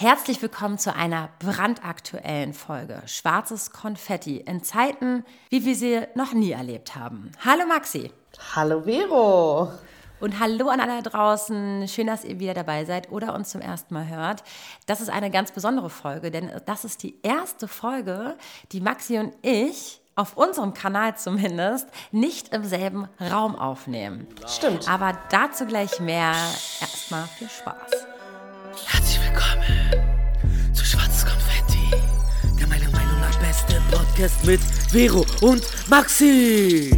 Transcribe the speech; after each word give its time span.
Herzlich 0.00 0.40
willkommen 0.40 0.78
zu 0.78 0.94
einer 0.94 1.28
brandaktuellen 1.40 2.54
Folge 2.54 3.02
Schwarzes 3.04 3.70
Konfetti 3.70 4.38
in 4.38 4.64
Zeiten, 4.64 5.26
wie 5.50 5.66
wir 5.66 5.76
sie 5.76 6.00
noch 6.14 6.32
nie 6.32 6.52
erlebt 6.52 6.96
haben. 6.96 7.32
Hallo 7.44 7.66
Maxi. 7.66 8.10
Hallo 8.56 8.84
Vero. 8.84 9.70
Und 10.18 10.40
hallo 10.40 10.70
an 10.70 10.80
alle 10.80 11.02
draußen. 11.02 11.86
Schön, 11.86 12.06
dass 12.06 12.24
ihr 12.24 12.40
wieder 12.40 12.54
dabei 12.54 12.86
seid 12.86 13.12
oder 13.12 13.34
uns 13.34 13.50
zum 13.50 13.60
ersten 13.60 13.92
Mal 13.92 14.08
hört. 14.08 14.42
Das 14.86 15.02
ist 15.02 15.10
eine 15.10 15.30
ganz 15.30 15.52
besondere 15.52 15.90
Folge, 15.90 16.30
denn 16.30 16.50
das 16.64 16.86
ist 16.86 17.02
die 17.02 17.20
erste 17.22 17.68
Folge, 17.68 18.38
die 18.72 18.80
Maxi 18.80 19.18
und 19.18 19.34
ich 19.42 20.00
auf 20.14 20.34
unserem 20.34 20.72
Kanal 20.72 21.18
zumindest 21.18 21.90
nicht 22.10 22.54
im 22.54 22.64
selben 22.64 23.06
Raum 23.20 23.54
aufnehmen. 23.54 24.26
Stimmt. 24.46 24.88
Aber 24.88 25.18
dazu 25.28 25.66
gleich 25.66 26.00
mehr. 26.00 26.32
Erstmal 26.80 27.26
viel 27.36 27.50
Spaß. 27.50 28.06
Podcast 34.20 34.44
mit 34.44 34.60
Vero 34.90 35.24
und 35.40 35.62
Maxi. 35.88 36.90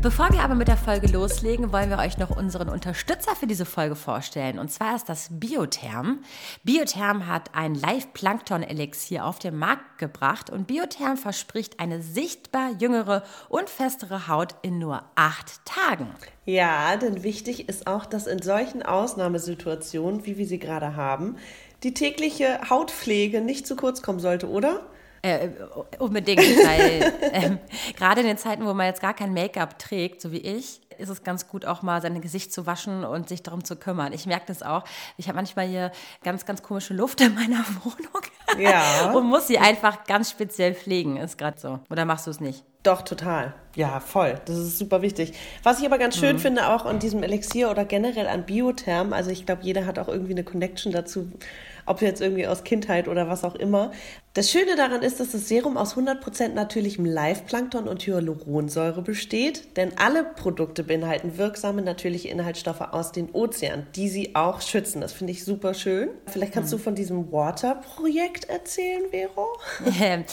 Bevor 0.00 0.30
wir 0.30 0.42
aber 0.42 0.54
mit 0.54 0.68
der 0.68 0.76
Folge 0.76 1.08
loslegen, 1.08 1.72
wollen 1.72 1.90
wir 1.90 1.98
euch 1.98 2.16
noch 2.16 2.30
unseren 2.30 2.68
Unterstützer 2.68 3.34
für 3.34 3.48
diese 3.48 3.64
Folge 3.64 3.96
vorstellen. 3.96 4.60
Und 4.60 4.70
zwar 4.70 4.94
ist 4.94 5.08
das 5.08 5.26
Biotherm. 5.32 6.20
Biotherm 6.62 7.26
hat 7.26 7.56
ein 7.56 7.74
Live-Plankton-Elixier 7.74 9.24
auf 9.24 9.40
den 9.40 9.56
Markt 9.56 9.98
gebracht 9.98 10.48
und 10.48 10.68
Biotherm 10.68 11.16
verspricht 11.16 11.80
eine 11.80 12.02
sichtbar 12.02 12.70
jüngere 12.78 13.24
und 13.48 13.68
festere 13.68 14.28
Haut 14.28 14.54
in 14.62 14.78
nur 14.78 15.02
acht 15.16 15.64
Tagen. 15.64 16.14
Ja, 16.44 16.94
denn 16.94 17.24
wichtig 17.24 17.68
ist 17.68 17.88
auch, 17.88 18.06
dass 18.06 18.28
in 18.28 18.40
solchen 18.40 18.84
Ausnahmesituationen, 18.84 20.24
wie 20.24 20.38
wir 20.38 20.46
sie 20.46 20.60
gerade 20.60 20.94
haben, 20.94 21.34
die 21.82 21.94
tägliche 21.94 22.60
Hautpflege 22.70 23.40
nicht 23.40 23.66
zu 23.66 23.74
kurz 23.74 24.02
kommen 24.02 24.20
sollte, 24.20 24.48
oder? 24.48 24.86
Äh, 25.22 25.48
unbedingt, 25.98 26.40
weil 26.40 27.12
ähm, 27.32 27.58
gerade 27.96 28.20
in 28.20 28.26
den 28.26 28.38
Zeiten, 28.38 28.64
wo 28.64 28.74
man 28.74 28.86
jetzt 28.86 29.00
gar 29.00 29.14
kein 29.14 29.32
Make-up 29.32 29.78
trägt, 29.78 30.20
so 30.20 30.32
wie 30.32 30.38
ich, 30.38 30.80
ist 30.98 31.08
es 31.08 31.22
ganz 31.22 31.48
gut, 31.48 31.64
auch 31.64 31.82
mal 31.82 32.02
sein 32.02 32.20
Gesicht 32.20 32.52
zu 32.52 32.66
waschen 32.66 33.04
und 33.04 33.28
sich 33.28 33.42
darum 33.42 33.64
zu 33.64 33.76
kümmern. 33.76 34.12
Ich 34.12 34.26
merke 34.26 34.46
das 34.46 34.62
auch. 34.62 34.84
Ich 35.16 35.28
habe 35.28 35.36
manchmal 35.36 35.66
hier 35.66 35.92
ganz, 36.22 36.44
ganz 36.44 36.62
komische 36.62 36.94
Luft 36.94 37.20
in 37.20 37.34
meiner 37.34 37.64
Wohnung. 37.84 38.22
Ja. 38.58 39.12
und 39.12 39.26
muss 39.26 39.46
sie 39.46 39.58
einfach 39.58 40.04
ganz 40.04 40.30
speziell 40.30 40.74
pflegen. 40.74 41.16
Ist 41.16 41.38
gerade 41.38 41.58
so. 41.58 41.80
Oder 41.90 42.04
machst 42.04 42.26
du 42.26 42.30
es 42.30 42.40
nicht? 42.40 42.64
Doch, 42.82 43.02
total. 43.02 43.54
Ja, 43.74 44.00
voll. 44.00 44.40
Das 44.46 44.56
ist 44.56 44.78
super 44.78 45.02
wichtig. 45.02 45.34
Was 45.62 45.78
ich 45.78 45.86
aber 45.86 45.98
ganz 45.98 46.16
schön 46.16 46.36
mhm. 46.36 46.40
finde, 46.40 46.68
auch 46.68 46.84
an 46.84 46.98
diesem 46.98 47.22
Elixier 47.22 47.70
oder 47.70 47.84
generell 47.84 48.26
an 48.26 48.44
Biotherm, 48.44 49.12
also 49.12 49.30
ich 49.30 49.46
glaube, 49.46 49.62
jeder 49.62 49.86
hat 49.86 49.98
auch 49.98 50.08
irgendwie 50.08 50.32
eine 50.32 50.44
Connection 50.44 50.92
dazu, 50.92 51.30
ob 51.86 52.02
jetzt 52.02 52.20
irgendwie 52.20 52.46
aus 52.46 52.64
Kindheit 52.64 53.08
oder 53.08 53.28
was 53.28 53.44
auch 53.44 53.54
immer. 53.54 53.92
Das 54.34 54.50
Schöne 54.50 54.76
daran 54.76 55.02
ist, 55.02 55.20
dass 55.20 55.32
das 55.32 55.48
Serum 55.48 55.76
aus 55.76 55.96
100% 55.96 56.50
natürlichem 56.50 57.04
Live-Plankton 57.04 57.88
und 57.88 58.06
Hyaluronsäure 58.06 59.02
besteht, 59.02 59.76
denn 59.76 59.92
alle 59.96 60.22
Produkte 60.22 60.84
beinhalten 60.84 61.38
wirksame 61.38 61.82
natürliche 61.82 62.28
Inhaltsstoffe 62.28 62.80
aus 62.80 63.10
den 63.10 63.30
Ozeanen, 63.30 63.86
die 63.96 64.08
sie 64.08 64.36
auch 64.36 64.60
schützen. 64.60 65.00
Das 65.00 65.12
finde 65.12 65.32
ich 65.32 65.44
super 65.44 65.72
schön. 65.74 66.10
Vielleicht 66.26 66.52
kannst 66.52 66.72
hm. 66.72 66.78
du 66.78 66.84
von 66.84 66.94
diesem 66.94 67.32
Water-Projekt 67.32 68.48
erzählen, 68.48 69.02
Vero? 69.10 69.46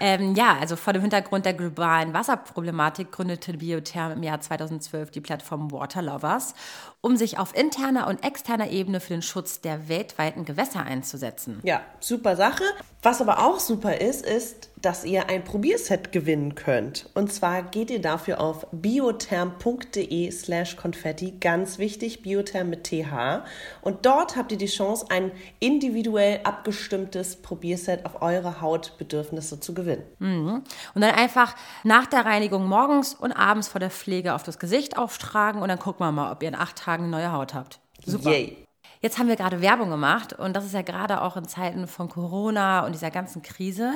Ähm, 0.00 0.34
ja, 0.34 0.56
also 0.60 0.76
vor 0.76 0.92
dem 0.92 1.02
Hintergrund 1.02 1.44
der 1.44 1.52
globalen 1.52 1.91
Wasserproblematik 2.14 3.12
gründete 3.12 3.52
Biotherm 3.52 4.12
im 4.12 4.22
Jahr 4.22 4.40
2012 4.40 5.10
die 5.10 5.20
Plattform 5.20 5.70
Water 5.70 6.02
Lovers, 6.02 6.54
um 7.02 7.16
sich 7.16 7.38
auf 7.38 7.54
interner 7.54 8.06
und 8.06 8.24
externer 8.24 8.70
Ebene 8.70 9.00
für 9.00 9.12
den 9.12 9.22
Schutz 9.22 9.60
der 9.60 9.88
weltweiten 9.88 10.44
Gewässer 10.44 10.84
einzusetzen. 10.84 11.60
Ja, 11.64 11.82
super 12.00 12.36
Sache. 12.36 12.64
Was 13.02 13.20
aber 13.20 13.40
auch 13.40 13.58
super 13.58 14.00
ist, 14.00 14.24
ist, 14.24 14.70
dass 14.80 15.04
ihr 15.04 15.28
ein 15.28 15.42
Probierset 15.42 16.12
gewinnen 16.12 16.54
könnt. 16.54 17.08
Und 17.14 17.32
zwar 17.32 17.62
geht 17.62 17.90
ihr 17.90 18.00
dafür 18.00 18.40
auf 18.40 18.66
biotherm.de 18.70 20.30
slash 20.30 20.76
Konfetti. 20.76 21.32
Ganz 21.40 21.78
wichtig, 21.78 22.22
Biotherm 22.22 22.70
mit 22.70 22.84
TH. 22.84 23.42
Und 23.80 24.06
dort 24.06 24.36
habt 24.36 24.52
ihr 24.52 24.58
die 24.58 24.66
Chance, 24.66 25.06
ein 25.08 25.32
individuell 25.58 26.40
abgestimmtes 26.44 27.42
Probierset 27.42 28.06
auf 28.06 28.22
eure 28.22 28.60
Hautbedürfnisse 28.60 29.58
zu 29.58 29.74
gewinnen. 29.74 30.04
Mhm. 30.20 30.62
Und 30.94 31.00
dann 31.02 31.14
einfach 31.14 31.56
nach 31.82 32.06
der 32.06 32.24
Reinigung 32.24 32.66
morgens 32.66 33.14
und 33.14 33.32
abends 33.32 33.66
vor 33.66 33.80
der 33.80 33.90
Pflege 33.90 34.34
auf 34.34 34.44
das 34.44 34.60
Gesicht 34.60 34.96
auftragen 34.96 35.60
und 35.60 35.68
dann 35.68 35.78
gucken 35.80 36.06
wir 36.06 36.12
mal, 36.12 36.30
ob 36.30 36.42
ihr 36.42 36.48
in 36.48 36.54
acht 36.54 36.76
Tagen 36.76 36.91
neue 36.98 37.32
Haut 37.32 37.54
habt. 37.54 37.80
Super. 38.04 38.30
Yay. 38.30 38.66
Jetzt 39.00 39.18
haben 39.18 39.26
wir 39.26 39.34
gerade 39.34 39.60
Werbung 39.60 39.90
gemacht 39.90 40.32
und 40.32 40.54
das 40.54 40.64
ist 40.64 40.74
ja 40.74 40.82
gerade 40.82 41.22
auch 41.22 41.36
in 41.36 41.48
Zeiten 41.48 41.88
von 41.88 42.08
Corona 42.08 42.86
und 42.86 42.92
dieser 42.92 43.10
ganzen 43.10 43.42
Krise 43.42 43.94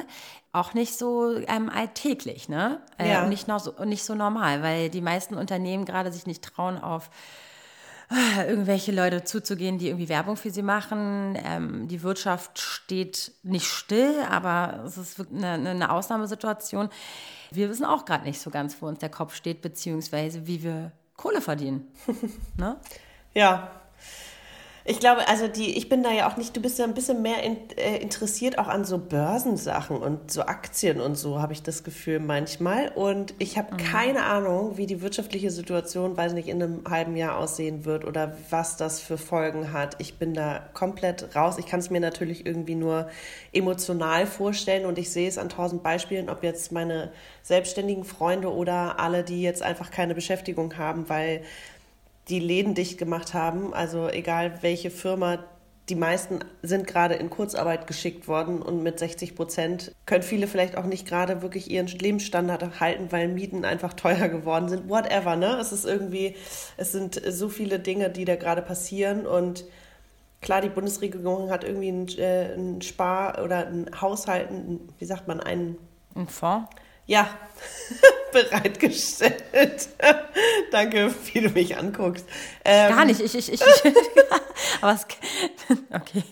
auch 0.53 0.75
nicht 0.75 0.99
so 0.99 1.37
ähm, 1.47 1.71
alltäglich, 1.71 2.49
ne? 2.49 2.81
Äh, 2.99 3.11
ja. 3.11 3.23
und, 3.23 3.29
nicht 3.29 3.47
noch 3.47 3.61
so, 3.61 3.73
nicht 3.85 4.05
so 4.05 4.17
normal, 4.17 4.63
weil 4.63 4.91
die 4.91 5.01
meisten 5.01 5.37
Unternehmen 5.37 5.85
gerade 5.85 6.11
sich 6.11 6.27
nicht 6.27 6.43
trauen, 6.43 6.77
auf 6.79 7.11
äh, 8.11 8.49
irgendwelche 8.49 8.91
Leute 8.91 9.23
zuzugehen, 9.23 9.79
die 9.79 9.89
irgendwie 9.89 10.09
Werbung 10.09 10.37
für 10.37 10.51
sie 10.51 10.63
machen. 10.63 11.39
Ähm, 11.45 11.87
die 11.89 12.03
Wirtschaft 12.03 12.59
steht 12.59 13.33
nicht 13.45 13.67
still, 13.67 14.15
aber 14.29 14.83
es 14.87 14.97
ist 14.97 15.21
eine, 15.31 15.71
eine 15.71 15.91
Ausnahmesituation. 15.91 16.89
Wir 17.51 17.69
wissen 17.69 17.85
auch 17.85 18.05
gerade 18.05 18.25
nicht 18.25 18.41
so 18.41 18.51
ganz, 18.51 18.81
wo 18.81 18.87
uns 18.87 18.99
der 18.99 19.09
Kopf 19.09 19.35
steht, 19.35 19.63
beziehungsweise 19.63 20.47
wie 20.47 20.63
wir 20.63 20.91
Kohle 21.17 21.41
verdienen. 21.41 21.91
ne? 22.59 22.77
Ja, 23.35 23.71
ich 24.89 25.01
glaube, 25.01 25.27
also 25.27 25.49
die, 25.49 25.77
ich 25.77 25.89
bin 25.89 26.05
da 26.05 26.13
ja 26.13 26.31
auch 26.31 26.37
nicht, 26.37 26.57
du 26.57 26.61
bist 26.61 26.79
ja 26.79 26.85
ein 26.85 26.95
bisschen 26.95 27.21
mehr 27.21 27.43
in, 27.43 27.57
äh, 27.77 27.97
interessiert 27.97 28.57
auch 28.59 28.69
an 28.69 28.85
so 28.85 28.99
Börsensachen 28.99 29.97
und 29.97 30.31
so 30.31 30.43
Aktien 30.43 31.01
und 31.01 31.17
so, 31.17 31.41
habe 31.41 31.53
ich 31.53 31.63
das 31.63 31.83
Gefühl 31.83 32.21
manchmal. 32.21 32.93
Und 32.95 33.35
ich 33.41 33.59
habe 33.59 33.75
mhm. 33.75 33.79
keine 33.79 34.23
Ahnung, 34.23 34.77
wie 34.77 34.87
die 34.87 35.03
wirtschaftliche 35.03 35.51
Situation, 35.51 36.17
weiß 36.17 36.35
nicht, 36.35 36.47
in 36.47 36.63
einem 36.63 36.85
halben 36.89 37.17
Jahr 37.17 37.37
aussehen 37.37 37.85
wird 37.85 38.05
oder 38.05 38.37
was 38.51 38.77
das 38.77 39.01
für 39.01 39.19
Folgen 39.19 39.73
hat. 39.73 39.97
Ich 39.99 40.19
bin 40.19 40.35
da 40.35 40.61
komplett 40.73 41.35
raus. 41.35 41.57
Ich 41.59 41.67
kann 41.67 41.81
es 41.81 41.91
mir 41.91 42.01
natürlich 42.01 42.47
irgendwie 42.47 42.77
nur 42.77 43.09
emotional 43.53 44.25
vorstellen 44.27 44.87
und 44.87 44.99
ich 44.99 45.11
sehe 45.11 45.29
es 45.29 45.37
an 45.37 45.49
tausend 45.49 45.83
Beispielen, 45.83 46.31
ob 46.31 46.45
jetzt 46.45 46.71
meine 46.71 47.11
selbstständigen 47.43 48.05
Freunde 48.05 48.53
oder 48.53 49.01
alle, 49.01 49.25
die 49.25 49.43
jetzt 49.43 49.65
einfach 49.65 49.91
keine 49.91 50.15
Beschäftigung 50.15 50.79
haben, 50.79 51.09
weil 51.09 51.43
die 52.29 52.41
Läden 52.41 52.75
dicht 52.75 52.99
gemacht 52.99 53.35
haben. 53.35 53.73
Also 53.73 54.09
egal 54.09 54.59
welche 54.63 54.91
Firma, 54.91 55.45
die 55.89 55.95
meisten 55.95 56.41
sind 56.63 56.87
gerade 56.87 57.15
in 57.15 57.31
Kurzarbeit 57.31 57.87
geschickt 57.87 58.27
worden 58.27 58.61
und 58.61 58.83
mit 58.83 58.99
60 58.99 59.37
Prozent 59.37 59.93
können 60.05 60.23
viele 60.23 60.49
vielleicht 60.49 60.77
auch 60.77 60.85
nicht 60.85 61.07
gerade 61.07 61.43
wirklich 61.43 61.71
ihren 61.71 61.87
Lebensstandard 61.87 62.81
halten, 62.81 63.13
weil 63.13 63.29
Mieten 63.29 63.65
einfach 63.65 63.93
teuer 63.93 64.29
geworden 64.29 64.69
sind. 64.69 64.89
Whatever, 64.89 65.37
ne? 65.37 65.59
Es 65.61 65.73
ist 65.73 65.85
irgendwie, 65.85 66.35
es 66.77 66.93
sind 66.93 67.21
so 67.29 67.49
viele 67.49 67.79
Dinge, 67.79 68.11
die 68.11 68.25
da 68.25 68.35
gerade 68.35 68.63
passieren 68.63 69.27
und 69.27 69.65
klar, 70.41 70.61
die 70.61 70.69
Bundesregierung 70.69 71.51
hat 71.51 71.63
irgendwie 71.63 71.89
einen, 71.89 72.79
äh, 72.79 72.83
Spar- 72.83 73.43
oder 73.45 73.67
einen 73.67 74.01
Haushalt, 74.01 74.49
einen, 74.49 74.89
wie 74.99 75.05
sagt 75.05 75.29
man, 75.29 75.41
einen... 75.41 75.77
Ein 76.15 76.27
Fonds? 76.27 76.69
Ja, 77.07 77.29
bereitgestellt. 78.33 79.89
Danke, 80.73 81.15
wie 81.33 81.41
du 81.41 81.51
mich 81.51 81.77
anguckst. 81.77 82.27
Ähm, 82.65 82.95
Gar 82.95 83.05
nicht, 83.05 83.21
ich, 83.21 83.35
ich, 83.35 83.53
ich. 83.53 83.61
aber 84.81 84.93
es, 84.93 85.07
okay. 85.95 86.23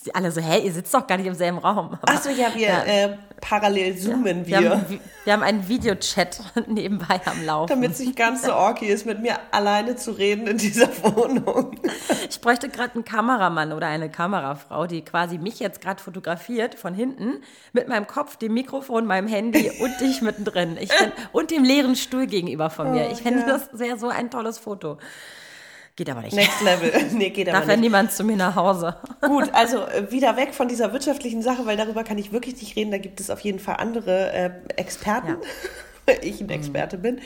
Sie 0.00 0.14
alle 0.14 0.30
so, 0.30 0.40
hey, 0.40 0.64
ihr 0.64 0.72
sitzt 0.72 0.94
doch 0.94 1.08
gar 1.08 1.16
nicht 1.16 1.26
im 1.26 1.34
selben 1.34 1.58
Raum. 1.58 1.98
Achso, 2.02 2.30
ja, 2.30 2.54
wir 2.54 2.68
ja. 2.68 2.84
Äh, 2.84 3.18
parallel 3.40 3.96
zoomen 3.96 4.44
ja, 4.46 4.60
wir. 4.60 4.70
Haben, 4.70 5.00
wir 5.24 5.32
haben 5.32 5.42
einen 5.42 5.68
Videochat 5.68 6.40
nebenbei 6.68 7.20
am 7.24 7.44
Laufen. 7.44 7.68
Damit 7.68 7.92
es 7.92 7.98
nicht 7.98 8.14
ganz 8.14 8.42
so 8.42 8.54
orky 8.54 8.86
ist, 8.86 9.06
mit 9.06 9.20
mir 9.20 9.38
alleine 9.50 9.96
zu 9.96 10.12
reden 10.12 10.46
in 10.46 10.58
dieser 10.58 10.88
Wohnung. 11.02 11.72
Ich 12.30 12.42
bräuchte 12.42 12.68
gerade 12.68 12.94
einen 12.94 13.04
Kameramann 13.04 13.72
oder 13.72 13.86
eine 13.86 14.10
Kamerafrau, 14.10 14.86
die 14.86 15.02
quasi 15.02 15.38
mich 15.38 15.60
jetzt 15.60 15.80
gerade 15.80 16.02
fotografiert 16.02 16.74
von 16.74 16.92
hinten 16.92 17.42
mit 17.72 17.88
meinem 17.88 18.06
Kopf, 18.06 18.36
dem 18.36 18.52
Mikrofon, 18.52 19.06
meinem 19.06 19.28
Handy 19.28 19.70
und 19.80 19.98
dich 20.00 20.20
mittendrin. 20.20 20.76
Ich 20.78 20.92
find, 20.92 21.12
und 21.32 21.50
dem 21.50 21.64
leeren 21.64 21.96
Stuhl 21.96 22.26
gegenüber 22.26 22.68
von 22.68 22.92
mir. 22.92 23.06
Oh, 23.08 23.12
ich 23.12 23.22
fände 23.22 23.40
ja. 23.40 23.46
das 23.46 23.70
sehr 23.72 23.96
so 23.96 24.08
ein 24.08 24.30
tolles 24.30 24.58
Foto. 24.58 24.98
Geht 25.98 26.10
aber 26.10 26.20
nicht. 26.20 26.36
Next 26.36 26.62
Level. 26.62 26.92
Nee, 27.12 27.30
geht 27.30 27.48
aber 27.48 27.58
Darf 27.58 27.66
nicht. 27.66 27.74
ja 27.74 27.80
niemand 27.80 28.12
zu 28.12 28.22
mir 28.22 28.36
nach 28.36 28.54
Hause. 28.54 28.94
Gut, 29.20 29.50
also 29.52 29.78
äh, 29.78 30.12
wieder 30.12 30.36
weg 30.36 30.54
von 30.54 30.68
dieser 30.68 30.92
wirtschaftlichen 30.92 31.42
Sache, 31.42 31.66
weil 31.66 31.76
darüber 31.76 32.04
kann 32.04 32.18
ich 32.18 32.30
wirklich 32.30 32.54
nicht 32.60 32.76
reden. 32.76 32.92
Da 32.92 32.98
gibt 32.98 33.18
es 33.18 33.30
auf 33.30 33.40
jeden 33.40 33.58
Fall 33.58 33.78
andere 33.78 34.32
äh, 34.32 34.50
Experten, 34.76 35.30
ja. 35.30 35.36
weil 36.06 36.18
ich 36.22 36.40
ein 36.40 36.50
Experte 36.50 36.98
mhm. 36.98 37.02
bin. 37.02 37.20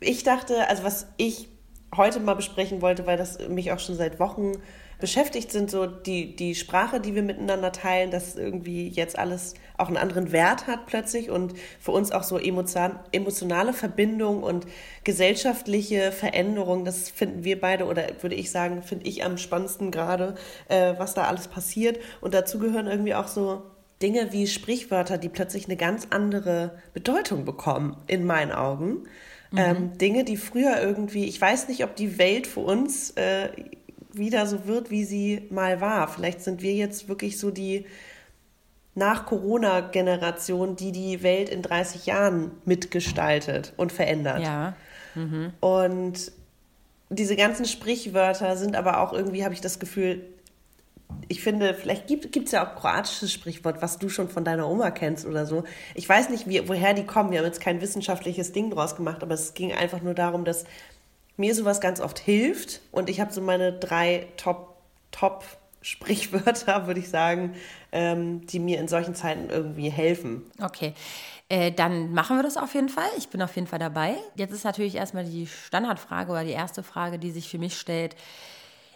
Ich 0.00 0.24
dachte, 0.24 0.66
also 0.66 0.82
was 0.82 1.08
ich 1.18 1.48
heute 1.94 2.18
mal 2.20 2.32
besprechen 2.32 2.80
wollte, 2.80 3.06
weil 3.06 3.18
das 3.18 3.38
mich 3.50 3.70
auch 3.70 3.80
schon 3.80 3.96
seit 3.96 4.18
Wochen 4.18 4.52
beschäftigt 4.98 5.52
sind, 5.52 5.70
so 5.70 5.86
die, 5.86 6.34
die 6.34 6.54
Sprache, 6.54 7.00
die 7.00 7.14
wir 7.14 7.22
miteinander 7.22 7.72
teilen, 7.72 8.10
dass 8.10 8.36
irgendwie 8.36 8.88
jetzt 8.88 9.18
alles 9.18 9.54
auch 9.76 9.88
einen 9.88 9.98
anderen 9.98 10.32
Wert 10.32 10.66
hat 10.66 10.86
plötzlich 10.86 11.30
und 11.30 11.54
für 11.78 11.90
uns 11.92 12.12
auch 12.12 12.22
so 12.22 12.38
emotionale 12.38 13.72
Verbindung 13.72 14.42
und 14.42 14.66
gesellschaftliche 15.04 16.12
Veränderung, 16.12 16.84
das 16.84 17.10
finden 17.10 17.44
wir 17.44 17.60
beide 17.60 17.84
oder 17.84 18.04
würde 18.22 18.36
ich 18.36 18.50
sagen, 18.50 18.82
finde 18.82 19.06
ich 19.06 19.24
am 19.24 19.36
spannendsten 19.36 19.90
gerade, 19.90 20.34
äh, 20.68 20.94
was 20.96 21.14
da 21.14 21.24
alles 21.24 21.48
passiert. 21.48 21.98
Und 22.20 22.32
dazu 22.32 22.58
gehören 22.58 22.86
irgendwie 22.86 23.14
auch 23.14 23.28
so 23.28 23.62
Dinge 24.02 24.32
wie 24.32 24.46
Sprichwörter, 24.46 25.18
die 25.18 25.28
plötzlich 25.28 25.66
eine 25.66 25.76
ganz 25.76 26.08
andere 26.10 26.78
Bedeutung 26.94 27.44
bekommen, 27.44 27.96
in 28.06 28.24
meinen 28.24 28.52
Augen. 28.52 29.04
Mhm. 29.50 29.58
Ähm, 29.58 29.98
Dinge, 29.98 30.24
die 30.24 30.36
früher 30.36 30.80
irgendwie, 30.80 31.24
ich 31.24 31.40
weiß 31.40 31.68
nicht, 31.68 31.84
ob 31.84 31.96
die 31.96 32.18
Welt 32.18 32.46
für 32.46 32.60
uns 32.60 33.10
äh, 33.12 33.48
wieder 34.16 34.46
so 34.46 34.66
wird, 34.66 34.90
wie 34.90 35.04
sie 35.04 35.46
mal 35.50 35.80
war. 35.80 36.08
Vielleicht 36.08 36.42
sind 36.42 36.62
wir 36.62 36.74
jetzt 36.74 37.08
wirklich 37.08 37.38
so 37.38 37.50
die 37.50 37.86
Nach-Corona-Generation, 38.94 40.76
die 40.76 40.92
die 40.92 41.22
Welt 41.22 41.48
in 41.48 41.62
30 41.62 42.06
Jahren 42.06 42.50
mitgestaltet 42.64 43.72
und 43.76 43.92
verändert. 43.92 44.42
Ja. 44.42 44.74
Mhm. 45.14 45.52
Und 45.60 46.32
diese 47.10 47.36
ganzen 47.36 47.66
Sprichwörter 47.66 48.56
sind 48.56 48.74
aber 48.76 49.00
auch 49.00 49.12
irgendwie, 49.12 49.44
habe 49.44 49.54
ich 49.54 49.60
das 49.60 49.78
Gefühl, 49.78 50.24
ich 51.28 51.42
finde, 51.42 51.74
vielleicht 51.74 52.08
gibt 52.08 52.36
es 52.36 52.52
ja 52.52 52.66
auch 52.66 52.76
kroatisches 52.76 53.32
Sprichwort, 53.32 53.80
was 53.80 53.98
du 53.98 54.08
schon 54.08 54.28
von 54.28 54.44
deiner 54.44 54.68
Oma 54.68 54.90
kennst 54.90 55.24
oder 55.26 55.46
so. 55.46 55.64
Ich 55.94 56.08
weiß 56.08 56.30
nicht, 56.30 56.48
wie, 56.48 56.68
woher 56.68 56.94
die 56.94 57.04
kommen. 57.04 57.30
Wir 57.30 57.38
haben 57.38 57.46
jetzt 57.46 57.60
kein 57.60 57.80
wissenschaftliches 57.80 58.52
Ding 58.52 58.70
draus 58.70 58.96
gemacht, 58.96 59.22
aber 59.22 59.34
es 59.34 59.54
ging 59.54 59.72
einfach 59.72 60.02
nur 60.02 60.14
darum, 60.14 60.44
dass 60.44 60.64
mir 61.36 61.54
sowas 61.54 61.80
ganz 61.80 62.00
oft 62.00 62.18
hilft. 62.18 62.80
Und 62.92 63.08
ich 63.08 63.20
habe 63.20 63.32
so 63.32 63.40
meine 63.40 63.72
drei 63.72 64.28
Top, 64.36 64.76
Top 65.10 65.44
Sprichwörter, 65.82 66.86
würde 66.86 67.00
ich 67.00 67.08
sagen, 67.08 67.54
ähm, 67.92 68.46
die 68.46 68.58
mir 68.58 68.80
in 68.80 68.88
solchen 68.88 69.14
Zeiten 69.14 69.50
irgendwie 69.50 69.88
helfen. 69.88 70.42
Okay. 70.60 70.94
Äh, 71.48 71.70
dann 71.70 72.12
machen 72.12 72.36
wir 72.36 72.42
das 72.42 72.56
auf 72.56 72.74
jeden 72.74 72.88
Fall. 72.88 73.08
Ich 73.16 73.28
bin 73.28 73.40
auf 73.40 73.54
jeden 73.54 73.68
Fall 73.68 73.78
dabei. 73.78 74.16
Jetzt 74.34 74.52
ist 74.52 74.64
natürlich 74.64 74.96
erstmal 74.96 75.24
die 75.24 75.46
Standardfrage 75.46 76.32
oder 76.32 76.44
die 76.44 76.50
erste 76.50 76.82
Frage, 76.82 77.18
die 77.18 77.30
sich 77.30 77.48
für 77.48 77.58
mich 77.58 77.78
stellt. 77.78 78.16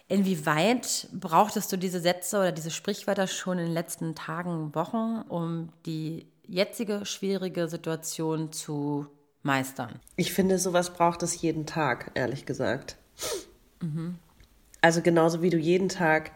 Inwieweit 0.09 1.09
brauchtest 1.13 1.71
du 1.71 1.77
diese 1.77 2.01
Sätze 2.01 2.39
oder 2.39 2.51
diese 2.51 2.73
Sprichwörter 2.73 3.29
schon 3.29 3.59
in 3.59 3.67
den 3.67 3.75
letzten 3.75 4.17
Tagen, 4.17 4.75
Wochen, 4.75 5.23
um 5.29 5.69
die 5.87 6.27
jetzige 6.49 7.07
schwierige 7.07 7.69
Situation 7.69 8.51
zu 8.51 9.07
meistern? 9.43 10.01
Ich 10.17 10.33
finde, 10.33 10.59
sowas 10.59 10.93
braucht 10.93 11.23
es 11.23 11.41
jeden 11.41 11.67
Tag, 11.67 12.13
ehrlich 12.15 12.47
gesagt. 12.47 12.97
Mhm. 13.81 14.19
Also 14.81 15.03
genauso 15.03 15.43
wie 15.43 15.51
du 15.51 15.59
jeden 15.59 15.89
Tag 15.89 16.33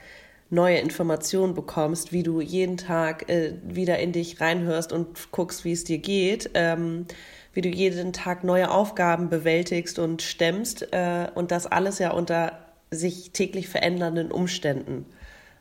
neue 0.50 0.78
Informationen 0.78 1.54
bekommst, 1.54 2.12
wie 2.12 2.22
du 2.22 2.40
jeden 2.40 2.76
Tag 2.76 3.28
äh, 3.28 3.54
wieder 3.64 3.98
in 3.98 4.12
dich 4.12 4.40
reinhörst 4.40 4.92
und 4.92 5.32
guckst, 5.32 5.64
wie 5.64 5.72
es 5.72 5.84
dir 5.84 5.98
geht, 5.98 6.50
ähm, 6.54 7.06
wie 7.52 7.60
du 7.60 7.68
jeden 7.68 8.12
Tag 8.12 8.44
neue 8.44 8.70
Aufgaben 8.70 9.30
bewältigst 9.30 9.98
und 9.98 10.22
stemmst 10.22 10.92
äh, 10.92 11.28
und 11.34 11.50
das 11.50 11.66
alles 11.66 11.98
ja 11.98 12.12
unter 12.12 12.64
sich 12.90 13.32
täglich 13.32 13.68
verändernden 13.68 14.30
Umständen. 14.30 15.06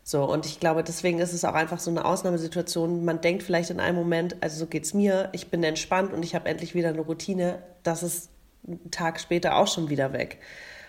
So, 0.06 0.26
und 0.26 0.46
ich 0.46 0.60
glaube, 0.60 0.84
deswegen 0.84 1.20
ist 1.20 1.32
es 1.32 1.46
auch 1.46 1.54
einfach 1.54 1.80
so 1.80 1.90
eine 1.90 2.04
Ausnahmesituation. 2.04 3.06
Man 3.06 3.22
denkt 3.22 3.42
vielleicht 3.42 3.70
in 3.70 3.80
einem 3.80 3.96
Moment, 3.96 4.36
also 4.42 4.60
so 4.60 4.66
geht 4.68 4.84
es 4.84 4.94
mir, 4.94 5.30
ich 5.32 5.50
bin 5.50 5.64
entspannt 5.64 6.12
und 6.12 6.24
ich 6.24 6.36
habe 6.36 6.50
endlich 6.50 6.76
wieder 6.76 6.90
eine 6.90 7.02
Routine, 7.02 7.64
das 7.84 8.04
ist 8.04 8.30
einen 8.68 8.92
Tag 8.92 9.20
später 9.22 9.56
auch 9.56 9.68
schon 9.68 9.90
wieder 9.90 10.12
weg. 10.12 10.40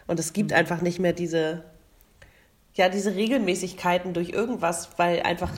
Und 0.08 0.18
es 0.18 0.32
gibt 0.32 0.50
mhm. 0.50 0.56
einfach 0.56 0.80
nicht 0.80 0.98
mehr 0.98 1.12
diese, 1.12 1.62
ja, 2.74 2.88
diese 2.88 3.14
Regelmäßigkeiten 3.14 4.14
durch 4.14 4.30
irgendwas, 4.30 4.90
weil 4.96 5.22
einfach 5.22 5.52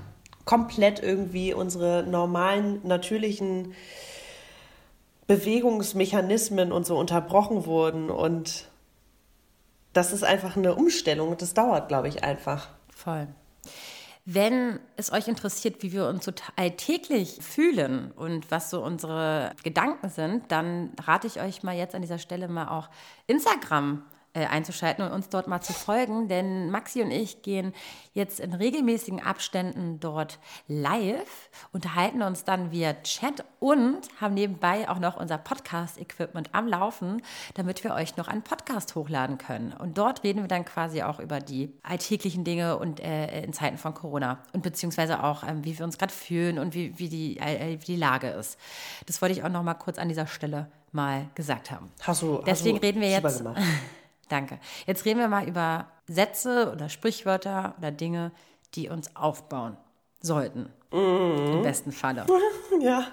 komplett 0.44 1.02
irgendwie 1.02 1.54
unsere 1.54 2.04
normalen, 2.06 2.86
natürlichen 2.86 3.74
Bewegungsmechanismen 5.26 6.72
und 6.72 6.86
so 6.86 6.96
unterbrochen 6.96 7.66
wurden 7.66 8.10
und 8.10 8.68
das 9.92 10.12
ist 10.12 10.22
einfach 10.22 10.56
eine 10.56 10.74
Umstellung 10.74 11.30
und 11.30 11.42
das 11.42 11.54
dauert, 11.54 11.88
glaube 11.88 12.08
ich, 12.08 12.22
einfach. 12.22 12.68
Voll. 12.90 13.26
Wenn 14.28 14.80
es 14.96 15.12
euch 15.12 15.28
interessiert, 15.28 15.84
wie 15.84 15.92
wir 15.92 16.08
uns 16.08 16.24
so 16.24 16.32
alltäglich 16.56 17.38
fühlen 17.40 18.10
und 18.10 18.50
was 18.50 18.70
so 18.70 18.82
unsere 18.82 19.52
Gedanken 19.62 20.08
sind, 20.08 20.50
dann 20.50 20.90
rate 21.00 21.28
ich 21.28 21.40
euch 21.40 21.62
mal 21.62 21.76
jetzt 21.76 21.94
an 21.94 22.02
dieser 22.02 22.18
Stelle 22.18 22.48
mal 22.48 22.66
auch 22.66 22.90
Instagram 23.28 24.02
einzuschalten 24.44 25.04
und 25.04 25.12
uns 25.12 25.28
dort 25.28 25.48
mal 25.48 25.60
zu 25.60 25.72
folgen, 25.72 26.28
denn 26.28 26.70
Maxi 26.70 27.02
und 27.02 27.10
ich 27.10 27.42
gehen 27.42 27.72
jetzt 28.12 28.40
in 28.40 28.52
regelmäßigen 28.52 29.22
Abständen 29.22 30.00
dort 30.00 30.38
live, 30.68 31.50
unterhalten 31.72 32.22
uns 32.22 32.44
dann 32.44 32.70
via 32.70 32.94
Chat 33.02 33.44
und 33.60 34.00
haben 34.20 34.34
nebenbei 34.34 34.88
auch 34.88 34.98
noch 34.98 35.16
unser 35.16 35.38
Podcast-Equipment 35.38 36.50
am 36.52 36.66
Laufen, 36.66 37.22
damit 37.54 37.84
wir 37.84 37.94
euch 37.94 38.16
noch 38.16 38.28
einen 38.28 38.42
Podcast 38.42 38.94
hochladen 38.94 39.38
können. 39.38 39.72
Und 39.72 39.98
dort 39.98 40.24
reden 40.24 40.42
wir 40.42 40.48
dann 40.48 40.64
quasi 40.64 41.02
auch 41.02 41.20
über 41.20 41.40
die 41.40 41.72
alltäglichen 41.82 42.44
Dinge 42.44 42.78
und 42.78 43.00
äh, 43.00 43.42
in 43.42 43.52
Zeiten 43.52 43.78
von 43.78 43.94
Corona 43.94 44.38
und 44.52 44.62
beziehungsweise 44.62 45.22
auch, 45.22 45.44
ähm, 45.44 45.64
wie 45.64 45.78
wir 45.78 45.84
uns 45.84 45.98
gerade 45.98 46.12
fühlen 46.12 46.58
und 46.58 46.74
wie, 46.74 46.98
wie, 46.98 47.08
die, 47.08 47.38
äh, 47.38 47.78
wie 47.80 47.84
die 47.84 47.96
Lage 47.96 48.28
ist. 48.28 48.58
Das 49.06 49.20
wollte 49.20 49.34
ich 49.34 49.44
auch 49.44 49.48
noch 49.48 49.62
mal 49.62 49.74
kurz 49.74 49.98
an 49.98 50.08
dieser 50.08 50.26
Stelle 50.26 50.68
mal 50.92 51.28
gesagt 51.34 51.70
haben. 51.70 51.90
Hast 52.02 52.22
du, 52.22 52.42
Deswegen 52.46 52.76
hast 52.76 52.82
du 52.82 52.86
reden 52.86 53.00
wir 53.00 53.10
jetzt. 53.10 53.44
Danke. 54.28 54.58
Jetzt 54.86 55.04
reden 55.04 55.20
wir 55.20 55.28
mal 55.28 55.48
über 55.48 55.86
Sätze 56.06 56.72
oder 56.72 56.88
Sprichwörter 56.88 57.74
oder 57.78 57.90
Dinge, 57.90 58.32
die 58.74 58.88
uns 58.88 59.14
aufbauen 59.14 59.76
sollten. 60.20 60.72
Mhm. 60.92 61.52
Im 61.54 61.62
besten 61.62 61.92
Falle. 61.92 62.26
Ja. 62.80 63.06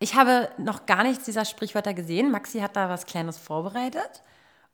Ich 0.00 0.14
habe 0.16 0.50
noch 0.58 0.84
gar 0.86 1.02
nichts 1.02 1.24
dieser 1.24 1.44
Sprichwörter 1.44 1.94
gesehen. 1.94 2.30
Maxi 2.30 2.60
hat 2.60 2.76
da 2.76 2.88
was 2.88 3.06
Kleines 3.06 3.38
vorbereitet. 3.38 4.22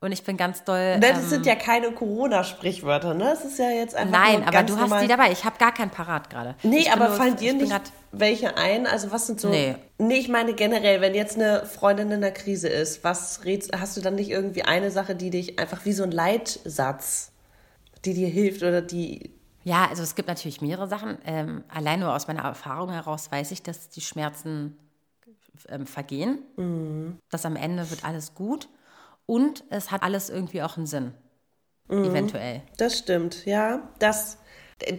Und 0.01 0.13
ich 0.13 0.23
bin 0.23 0.37
ganz 0.37 0.63
doll. 0.63 0.99
Ne, 0.99 1.11
das 1.11 1.25
ähm, 1.25 1.29
sind 1.29 1.47
ja 1.47 1.57
keine 1.57 1.91
Corona-Sprichwörter, 1.91 3.15
ne? 3.15 3.25
Das 3.25 3.45
ist 3.45 3.59
ja 3.59 3.71
jetzt 3.71 3.97
einfach. 3.97 4.13
Nein, 4.13 4.45
aber 4.45 4.63
du 4.63 4.77
hast 4.77 5.03
die 5.03 5.09
dabei. 5.09 5.33
Ich 5.33 5.45
habe 5.45 5.59
gar 5.59 5.75
keinen 5.75 5.91
parat 5.91 6.31
gerade. 6.31 6.55
Nee, 6.63 6.89
aber 6.89 7.11
fallen 7.11 7.37
dir 7.37 7.53
nicht 7.53 7.93
welche 8.13 8.57
ein? 8.57 8.87
Also, 8.87 9.11
was 9.11 9.27
sind 9.27 9.41
so. 9.41 9.49
Nee. 9.49 9.75
Nee, 9.99 10.19
ich 10.19 10.29
meine 10.29 10.55
generell, 10.55 11.01
wenn 11.01 11.15
jetzt 11.15 11.37
eine 11.37 11.67
Freundin 11.67 12.13
in 12.13 12.21
der 12.21 12.33
Krise 12.33 12.69
ist, 12.69 13.03
was 13.03 13.45
redst, 13.45 13.77
hast 13.77 13.97
du 13.97 14.01
dann 14.01 14.15
nicht 14.15 14.31
irgendwie 14.31 14.63
eine 14.63 14.93
Sache, 14.93 15.17
die 15.17 15.31
dich 15.31 15.59
einfach 15.59 15.85
wie 15.85 15.93
so 15.93 16.05
ein 16.05 16.13
Leitsatz, 16.13 17.33
die 18.05 18.15
dir 18.15 18.29
hilft 18.29 18.63
oder 18.63 18.81
die. 18.81 19.33
Ja, 19.65 19.87
also 19.91 20.05
es 20.05 20.15
gibt 20.15 20.29
natürlich 20.29 20.61
mehrere 20.61 20.87
Sachen. 20.87 21.19
Ähm, 21.27 21.65
allein 21.69 21.99
nur 21.99 22.15
aus 22.15 22.29
meiner 22.29 22.45
Erfahrung 22.45 22.91
heraus 22.91 23.33
weiß 23.33 23.51
ich, 23.51 23.65
dass 23.65 23.89
die 23.89 24.01
Schmerzen 24.01 24.79
ähm, 25.69 25.87
vergehen. 25.87 26.39
Mhm. 26.57 27.19
Dass 27.31 27.45
am 27.45 27.57
Ende 27.57 27.91
wird 27.91 28.05
alles 28.05 28.35
gut. 28.35 28.69
Und 29.29 29.63
es 29.69 29.91
hat 29.91 30.03
alles 30.03 30.31
irgendwie 30.31 30.63
auch 30.63 30.79
einen 30.79 30.87
Sinn. 30.87 31.13
Mhm, 31.89 32.05
eventuell. 32.05 32.63
Das 32.79 32.97
stimmt, 32.97 33.45
ja. 33.45 33.87
Das 33.99 34.39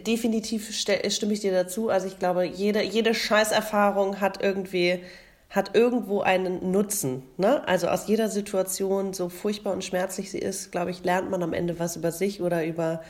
definitiv 0.06 0.72
stimme 0.72 1.34
ich 1.34 1.40
dir 1.40 1.52
dazu. 1.52 1.90
Also 1.90 2.06
ich 2.06 2.20
glaube, 2.20 2.46
jede, 2.46 2.83
jede 2.83 3.16
Scheißerfahrung 3.16 4.21
hat 4.21 4.44
irgendwie 4.44 5.02
hat 5.50 5.76
irgendwo 5.76 6.21
einen 6.21 6.71
Nutzen. 6.71 7.24
Ne? 7.38 7.68
Also 7.68 7.88
aus 7.88 8.07
jeder 8.07 8.30
Situation, 8.30 9.14
so 9.14 9.30
furchtbar 9.30 9.74
und 9.74 9.83
schmerzlich 9.83 10.30
sie 10.30 10.38
ist, 10.38 10.71
glaube 10.71 10.92
ich, 10.92 11.04
lernt 11.04 11.31
man 11.31 11.42
am 11.42 11.54
Ende 11.54 11.80
was 11.80 11.95
über 11.95 12.12
sich 12.12 12.40
oder 12.40 12.64
über, 12.64 13.02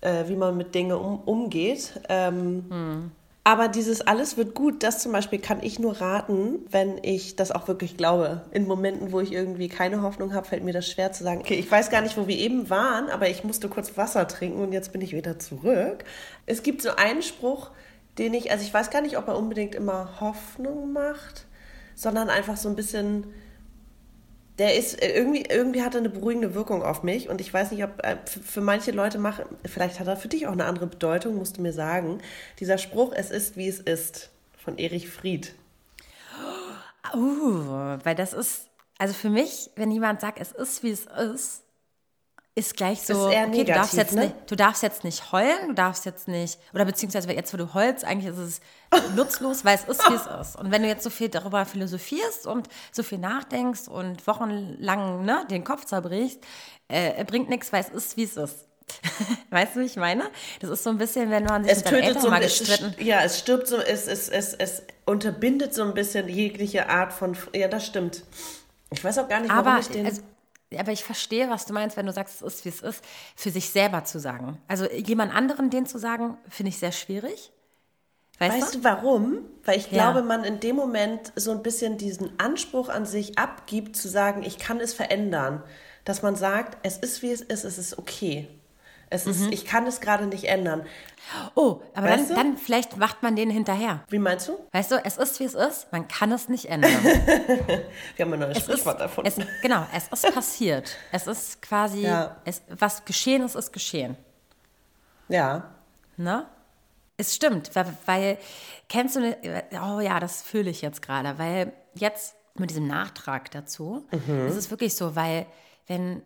äh, 0.00 0.28
wie 0.28 0.36
man 0.36 0.56
mit 0.56 0.76
Dingen 0.76 0.92
um, 0.92 1.18
umgeht. 1.24 2.00
Ähm, 2.08 2.66
hm. 2.68 3.10
Aber 3.46 3.68
dieses 3.68 4.00
alles 4.00 4.38
wird 4.38 4.54
gut, 4.54 4.82
das 4.82 5.00
zum 5.00 5.12
Beispiel 5.12 5.38
kann 5.38 5.62
ich 5.62 5.78
nur 5.78 6.00
raten, 6.00 6.60
wenn 6.70 6.98
ich 7.02 7.36
das 7.36 7.52
auch 7.52 7.68
wirklich 7.68 7.98
glaube. 7.98 8.40
In 8.52 8.66
Momenten, 8.66 9.12
wo 9.12 9.20
ich 9.20 9.32
irgendwie 9.32 9.68
keine 9.68 10.00
Hoffnung 10.00 10.32
habe, 10.32 10.46
fällt 10.46 10.64
mir 10.64 10.72
das 10.72 10.88
schwer 10.88 11.12
zu 11.12 11.24
sagen, 11.24 11.40
okay, 11.40 11.56
ich 11.56 11.70
weiß 11.70 11.90
gar 11.90 12.00
nicht, 12.00 12.16
wo 12.16 12.26
wir 12.26 12.38
eben 12.38 12.70
waren, 12.70 13.10
aber 13.10 13.28
ich 13.28 13.44
musste 13.44 13.68
kurz 13.68 13.98
Wasser 13.98 14.26
trinken 14.26 14.62
und 14.62 14.72
jetzt 14.72 14.92
bin 14.92 15.02
ich 15.02 15.12
wieder 15.12 15.38
zurück. 15.38 16.04
Es 16.46 16.62
gibt 16.62 16.80
so 16.80 16.96
einen 16.96 17.20
Spruch, 17.20 17.70
den 18.16 18.32
ich, 18.32 18.50
also 18.50 18.64
ich 18.64 18.72
weiß 18.72 18.88
gar 18.88 19.02
nicht, 19.02 19.18
ob 19.18 19.28
er 19.28 19.36
unbedingt 19.36 19.74
immer 19.74 20.20
Hoffnung 20.20 20.94
macht, 20.94 21.44
sondern 21.94 22.30
einfach 22.30 22.56
so 22.56 22.70
ein 22.70 22.76
bisschen 22.76 23.26
der 24.58 24.76
ist 24.76 25.02
äh, 25.02 25.12
irgendwie, 25.16 25.44
irgendwie 25.48 25.82
hat 25.82 25.94
er 25.94 26.00
eine 26.00 26.10
beruhigende 26.10 26.54
Wirkung 26.54 26.82
auf 26.82 27.02
mich 27.02 27.28
und 27.28 27.40
ich 27.40 27.52
weiß 27.52 27.72
nicht, 27.72 27.82
ob 27.84 28.04
äh, 28.04 28.16
für 28.26 28.60
manche 28.60 28.92
Leute 28.92 29.18
machen, 29.18 29.44
vielleicht 29.64 30.00
hat 30.00 30.06
er 30.06 30.16
für 30.16 30.28
dich 30.28 30.46
auch 30.46 30.52
eine 30.52 30.66
andere 30.66 30.86
Bedeutung, 30.86 31.36
musst 31.36 31.56
du 31.56 31.62
mir 31.62 31.72
sagen. 31.72 32.20
Dieser 32.60 32.78
Spruch, 32.78 33.12
es 33.14 33.30
ist 33.30 33.56
wie 33.56 33.68
es 33.68 33.80
ist, 33.80 34.30
von 34.56 34.78
Erich 34.78 35.08
Fried. 35.08 35.54
Uh, 37.14 37.98
weil 38.02 38.14
das 38.14 38.32
ist, 38.32 38.68
also 38.98 39.12
für 39.12 39.28
mich, 39.28 39.70
wenn 39.76 39.90
jemand 39.90 40.20
sagt, 40.20 40.40
es 40.40 40.52
ist 40.52 40.82
wie 40.82 40.90
es 40.90 41.06
ist, 41.06 41.63
ist 42.56 42.76
gleich 42.76 43.02
so, 43.02 43.12
ist 43.12 43.18
okay, 43.18 43.46
negativ, 43.46 43.66
du, 43.66 43.72
darfst 43.72 43.94
jetzt 43.94 44.14
ne? 44.14 44.20
nicht, 44.22 44.34
du 44.46 44.54
darfst 44.54 44.82
jetzt 44.82 45.04
nicht 45.04 45.32
heulen, 45.32 45.68
du 45.68 45.74
darfst 45.74 46.04
jetzt 46.04 46.28
nicht, 46.28 46.58
oder 46.72 46.84
beziehungsweise 46.84 47.32
jetzt, 47.32 47.52
wo 47.52 47.56
du 47.56 47.74
heulst, 47.74 48.04
eigentlich 48.04 48.32
ist 48.32 48.38
es 48.38 48.60
nutzlos, 49.16 49.64
weil 49.64 49.74
es 49.76 49.84
ist, 49.84 50.08
wie 50.08 50.14
es 50.14 50.26
ist. 50.26 50.56
Und 50.56 50.70
wenn 50.70 50.82
du 50.82 50.88
jetzt 50.88 51.02
so 51.02 51.10
viel 51.10 51.28
darüber 51.28 51.66
philosophierst 51.66 52.46
und 52.46 52.68
so 52.92 53.02
viel 53.02 53.18
nachdenkst 53.18 53.88
und 53.88 54.24
wochenlang 54.26 55.24
ne, 55.24 55.44
den 55.50 55.64
Kopf 55.64 55.84
zerbrichst, 55.84 56.38
äh, 56.86 57.24
bringt 57.24 57.48
nichts, 57.48 57.72
weil 57.72 57.80
es 57.80 57.88
ist, 57.88 58.16
wie 58.16 58.24
es 58.24 58.36
ist. 58.36 58.68
Weißt 59.50 59.74
du, 59.74 59.80
wie 59.80 59.86
ich 59.86 59.96
meine? 59.96 60.30
Das 60.60 60.70
ist 60.70 60.84
so 60.84 60.90
ein 60.90 60.98
bisschen, 60.98 61.30
wenn 61.30 61.44
man 61.44 61.64
sich 61.64 61.72
Es 61.72 61.78
mit 61.78 61.86
tötet 61.88 62.04
Eltern 62.04 62.22
so 62.22 62.30
mal 62.30 62.40
gestritten. 62.40 62.94
ja, 63.02 63.22
es 63.22 63.38
stirbt 63.38 63.66
so, 63.66 63.78
es, 63.78 64.06
es, 64.06 64.28
es, 64.28 64.54
es 64.54 64.82
unterbindet 65.06 65.74
so 65.74 65.82
ein 65.82 65.94
bisschen 65.94 66.28
jegliche 66.28 66.88
Art 66.88 67.12
von, 67.12 67.36
ja, 67.52 67.66
das 67.66 67.86
stimmt. 67.86 68.22
Ich 68.92 69.02
weiß 69.02 69.18
auch 69.18 69.28
gar 69.28 69.40
nicht, 69.40 69.50
warum 69.50 69.66
Aber, 69.66 69.80
ich 69.80 69.88
den... 69.88 70.06
also, 70.06 70.22
aber 70.78 70.92
ich 70.92 71.04
verstehe, 71.04 71.50
was 71.50 71.66
du 71.66 71.72
meinst, 71.72 71.96
wenn 71.96 72.06
du 72.06 72.12
sagst, 72.12 72.42
es 72.42 72.54
ist, 72.56 72.64
wie 72.64 72.68
es 72.70 72.80
ist, 72.82 73.04
für 73.36 73.50
sich 73.50 73.70
selber 73.70 74.04
zu 74.04 74.18
sagen. 74.18 74.58
Also 74.68 74.90
jemand 74.90 75.34
anderen 75.34 75.70
den 75.70 75.86
zu 75.86 75.98
sagen, 75.98 76.36
finde 76.48 76.70
ich 76.70 76.78
sehr 76.78 76.92
schwierig. 76.92 77.52
Weißt, 78.38 78.60
Weißt 78.60 78.74
du? 78.74 78.78
du 78.78 78.84
warum? 78.84 79.38
Weil 79.64 79.78
ich 79.78 79.90
Ja. 79.90 80.10
glaube, 80.10 80.26
man 80.26 80.44
in 80.44 80.60
dem 80.60 80.76
Moment 80.76 81.32
so 81.36 81.52
ein 81.52 81.62
bisschen 81.62 81.98
diesen 81.98 82.38
Anspruch 82.38 82.88
an 82.88 83.06
sich 83.06 83.38
abgibt, 83.38 83.96
zu 83.96 84.08
sagen, 84.08 84.42
ich 84.42 84.58
kann 84.58 84.80
es 84.80 84.92
verändern. 84.92 85.62
Dass 86.04 86.22
man 86.22 86.36
sagt, 86.36 86.76
es 86.82 86.98
ist 86.98 87.22
wie 87.22 87.30
es 87.30 87.40
ist, 87.40 87.64
es 87.64 87.78
ist 87.78 87.96
okay. 87.96 88.48
Es 89.14 89.26
ist, 89.26 89.50
ich 89.52 89.64
kann 89.64 89.86
es 89.86 90.00
gerade 90.00 90.26
nicht 90.26 90.44
ändern. 90.44 90.84
Oh, 91.54 91.80
aber 91.94 92.08
dann, 92.08 92.28
dann 92.34 92.56
vielleicht 92.56 92.96
macht 92.96 93.22
man 93.22 93.36
den 93.36 93.48
hinterher. 93.48 94.02
Wie 94.08 94.18
meinst 94.18 94.48
du? 94.48 94.58
Weißt 94.72 94.90
du, 94.90 94.96
es 95.04 95.16
ist, 95.16 95.38
wie 95.40 95.44
es 95.44 95.54
ist, 95.54 95.90
man 95.92 96.08
kann 96.08 96.32
es 96.32 96.48
nicht 96.48 96.66
ändern. 96.66 96.90
Wir 98.16 98.24
haben 98.24 98.32
ein 98.34 98.40
neues 98.40 98.58
Es 98.58 98.64
Sprichwort 98.64 99.00
davon. 99.00 99.24
es, 99.24 99.36
genau, 99.62 99.86
es 99.94 100.08
ist 100.08 100.34
passiert. 100.34 100.96
Es 101.12 101.26
ist 101.26 101.62
quasi, 101.62 102.00
Ja. 102.02 102.36
es, 102.44 102.62
was 102.68 103.04
geschehen 103.04 103.42
ist, 103.42 103.54
ist 103.54 103.72
geschehen. 103.72 104.16
ja. 105.28 105.70
Ne? 106.16 106.46
Es 107.16 107.34
stimmt, 107.34 107.74
weil, 107.74 107.86
weil 108.06 108.38
kennst 108.88 109.14
du, 109.16 109.20
ne, 109.20 109.36
oh 109.82 110.00
ja, 110.00 110.18
das 110.20 110.42
fühle 110.42 110.68
ich 110.70 110.82
jetzt 110.82 111.00
gerade, 111.00 111.38
weil 111.38 111.72
jetzt 111.94 112.34
mit 112.54 112.70
diesem 112.70 112.86
Nachtrag 112.88 113.50
dazu, 113.52 114.04
Mhm. 114.10 114.48
ist 114.48 114.56
es 114.56 114.70
wirklich 114.70 114.94
so, 114.96 115.14
weil 115.16 115.46
wenn, 115.86 116.22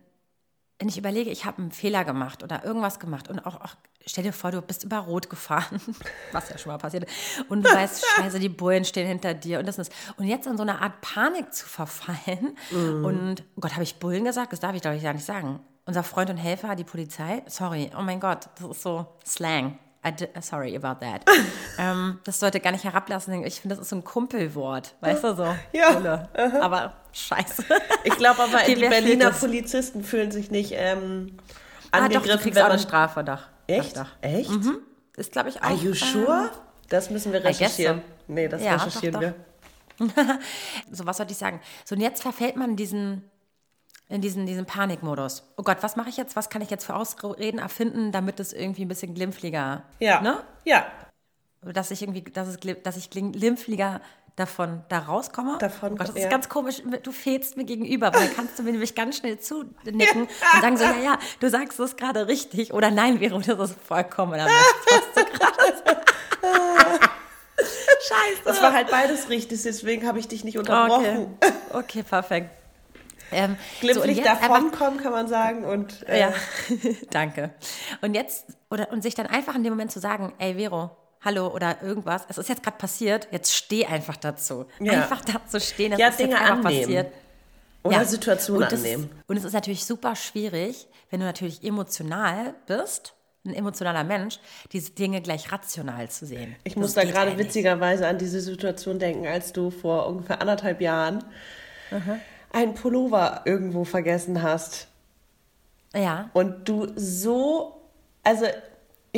wenn 0.79 0.89
ich 0.89 0.97
überlege, 0.99 1.31
ich 1.31 1.45
habe 1.45 1.59
einen 1.63 1.73
Fehler 1.73 2.05
gemacht 2.05 2.43
oder 2.43 2.65
irgendwas 2.65 3.01
gemacht 3.01 3.29
und 3.29 3.41
auch, 3.41 3.57
auch 3.61 3.75
stell 4.07 4.25
dir 4.25 4.33
vor, 4.33 4.51
du 4.53 4.63
bist 4.63 4.85
über 4.85 4.99
Rot 4.99 5.29
gefahren, 5.29 5.81
was 6.33 6.49
ja 6.51 6.59
schon 6.59 6.71
mal 6.73 6.79
passiert, 6.79 7.07
und 7.49 7.65
du 7.67 7.71
weißt, 7.71 8.05
scheiße, 8.17 8.39
die 8.39 8.49
Bullen 8.49 8.85
stehen 8.85 9.07
hinter 9.09 9.35
dir 9.35 9.59
und 9.59 9.67
das 9.67 9.79
ist, 9.79 9.93
und 10.17 10.27
jetzt 10.27 10.47
in 10.47 10.57
so 10.57 10.63
eine 10.63 10.81
Art 10.81 11.01
Panik 11.01 11.53
zu 11.53 11.67
verfallen 11.67 12.57
Mhm. 12.71 13.05
und, 13.05 13.45
oh 13.57 13.61
Gott, 13.61 13.73
habe 13.73 13.83
ich 13.83 13.97
Bullen 13.97 14.25
gesagt? 14.25 14.53
Das 14.53 14.61
darf 14.61 14.75
ich, 14.75 14.83
glaube 14.83 14.97
ich, 14.97 15.03
gar 15.03 15.13
nicht 15.15 15.25
sagen. 15.25 15.61
Unser 15.85 16.03
Freund 16.03 16.31
und 16.31 16.37
Helfer, 16.37 16.77
die 16.77 16.85
Polizei, 16.85 17.43
sorry, 17.47 17.91
oh 17.99 18.03
mein 18.03 18.21
Gott, 18.21 18.49
das 18.61 18.71
ist 18.71 18.83
so 18.83 19.07
Slang. 19.27 19.79
Di- 20.05 20.29
sorry 20.41 20.75
about 20.77 21.05
that. 21.05 21.23
ähm, 21.79 22.19
das 22.25 22.41
sollte 22.41 22.61
gar 22.61 22.73
nicht 22.73 22.85
herablassen. 22.85 23.45
Ich 23.45 23.61
finde, 23.61 23.77
das 23.77 23.83
ist 23.83 23.91
so 23.91 23.97
ein 23.97 24.05
Kumpelwort. 24.05 24.95
Weißt 25.01 25.23
du 25.25 25.35
so? 25.37 25.55
Ja, 25.73 25.93
Bulle. 25.93 26.29
Aber 26.63 26.95
scheiße. 27.13 27.65
Ich 28.05 28.17
glaube 28.17 28.43
aber, 28.43 28.59
die 28.67 28.77
fühlt 28.77 28.91
Berliner? 28.91 29.31
Polizisten 29.33 30.03
fühlen 30.05 30.31
sich 30.31 30.51
nicht 30.51 30.73
ähm, 30.75 31.37
Ah, 31.91 31.99
doch, 31.99 32.05
angegriffen, 32.05 32.37
du 32.39 32.43
kriegst 32.43 32.59
auch 32.59 32.65
eine 32.65 32.75
man... 32.75 32.79
Strafe, 32.81 33.25
doch. 33.25 33.43
Echt? 33.67 33.97
Doch, 33.97 34.05
doch. 34.05 34.11
Echt? 34.23 34.51
Ist, 35.17 35.33
glaube 35.33 35.49
ich, 35.51 35.59
auch. 35.59 35.65
Are 35.67 35.75
you 35.75 35.93
sure? 35.95 36.51
Das 36.89 37.11
müssen 37.11 37.33
wir 37.33 37.43
recherchieren. 37.45 37.99
so. 38.27 38.33
Nee, 38.35 38.49
das 38.49 38.63
Ja, 38.63 38.77
doch, 38.77 38.87
recherchieren 38.87 39.15
doch. 39.15 39.21
wir. 39.21 39.35
so, 40.93 41.05
was 41.07 41.17
sollte 41.17 41.33
ich 41.33 41.39
sagen? 41.39 41.61
So, 41.85 41.95
und 41.97 42.01
jetzt 42.01 42.23
verfällt 42.23 42.57
man 42.57 42.77
diesen, 42.77 43.29
in 44.09 44.21
diesen, 44.21 44.47
diesen 44.47 44.65
Panikmodus. 44.67 45.43
Oh 45.57 45.63
Gott, 45.63 45.79
was 45.83 45.97
mache 45.97 46.09
ich 46.09 46.17
jetzt? 46.17 46.35
Was 46.37 46.49
kann 46.49 46.63
ich 46.63 46.71
jetzt 46.71 46.85
für 46.87 46.95
Ausreden 46.95 47.59
erfinden, 47.59 48.11
damit 48.13 48.41
es 48.41 48.53
irgendwie 48.53 48.83
ein 48.85 48.89
bisschen 48.89 49.15
glimpflicher, 49.15 49.83
Ja. 49.99 50.21
ne? 50.21 50.43
Ja. 50.65 50.87
Dass 51.63 51.91
ich 51.91 52.03
irgendwie, 52.03 52.23
dass, 52.23 52.49
es, 52.49 52.57
dass 52.83 52.97
ich 52.97 53.11
glim- 53.11 53.33
glimpflicher 53.33 54.01
davon 54.37 54.83
da 54.89 55.01
rauskomme. 55.01 55.59
Davon, 55.59 55.93
oh 55.93 55.97
Gott, 55.97 56.09
das 56.09 56.15
ja. 56.17 56.23
ist 56.23 56.31
ganz 56.31 56.49
komisch. 56.49 56.81
Du 57.03 57.11
fehlst 57.11 57.57
mir 57.57 57.65
gegenüber, 57.65 58.15
weil 58.15 58.29
dann 58.29 58.37
kannst 58.37 58.57
du 58.59 58.63
mir 58.63 58.71
nämlich 58.71 58.95
ganz 58.95 59.17
schnell 59.19 59.41
zunicken 59.41 60.23
und 60.55 60.61
sagen 60.63 60.77
so, 60.77 60.85
ja, 60.85 60.95
ja, 61.03 61.19
du 61.41 61.51
sagst 61.51 61.81
es 61.81 61.97
gerade 61.97 62.29
richtig 62.29 62.73
oder 62.73 62.91
nein, 62.93 63.19
Vero, 63.19 63.41
das 63.41 63.71
ist 63.73 63.81
vollkommener 63.83 64.45
Mist, 64.45 64.57
was 65.15 65.25
du 65.25 65.31
gerade 65.39 66.03
Scheiße. 68.01 68.43
Das 68.45 68.63
war 68.63 68.73
halt 68.73 68.91
beides 68.91 69.29
richtig, 69.29 69.61
deswegen 69.65 70.07
habe 70.07 70.21
ich 70.21 70.29
dich 70.29 70.45
nicht 70.45 70.57
Okay, 70.59 70.71
unterbrochen. 70.71 71.37
okay 71.73 72.03
perfekt. 72.05 72.51
Ähm, 73.33 73.57
Glimpflich 73.81 74.27
einfach- 74.29 74.49
davonkommen, 74.49 75.01
kann 75.03 75.13
man 75.13 75.29
sagen. 75.29 75.65
Und, 75.65 76.03
äh, 76.09 76.21
Ja, 76.21 76.33
danke. 77.11 77.51
Und 78.01 78.15
jetzt, 78.15 78.47
oder, 78.71 78.91
und 78.93 79.03
sich 79.03 79.15
dann 79.15 79.27
einfach 79.27 79.55
in 79.55 79.63
dem 79.65 79.73
Moment 79.73 79.93
zu 79.93 80.01
sagen, 80.01 80.33
ey 80.39 80.55
Vero, 80.55 80.91
hallo 81.25 81.49
oder 81.49 81.83
irgendwas, 81.83 82.23
es 82.29 82.39
ist 82.39 82.49
jetzt 82.49 82.63
gerade 82.63 82.77
passiert, 82.79 83.29
jetzt 83.31 83.55
steh 83.55 83.87
einfach 83.87 84.17
dazu. 84.17 84.67
Ja. 84.81 84.93
Einfach 84.93 85.21
dazu 85.25 85.59
stehen, 85.61 85.91
das 85.93 86.01
Ja, 86.01 86.09
ist 86.09 86.19
Dinge 86.21 86.31
jetzt 86.33 86.41
einfach 86.41 86.65
annehmen. 86.65 86.83
passiert. 86.85 87.13
Oder 87.85 88.05
Situationen 88.05 88.63
und 88.65 88.73
das, 88.73 88.81
annehmen. 88.81 89.11
Und 89.27 89.37
es 89.37 89.45
ist 89.45 89.53
natürlich 89.53 89.85
super 89.85 90.15
schwierig, 90.17 90.87
wenn 91.11 91.21
du 91.21 91.27
natürlich 91.27 91.63
emotional 91.65 92.55
bist, 92.67 93.15
ein 93.47 93.55
emotionaler 93.55 94.05
Mensch, 94.05 94.41
diese 94.73 94.91
Dinge 94.93 95.23
gleich 95.23 95.51
rational 95.53 96.11
zu 96.11 96.27
sehen. 96.27 96.57
Ich 96.65 96.75
Das 96.75 96.81
muss 96.83 96.95
da 96.95 97.05
gerade 97.05 97.39
witzigerweise 97.39 98.07
an 98.07 98.19
diese 98.19 98.41
Situation 98.41 98.99
denken, 98.99 99.27
als 99.27 99.53
du 99.53 99.71
vor 99.71 100.07
ungefähr 100.07 100.41
anderthalb 100.41 100.81
Jahren 100.81 101.25
einen 102.53 102.75
Pullover 102.75 103.43
irgendwo 103.45 103.85
vergessen 103.85 104.43
hast. 104.43 104.89
Ja, 105.95 106.31
Und 106.35 106.69
du 106.69 106.89
so, 106.97 107.81
also 108.23 108.47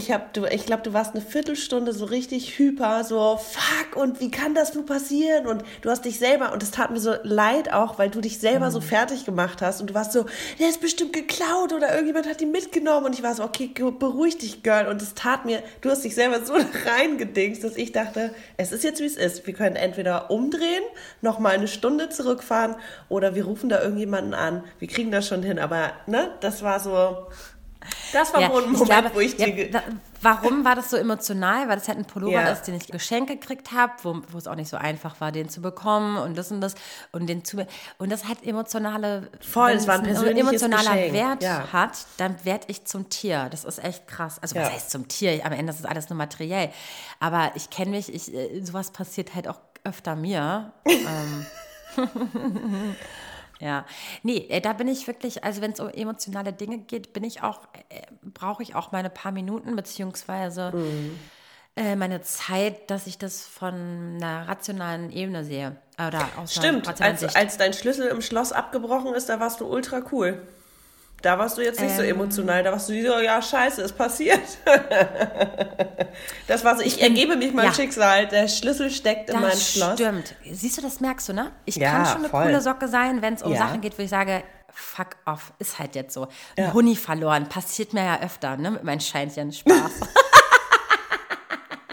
ich 0.00 0.10
hab, 0.10 0.32
du, 0.32 0.46
ich 0.46 0.66
glaube, 0.66 0.82
du 0.82 0.92
warst 0.92 1.14
eine 1.14 1.22
Viertelstunde 1.22 1.92
so 1.92 2.06
richtig 2.06 2.58
hyper, 2.58 3.04
so 3.04 3.38
fuck 3.38 3.96
und 3.96 4.18
wie 4.20 4.30
kann 4.30 4.54
das 4.54 4.74
nur 4.74 4.86
passieren? 4.86 5.46
Und 5.46 5.62
du 5.82 5.90
hast 5.90 6.04
dich 6.04 6.18
selber, 6.18 6.52
und 6.52 6.62
es 6.62 6.70
tat 6.70 6.90
mir 6.90 7.00
so 7.00 7.14
leid 7.22 7.72
auch, 7.72 7.98
weil 7.98 8.10
du 8.10 8.20
dich 8.20 8.38
selber 8.38 8.66
Mhm. 8.66 8.70
so 8.72 8.80
fertig 8.80 9.24
gemacht 9.24 9.62
hast 9.62 9.80
und 9.80 9.90
du 9.90 9.94
warst 9.94 10.12
so, 10.12 10.24
der 10.58 10.68
ist 10.68 10.80
bestimmt 10.80 11.12
geklaut 11.12 11.72
oder 11.72 11.90
irgendjemand 11.92 12.26
hat 12.28 12.40
die 12.40 12.46
mitgenommen 12.46 13.06
und 13.06 13.14
ich 13.14 13.22
war 13.22 13.34
so, 13.34 13.44
okay, 13.44 13.70
beruhig 13.98 14.38
dich, 14.38 14.62
Girl. 14.62 14.88
Und 14.88 15.02
es 15.02 15.14
tat 15.14 15.44
mir, 15.44 15.62
du 15.82 15.90
hast 15.90 16.02
dich 16.04 16.14
selber 16.14 16.44
so 16.44 16.54
reingedingst, 16.86 17.62
dass 17.62 17.76
ich 17.76 17.92
dachte, 17.92 18.34
es 18.56 18.72
ist 18.72 18.82
jetzt 18.84 19.00
wie 19.00 19.04
es 19.06 19.16
ist. 19.16 19.46
Wir 19.46 19.54
können 19.54 19.76
entweder 19.76 20.30
umdrehen, 20.30 20.82
nochmal 21.20 21.52
eine 21.54 21.68
Stunde 21.68 22.08
zurückfahren 22.08 22.76
oder 23.08 23.34
wir 23.34 23.44
rufen 23.44 23.68
da 23.68 23.82
irgendjemanden 23.82 24.34
an. 24.34 24.64
Wir 24.78 24.88
kriegen 24.88 25.10
das 25.10 25.28
schon 25.28 25.42
hin, 25.42 25.58
aber 25.58 25.92
ne, 26.06 26.30
das 26.40 26.62
war 26.62 26.80
so. 26.80 27.26
Das 28.12 28.32
war 28.34 28.40
Ja, 28.40 28.50
wohl 28.52 28.62
ein 28.64 28.72
Moment, 28.72 28.90
glaube, 28.90 29.10
wo 29.14 29.20
ich 29.20 29.38
ja, 29.38 29.46
dir. 29.46 29.52
ge- 29.52 29.72
wa- 29.74 29.82
warum 30.20 30.64
war 30.64 30.74
das 30.74 30.90
so 30.90 30.96
emotional? 30.96 31.68
Weil 31.68 31.76
das 31.76 31.88
halt 31.88 31.98
ein 31.98 32.04
Pullover 32.04 32.32
Ja. 32.32 32.48
ist, 32.48 32.62
den 32.64 32.74
ich 32.74 32.86
geschenkt 32.88 33.30
gekriegt 33.30 33.72
habe, 33.72 33.92
wo, 34.02 34.20
wo 34.30 34.38
es 34.38 34.46
auch 34.46 34.54
nicht 34.54 34.68
so 34.68 34.76
einfach 34.76 35.20
war, 35.20 35.32
den 35.32 35.48
zu 35.48 35.62
bekommen 35.62 36.18
und 36.18 36.36
das 36.36 36.50
und 36.52 36.60
das 36.60 36.74
und 37.12 37.26
den 37.26 37.44
zu 37.44 37.66
und 37.98 38.10
das 38.12 38.24
hat 38.26 38.44
emotionale 38.44 39.30
Voll, 39.40 39.70
es 39.72 39.86
war 39.86 39.94
ein 39.94 40.02
persönliches 40.02 40.62
emotionaler 40.62 40.96
Geschenk, 40.96 41.12
Wert 41.14 41.42
ja. 41.42 41.72
hat, 41.72 41.92
dann 42.18 42.36
werde 42.44 42.64
ich 42.68 42.84
zum 42.84 43.08
Tier. 43.08 43.48
Das 43.50 43.64
ist 43.64 43.82
echt 43.82 44.06
krass. 44.06 44.38
Also 44.42 44.56
was 44.56 44.70
heißt 44.70 44.90
zum 44.90 45.08
Tier? 45.08 45.44
Am 45.46 45.52
Ende 45.52 45.72
ist 45.72 45.82
das 45.82 45.90
alles 45.90 46.10
nur 46.10 46.16
materiell. 46.18 46.70
Aber 47.18 47.52
ich 47.54 47.70
kenne 47.70 47.92
mich, 47.92 48.12
ich, 48.12 48.34
äh, 48.34 48.60
sowas 48.62 48.90
passiert 48.90 49.34
halt 49.34 49.48
auch 49.48 49.58
öfter 49.84 50.16
mir. 50.16 50.72
ähm, 50.86 51.46
Ja, 53.60 53.84
nee, 54.22 54.46
äh, 54.48 54.60
da 54.60 54.72
bin 54.72 54.88
ich 54.88 55.06
wirklich, 55.06 55.44
also 55.44 55.60
wenn 55.60 55.72
es 55.72 55.80
um 55.80 55.90
emotionale 55.90 56.52
Dinge 56.52 56.78
geht, 56.78 57.12
bin 57.12 57.24
ich 57.24 57.42
auch, 57.42 57.60
äh, 57.90 58.02
brauche 58.22 58.62
ich 58.62 58.74
auch 58.74 58.90
meine 58.90 59.10
paar 59.10 59.32
Minuten, 59.32 59.76
beziehungsweise 59.76 60.72
Mhm. 60.74 61.18
äh, 61.76 61.94
meine 61.94 62.22
Zeit, 62.22 62.90
dass 62.90 63.06
ich 63.06 63.18
das 63.18 63.46
von 63.46 64.16
einer 64.16 64.48
rationalen 64.48 65.12
Ebene 65.12 65.44
sehe. 65.44 65.76
Oder 65.94 66.26
aus 66.38 66.54
Stimmt, 66.54 67.00
als, 67.02 67.36
als 67.36 67.58
dein 67.58 67.74
Schlüssel 67.74 68.08
im 68.08 68.22
Schloss 68.22 68.52
abgebrochen 68.52 69.14
ist, 69.14 69.28
da 69.28 69.38
warst 69.40 69.60
du 69.60 69.66
ultra 69.66 70.02
cool. 70.10 70.40
Da 71.22 71.38
warst 71.38 71.58
du 71.58 71.62
jetzt 71.62 71.80
nicht 71.80 71.94
so 71.94 72.02
Ähm. 72.02 72.10
emotional, 72.10 72.62
da 72.62 72.72
warst 72.72 72.88
du 72.88 72.92
so, 73.02 73.18
ja, 73.18 73.40
scheiße, 73.42 73.82
ist 73.82 73.96
passiert. 73.96 74.40
das 76.46 76.64
war 76.64 76.76
so, 76.76 76.82
ich 76.82 77.02
ergebe 77.02 77.36
mich 77.36 77.52
meinem 77.52 77.66
ja. 77.66 77.74
Schicksal, 77.74 78.26
der 78.28 78.48
Schlüssel 78.48 78.90
steckt 78.90 79.28
in 79.30 79.36
meinem 79.36 79.50
Das 79.50 79.72
Schloss. 79.74 79.94
stimmt. 79.94 80.34
Siehst 80.50 80.78
du, 80.78 80.82
das 80.82 81.00
merkst 81.00 81.28
du, 81.28 81.32
ne? 81.34 81.52
Ich 81.66 81.76
Ja, 81.76 81.90
kann 81.90 82.06
schon 82.06 82.16
eine 82.18 82.28
voll. 82.28 82.44
coole 82.44 82.60
Socke 82.60 82.88
sein, 82.88 83.20
wenn 83.22 83.34
es 83.34 83.42
um 83.42 83.52
Ja. 83.52 83.58
Sachen 83.58 83.80
geht, 83.82 83.98
wo 83.98 84.02
ich 84.02 84.08
sage, 84.10 84.42
fuck 84.72 85.16
off, 85.26 85.52
ist 85.58 85.78
halt 85.78 85.94
jetzt 85.94 86.14
so. 86.14 86.28
Ein 86.56 86.64
Ja. 86.64 86.72
Huni 86.72 86.96
verloren, 86.96 87.48
passiert 87.48 87.92
mir 87.92 88.04
ja 88.04 88.20
öfter, 88.22 88.56
ne? 88.56 88.70
Mit 88.70 88.84
meinen 88.84 89.00
Scheinchen 89.00 89.52
Spaß. 89.52 89.74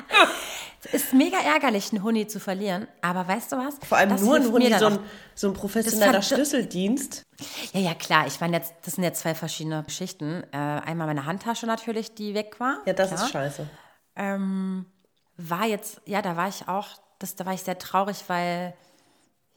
ist 0.91 1.13
mega 1.13 1.37
ärgerlich, 1.37 1.91
einen 1.91 2.03
Huni 2.03 2.27
zu 2.27 2.39
verlieren, 2.39 2.87
aber 3.01 3.27
weißt 3.27 3.51
du 3.51 3.57
was? 3.57 3.75
Vor 3.87 3.97
allem 3.97 4.09
Das 4.09 4.21
nur 4.21 4.35
ein 4.35 4.43
dann 4.43 4.79
so 4.79 4.85
ein, 4.87 4.99
so 5.35 5.47
ein 5.47 5.53
professioneller 5.53 6.21
Schlüsseldienst. 6.21 7.23
Ja, 7.73 7.79
ja, 7.79 7.93
klar. 7.93 8.27
Ich 8.27 8.39
meine, 8.39 8.57
jetzt, 8.57 8.73
das 8.83 8.95
sind 8.95 9.03
jetzt 9.03 9.21
zwei 9.21 9.35
verschiedene 9.35 9.83
Geschichten. 9.83 10.43
Äh, 10.51 10.57
einmal 10.57 11.07
meine 11.07 11.25
Handtasche 11.25 11.65
natürlich, 11.65 12.15
die 12.15 12.33
weg 12.33 12.59
war. 12.59 12.79
Ja, 12.85 12.93
das 12.93 13.09
klar. 13.09 13.23
ist 13.23 13.31
scheiße. 13.31 13.67
Ähm, 14.15 14.85
war 15.37 15.65
jetzt, 15.65 16.01
ja, 16.05 16.21
da 16.21 16.35
war 16.35 16.47
ich 16.47 16.67
auch, 16.67 16.87
das, 17.19 17.35
da 17.35 17.45
war 17.45 17.53
ich 17.53 17.61
sehr 17.61 17.77
traurig, 17.77 18.23
weil, 18.27 18.73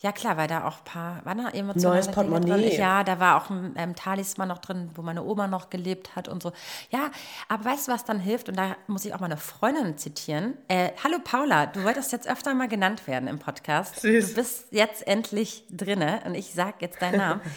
ja 0.02 0.12
klar, 0.12 0.36
weil 0.36 0.48
da 0.48 0.66
auch 0.66 0.78
ein 0.78 0.84
paar, 0.84 1.24
waren 1.24 1.38
da 1.38 1.50
emotionale 1.50 1.96
Neues 1.96 2.10
Portemonnaie. 2.10 2.76
Ja, 2.76 3.04
da 3.04 3.20
war 3.20 3.36
auch 3.36 3.50
ein 3.50 3.74
ähm, 3.76 3.94
Talisman 3.94 4.48
noch 4.48 4.58
drin, 4.58 4.90
wo 4.94 5.02
meine 5.02 5.22
Oma 5.22 5.46
noch 5.46 5.68
gelebt 5.68 6.16
hat 6.16 6.26
und 6.26 6.42
so. 6.42 6.52
Ja, 6.90 7.10
aber 7.48 7.66
weißt 7.66 7.88
du, 7.88 7.92
was 7.92 8.04
dann 8.04 8.18
hilft? 8.18 8.48
Und 8.48 8.56
da 8.56 8.76
muss 8.86 9.04
ich 9.04 9.14
auch 9.14 9.20
meine 9.20 9.36
Freundin 9.36 9.98
zitieren. 9.98 10.56
Äh, 10.68 10.90
Hallo 11.04 11.18
Paula, 11.22 11.66
du 11.66 11.84
wolltest 11.84 12.12
jetzt 12.12 12.26
öfter 12.26 12.54
mal 12.54 12.68
genannt 12.68 13.06
werden 13.06 13.28
im 13.28 13.38
Podcast. 13.38 14.00
Süß. 14.00 14.30
Du 14.30 14.34
bist 14.36 14.68
jetzt 14.70 15.06
endlich 15.06 15.64
drinne 15.70 16.22
und 16.24 16.34
ich 16.34 16.54
sag 16.54 16.80
jetzt 16.80 17.02
deinen 17.02 17.18
Namen. 17.18 17.40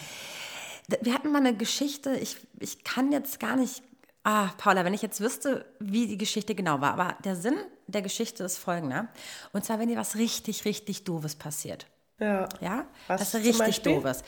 Wir 1.00 1.14
hatten 1.14 1.32
mal 1.32 1.38
eine 1.38 1.56
Geschichte, 1.56 2.14
ich, 2.14 2.36
ich 2.60 2.84
kann 2.84 3.10
jetzt 3.10 3.40
gar 3.40 3.56
nicht 3.56 3.82
Ah, 4.26 4.48
Paula, 4.56 4.86
wenn 4.86 4.94
ich 4.94 5.02
jetzt 5.02 5.20
wüsste, 5.20 5.66
wie 5.80 6.06
die 6.06 6.16
Geschichte 6.16 6.54
genau 6.54 6.80
war, 6.80 6.94
aber 6.94 7.16
der 7.24 7.36
Sinn 7.36 7.56
der 7.86 8.00
Geschichte 8.00 8.42
ist 8.42 8.56
folgender. 8.56 9.08
Und 9.52 9.66
zwar, 9.66 9.78
wenn 9.78 9.88
dir 9.88 9.98
was 9.98 10.16
richtig, 10.16 10.64
richtig 10.64 11.04
Doofes 11.04 11.34
passiert. 11.36 11.86
Ja. 12.18 12.48
Ja? 12.60 12.86
Was 13.06 13.20
was 13.20 13.30
zum 13.30 13.40
richtig 13.40 13.58
Beispiel? 13.58 13.94
Doofes. 13.94 14.22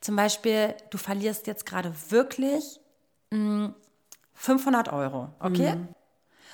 Zum 0.00 0.16
Beispiel, 0.16 0.74
du 0.90 0.98
verlierst 0.98 1.46
jetzt 1.46 1.64
gerade 1.66 1.92
wirklich 2.10 2.80
mh, 3.30 3.74
500 4.34 4.92
Euro, 4.92 5.30
okay? 5.40 5.76
Mhm. 5.76 5.88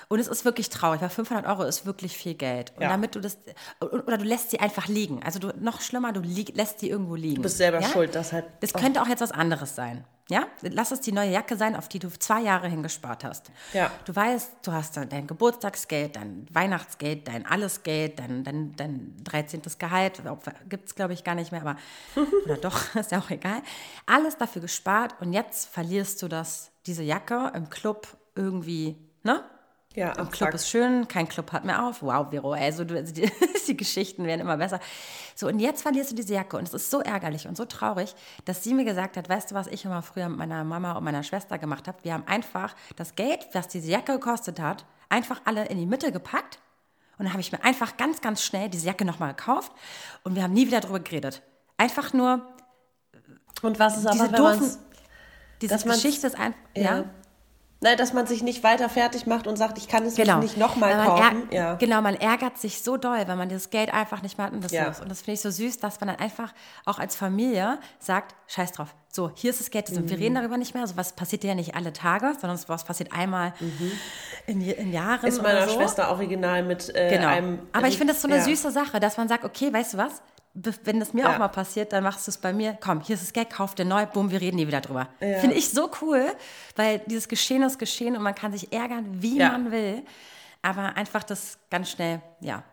Und 0.07 0.19
es 0.19 0.27
ist 0.27 0.45
wirklich 0.45 0.69
traurig, 0.69 1.01
weil 1.01 1.09
500 1.09 1.45
Euro 1.45 1.63
ist 1.63 1.85
wirklich 1.85 2.15
viel 2.17 2.33
Geld. 2.35 2.71
Und 2.75 2.83
Ja. 2.83 2.89
damit 2.89 3.15
du 3.15 3.19
das, 3.19 3.37
oder 3.81 4.17
du 4.17 4.23
lässt 4.23 4.51
sie 4.51 4.59
einfach 4.59 4.87
liegen. 4.87 5.21
Also 5.23 5.39
du, 5.39 5.53
noch 5.59 5.81
schlimmer, 5.81 6.13
du 6.13 6.21
lieg, 6.21 6.55
lässt 6.55 6.81
die 6.81 6.89
irgendwo 6.89 7.15
liegen. 7.15 7.35
Du 7.35 7.41
bist 7.41 7.57
selber 7.57 7.81
ja? 7.81 7.87
schuld, 7.89 8.15
dass 8.15 8.31
halt. 8.33 8.45
Das 8.61 8.73
könnte 8.73 9.01
auch 9.01 9.07
jetzt 9.07 9.21
was 9.21 9.31
anderes 9.31 9.75
sein. 9.75 10.05
Ja? 10.29 10.45
Lass 10.61 10.91
es 10.91 11.01
die 11.01 11.11
neue 11.11 11.31
Jacke 11.31 11.57
sein, 11.57 11.75
auf 11.75 11.89
die 11.89 11.97
du 11.97 12.07
zwei 12.11 12.41
Jahre 12.41 12.67
hingespart 12.67 13.23
hast. 13.23 13.49
Ja. 13.73 13.91
Du 14.05 14.15
weißt, 14.15 14.51
du 14.61 14.71
hast 14.71 14.95
dann 14.95 15.09
dein 15.09 15.25
Geburtstagsgeld, 15.25 16.15
dein 16.15 16.45
Weihnachtsgeld, 16.51 17.27
dein 17.27 17.47
Allesgeld, 17.47 18.19
dein, 18.19 18.43
dein, 18.43 18.75
dein 18.75 19.15
13. 19.23 19.63
Gehalt. 19.79 20.21
Gibt 20.69 20.87
es, 20.87 20.93
glaube 20.95 21.13
ich, 21.13 21.23
gar 21.23 21.33
nicht 21.33 21.51
mehr, 21.51 21.61
aber 21.61 21.77
oder 22.45 22.57
doch, 22.57 22.93
ist 22.95 23.11
ja 23.11 23.19
auch 23.19 23.29
egal. 23.31 23.61
Alles 24.05 24.37
dafür 24.37 24.61
gespart 24.61 25.15
und 25.19 25.33
jetzt 25.33 25.67
verlierst 25.67 26.21
du 26.21 26.27
das, 26.27 26.71
diese 26.85 27.01
Jacke 27.01 27.51
im 27.55 27.69
Club 27.71 28.07
irgendwie, 28.35 28.97
ne? 29.23 29.43
Ja, 29.95 30.11
Im 30.11 30.19
am 30.19 30.31
Club 30.31 30.53
ist 30.53 30.69
schön, 30.69 31.07
kein 31.07 31.27
Club 31.27 31.51
hat 31.51 31.65
mehr 31.65 31.83
auf. 31.83 32.03
Wow, 32.03 32.29
Vero, 32.29 32.53
also, 32.53 32.83
du, 32.83 32.95
also 32.95 33.11
die, 33.11 33.29
die 33.67 33.75
Geschichten 33.75 34.25
werden 34.25 34.41
immer 34.41 34.57
besser. 34.57 34.79
So, 35.35 35.47
und 35.47 35.59
jetzt 35.59 35.81
verlierst 35.81 36.11
du 36.11 36.15
diese 36.15 36.33
Jacke 36.35 36.57
und 36.57 36.67
es 36.67 36.73
ist 36.73 36.91
so 36.91 36.99
ärgerlich 36.99 37.47
und 37.47 37.57
so 37.57 37.65
traurig, 37.65 38.13
dass 38.45 38.63
sie 38.63 38.75
mir 38.75 38.85
gesagt 38.85 39.17
hat, 39.17 39.29
weißt 39.29 39.51
du, 39.51 39.55
was 39.55 39.67
ich 39.67 39.85
immer 39.85 40.03
früher 40.03 40.29
mit 40.29 40.37
meiner 40.37 40.63
Mama 40.63 40.93
und 40.93 41.03
meiner 41.03 41.23
Schwester 41.23 41.57
gemacht 41.57 41.87
habe? 41.87 41.97
Wir 42.03 42.13
haben 42.13 42.27
einfach 42.27 42.75
das 42.97 43.15
Geld, 43.15 43.47
was 43.53 43.67
diese 43.67 43.89
Jacke 43.89 44.13
gekostet 44.13 44.59
hat, 44.59 44.85
einfach 45.09 45.41
alle 45.45 45.65
in 45.65 45.79
die 45.79 45.87
Mitte 45.87 46.11
gepackt 46.11 46.59
und 47.17 47.25
dann 47.25 47.33
habe 47.33 47.41
ich 47.41 47.51
mir 47.51 47.63
einfach 47.63 47.97
ganz, 47.97 48.21
ganz 48.21 48.43
schnell 48.43 48.69
diese 48.69 48.85
Jacke 48.85 49.05
nochmal 49.05 49.33
gekauft 49.33 49.71
und 50.23 50.35
wir 50.35 50.43
haben 50.43 50.53
nie 50.53 50.67
wieder 50.67 50.81
drüber 50.81 50.99
geredet. 50.99 51.41
Einfach 51.77 52.13
nur, 52.13 52.45
Und 53.63 53.79
was 53.79 53.97
ist 53.97 54.05
aber, 54.05 54.31
wenn 54.31 54.33
doofen, 54.33 54.77
diese 55.61 55.77
Geschichte 55.83 56.27
ist 56.27 56.37
einfach, 56.37 56.59
Ja. 56.75 56.97
ja. 56.99 57.05
Nein, 57.81 57.95
dass 57.97 58.11
man 58.11 58.27
sich 58.27 58.43
nicht 58.43 58.61
weiter 58.63 58.89
fertig 58.89 59.25
macht 59.25 59.47
und 59.47 59.55
sagt, 59.55 59.77
ich 59.77 59.87
kann 59.87 60.03
es 60.05 60.15
Genau. 60.15 60.39
nicht 60.39 60.57
nochmal 60.57 60.93
kaufen. 61.05 61.47
Ja. 61.49 61.75
Genau, 61.75 62.01
man 62.01 62.15
ärgert 62.15 62.57
sich 62.57 62.81
so 62.81 62.97
doll, 62.97 63.23
wenn 63.25 63.37
man 63.37 63.47
dieses 63.47 63.69
Geld 63.69 63.93
einfach 63.93 64.21
nicht 64.21 64.37
mehr 64.37 64.47
hat 64.47 64.53
und 64.53 64.61
das 64.61 64.73
Ja. 64.73 64.87
los. 64.87 64.99
Und 64.99 65.09
das 65.09 65.19
finde 65.21 65.35
ich 65.35 65.41
so 65.41 65.49
süß, 65.49 65.77
dass 65.79 65.99
man 66.01 66.09
dann 66.09 66.17
einfach 66.17 66.53
auch 66.85 66.99
als 66.99 67.15
Familie 67.15 67.79
sagt, 67.99 68.35
scheiß 68.47 68.73
drauf. 68.73 68.93
So, 69.11 69.31
hier 69.33 69.51
ist 69.51 69.61
das 69.61 69.71
Geld. 69.71 69.89
Und 69.91 70.09
wir 70.09 70.17
Mhm. 70.17 70.23
reden 70.23 70.35
darüber 70.35 70.57
nicht 70.57 70.73
mehr. 70.75 70.85
So 70.87 70.97
was 70.97 71.13
passiert 71.13 71.43
ja 71.45 71.55
nicht 71.55 71.73
alle 71.73 71.93
Tage, 71.93 72.33
sondern 72.39 72.57
sowas 72.57 72.83
passiert 72.83 73.13
einmal 73.13 73.53
in, 74.45 74.59
in 74.61 74.91
Jahren 74.91 75.21
Mhm. 75.21 75.27
Ist 75.27 75.41
meiner 75.41 75.67
so. 75.67 75.75
Schwester 75.75 76.11
original 76.11 76.63
mit 76.63 76.93
äh, 76.93 77.15
Genau. 77.15 77.27
einem. 77.29 77.59
Aber 77.71 77.87
ich 77.87 77.97
finde 77.97 78.11
das 78.13 78.21
so 78.21 78.27
eine 78.27 78.37
ja. 78.37 78.43
süße 78.43 78.71
Sache, 78.71 78.99
dass 78.99 79.15
man 79.15 79.29
sagt, 79.29 79.45
okay, 79.45 79.71
weißt 79.71 79.93
du 79.93 79.97
was? 79.99 80.21
Wenn 80.53 80.99
das 80.99 81.13
mir 81.13 81.23
Ja. 81.23 81.33
auch 81.33 81.37
mal 81.37 81.47
passiert, 81.47 81.93
dann 81.93 82.03
machst 82.03 82.27
du 82.27 82.31
es 82.31 82.37
bei 82.37 82.51
mir. 82.53 82.77
Komm, 82.81 83.01
hier 83.01 83.15
ist 83.15 83.23
das 83.23 83.33
Geld, 83.33 83.49
kauf 83.51 83.75
dir 83.75 83.85
neu, 83.85 84.05
bumm, 84.07 84.31
wir 84.31 84.41
reden 84.41 84.57
nie 84.57 84.67
wieder 84.67 84.81
drüber. 84.81 85.07
Finde 85.19 85.55
ich 85.55 85.69
so 85.69 85.89
cool, 86.01 86.25
weil 86.75 86.99
dieses 87.05 87.27
Geschehen 87.27 87.61
ist 87.63 87.77
geschehen 87.79 88.17
und 88.17 88.23
man 88.23 88.35
kann 88.35 88.51
sich 88.51 88.73
ärgern, 88.73 89.05
wie 89.21 89.37
Ja. 89.37 89.49
man 89.51 89.71
will. 89.71 90.03
Aber 90.61 90.97
einfach 90.97 91.23
das 91.23 91.57
ganz 91.69 91.91
schnell, 91.91 92.21
ja. 92.41 92.63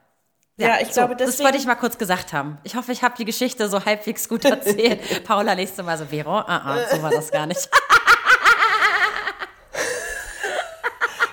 Ja, 0.56 0.78
ich 0.80 0.90
glaube, 0.90 1.14
Das 1.16 1.26
deswegen- 1.32 1.44
wollte 1.44 1.58
ich 1.58 1.66
mal 1.66 1.74
kurz 1.74 1.98
gesagt 1.98 2.32
haben. 2.32 2.56
Ich 2.64 2.74
hoffe, 2.76 2.90
ich 2.90 3.02
habe 3.02 3.14
die 3.18 3.26
Geschichte 3.26 3.68
so 3.68 3.84
halbwegs 3.84 4.26
gut 4.28 4.44
erzählt. 4.46 5.22
Paula, 5.24 5.54
nächste 5.54 5.82
Mal 5.82 5.98
so, 5.98 6.06
Vero, 6.06 6.38
ah, 6.38 6.44
ah, 6.48 6.78
so 6.90 7.02
war 7.02 7.10
das 7.10 7.30
gar 7.30 7.46
nicht. 7.46 7.68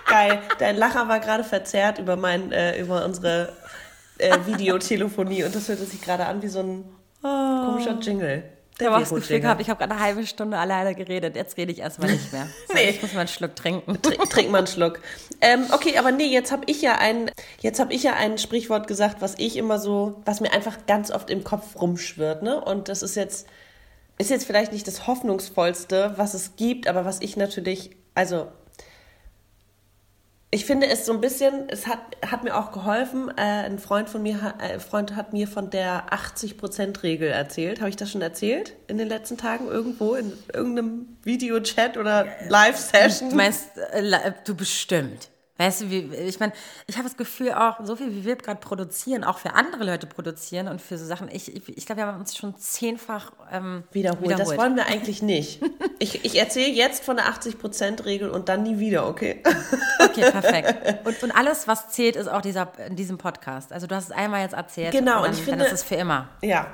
Geil. 0.06 0.42
Dein 0.60 0.76
Lacher 0.78 1.08
war 1.08 1.20
gerade 1.20 1.44
verzerrt 1.44 1.98
über, 2.00 2.16
mein, 2.16 2.52
äh, 2.52 2.80
über 2.80 3.04
unsere 3.06 3.54
äh, 4.18 4.38
Videotelefonie 4.46 5.44
und 5.44 5.56
das 5.56 5.68
hörte 5.70 5.86
sich 5.86 6.02
gerade 6.02 6.26
an 6.26 6.42
wie 6.42 6.48
so 6.48 6.60
ein 6.60 6.86
komischer 7.22 8.00
Jingle. 8.00 8.44
Ich 8.80 8.86
habe 8.86 8.96
auch 8.96 9.00
das 9.02 9.14
Gefühl 9.14 9.40
gehabt, 9.40 9.62
ich 9.62 9.70
habe 9.70 9.78
gerade 9.78 9.94
eine 9.94 10.02
halbe 10.04 10.26
Stunde 10.26 10.58
alleine 10.58 10.96
geredet. 10.96 11.36
Jetzt 11.36 11.58
rede 11.58 11.72
ich 11.72 11.80
erstmal 11.80 12.12
nicht 12.12 12.34
mehr. 12.34 12.48
So, 12.68 12.74
Nee. 12.74 12.90
Ich 12.90 13.02
muss 13.02 13.14
mal 13.14 13.20
einen 13.22 13.28
Schluck 13.30 13.56
trinken. 13.56 14.02
Trink, 14.02 14.30
trink 14.30 14.50
mal 14.50 14.60
einen 14.60 14.68
Schluck. 14.68 15.00
Ähm, 15.42 15.66
okay, 15.72 15.98
aber 15.98 16.12
nee, 16.12 16.26
jetzt 16.26 16.52
habe 16.52 16.64
ich 16.66 16.82
ja 16.82 16.96
ein, 16.98 17.30
jetzt 17.62 17.80
habe 17.80 17.94
ich 17.94 18.04
ja 18.04 18.14
ein 18.14 18.38
Sprichwort 18.38 18.88
gesagt, 18.88 19.22
was 19.22 19.36
ich 19.38 19.58
immer 19.58 19.78
so, 19.78 20.22
was 20.26 20.42
mir 20.42 20.52
einfach 20.54 20.88
ganz 20.88 21.12
oft 21.12 21.30
im 21.30 21.44
Kopf 21.44 21.80
rumschwirrt, 21.80 22.42
ne? 22.42 22.60
Und 22.60 22.90
das 22.90 23.04
ist 23.04 23.16
jetzt, 23.16 23.48
ist 24.18 24.32
jetzt 24.32 24.46
vielleicht 24.46 24.72
nicht 24.72 24.88
das 24.88 25.06
hoffnungsvollste, 25.06 26.14
was 26.18 26.34
es 26.34 26.56
gibt, 26.56 26.88
aber 26.88 27.06
was 27.06 27.22
ich 27.22 27.38
natürlich, 27.38 27.92
also 28.16 28.48
ich 30.54 30.66
finde 30.66 30.88
es 30.88 31.08
so 31.08 31.14
ein 31.14 31.20
bisschen, 31.20 31.68
es 31.70 31.88
hat, 31.88 32.00
hat 32.24 32.44
mir 32.44 32.56
auch 32.56 32.72
geholfen. 32.72 33.30
Äh, 33.38 33.42
ein 33.42 33.80
Freund 33.80 34.08
von 34.08 34.22
mir, 34.22 34.54
äh, 34.60 34.78
Freund 34.78 35.16
hat 35.16 35.34
mir 35.34 35.48
von 35.48 35.72
der 35.72 36.14
80%-Regel 36.14 37.28
erzählt. 37.28 37.80
Habe 37.80 37.90
ich 37.90 37.96
das 37.96 38.12
schon 38.12 38.22
erzählt 38.22 38.74
in 38.88 39.00
den 39.00 39.10
letzten 39.10 39.38
Tagen 39.38 39.68
irgendwo 39.68 40.14
in 40.14 40.32
irgendeinem 40.54 41.18
Videochat 41.24 41.98
oder 41.98 42.28
Live-Session? 42.50 43.32
Du 43.32 43.36
meinst, 43.36 43.78
äh, 43.94 44.32
du 44.46 44.54
bestimmt. 44.54 45.30
Weißt 45.64 45.82
du, 45.82 45.90
wie, 45.90 46.14
ich 46.16 46.40
meine, 46.40 46.52
ich 46.88 46.98
habe 46.98 47.08
das 47.08 47.16
Gefühl 47.16 47.54
auch, 47.54 47.78
so 47.84 47.96
viel 47.96 48.12
wie 48.14 48.26
wir 48.26 48.36
gerade 48.36 48.60
produzieren, 48.60 49.24
auch 49.24 49.38
für 49.38 49.54
andere 49.54 49.84
Leute 49.86 50.08
produzieren 50.08 50.68
und 50.68 50.82
für 50.82 50.98
so 50.98 51.06
Sachen. 51.06 51.30
Ich, 51.32 51.56
ich, 51.56 51.78
ich 51.78 51.86
glaube, 51.86 52.02
wir 52.02 52.08
haben 52.08 52.20
uns 52.20 52.36
schon 52.36 52.58
zehnfach 52.58 53.32
ähm, 53.52 53.84
Wiederholt. 53.92 54.38
Das 54.38 54.58
wollen 54.58 54.76
wir 54.76 54.86
eigentlich 54.88 55.22
nicht. 55.22 55.62
Ich, 56.00 56.26
ich 56.26 56.38
erzähle 56.38 56.72
jetzt 56.74 57.04
von 57.06 57.16
der 57.16 57.26
80%-Regel 57.28 58.30
und 58.30 58.50
dann 58.50 58.64
nie 58.64 58.78
wieder, 58.80 59.08
okay? 59.08 59.42
Okay, 60.00 60.30
perfekt. 60.32 61.06
Und, 61.08 61.24
und 61.24 61.32
alles, 61.32 61.68
was 61.68 61.90
zählt, 61.90 62.16
ist 62.18 62.28
auch 62.28 62.42
dieser, 62.42 62.72
in 62.88 62.96
diesem 62.96 63.18
Podcast. 63.18 63.72
Also 63.72 63.88
du 63.88 63.96
hast 63.96 64.06
es 64.06 64.12
einmal 64.12 64.42
jetzt 64.42 64.54
erzählt. 64.54 64.92
Genau, 64.92 65.20
und 65.22 65.24
und 65.24 65.26
dann, 65.28 65.32
ich 65.34 65.40
dann 65.40 65.46
finde- 65.60 65.66
ist 65.66 65.72
es 65.72 65.84
für 65.84 65.96
immer. 65.96 66.28
Ja. 66.42 66.68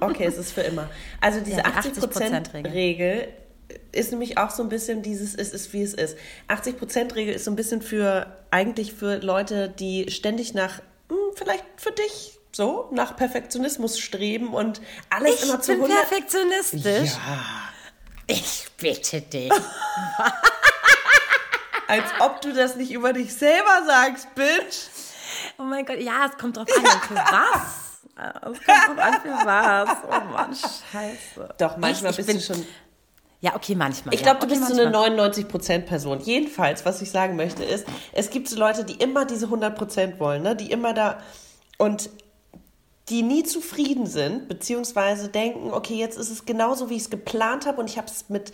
Okay, 0.00 0.24
es 0.26 0.36
ist 0.36 0.52
für 0.52 0.60
immer. 0.62 0.88
Also 1.20 1.40
diese 1.40 1.58
Ja, 1.58 1.70
die 1.82 1.88
80%-Regel 1.90 3.28
ist 3.92 4.10
nämlich 4.10 4.38
auch 4.38 4.50
so 4.50 4.62
ein 4.62 4.68
bisschen 4.68 5.02
dieses, 5.02 5.34
es 5.34 5.50
ist 5.52 5.72
wie 5.72 5.82
es 5.82 5.94
ist. 5.94 6.16
80%-Regel 6.48 7.34
ist 7.34 7.44
so 7.44 7.50
ein 7.50 7.56
bisschen 7.56 7.82
für, 7.82 8.26
eigentlich 8.50 8.92
für 8.92 9.16
Leute, 9.18 9.68
die 9.68 10.10
ständig 10.10 10.54
nach, 10.54 10.78
hm, 11.08 11.16
vielleicht 11.34 11.64
für 11.76 11.92
dich 11.92 12.38
so, 12.54 12.88
nach 12.92 13.16
Perfektionismus 13.16 13.98
streben 13.98 14.52
und 14.54 14.80
alles 15.10 15.36
Ich 15.36 15.42
immer 15.48 15.60
zu 15.60 15.72
bin 15.72 15.82
100... 15.84 16.00
perfektionistisch. 16.08 17.10
Ja, 17.12 17.44
Ich 18.26 18.66
bitte 18.78 19.20
dich. 19.22 19.50
als 21.88 22.04
ob 22.20 22.40
du 22.40 22.52
das 22.52 22.76
nicht 22.76 22.90
über 22.92 23.12
dich 23.12 23.34
selber 23.34 23.82
sagst, 23.86 24.34
Bitch. 24.34 24.88
Oh 25.58 25.62
mein 25.64 25.84
Gott, 25.84 25.98
ja, 26.00 26.26
es 26.30 26.36
kommt 26.38 26.56
drauf 26.56 26.66
an. 26.76 26.84
Für 27.08 27.14
was? 27.14 27.62
Es 28.14 28.42
kommt 28.42 28.58
drauf 28.66 28.98
an, 28.98 29.20
für 29.22 29.46
was. 29.46 29.96
Oh 30.06 30.32
Mann, 30.32 30.54
scheiße. 30.54 31.54
Doch, 31.58 31.76
manchmal 31.78 32.10
Echt? 32.10 32.20
Ich 32.20 32.26
bist 32.26 32.28
bin- 32.28 32.36
du 32.36 32.42
schon... 32.42 32.66
Ja, 33.42 33.56
okay, 33.56 33.74
manchmal. 33.74 34.14
Ich 34.14 34.20
ja. 34.20 34.26
glaube, 34.26 34.46
du 34.46 34.46
okay, 34.46 34.60
bist 34.60 34.68
so 34.72 34.82
manchmal. 34.84 35.04
eine 35.04 35.20
99%-Person. 35.20 36.20
Jedenfalls, 36.20 36.86
was 36.86 37.02
ich 37.02 37.10
sagen 37.10 37.34
möchte, 37.34 37.64
ist, 37.64 37.84
es 38.12 38.30
gibt 38.30 38.48
so 38.48 38.56
Leute, 38.56 38.84
die 38.84 38.94
immer 38.94 39.24
diese 39.24 39.46
100% 39.46 40.20
wollen, 40.20 40.44
ne? 40.44 40.54
die 40.54 40.70
immer 40.70 40.94
da 40.94 41.18
und 41.76 42.08
die 43.08 43.22
nie 43.22 43.42
zufrieden 43.42 44.06
sind, 44.06 44.46
beziehungsweise 44.48 45.28
denken, 45.28 45.72
okay, 45.72 45.94
jetzt 45.94 46.18
ist 46.18 46.30
es 46.30 46.44
genauso, 46.44 46.88
wie 46.88 46.94
ich 46.94 47.02
es 47.02 47.10
geplant 47.10 47.66
habe 47.66 47.80
und 47.80 47.90
ich 47.90 47.98
habe 47.98 48.06
es 48.06 48.28
mit 48.28 48.52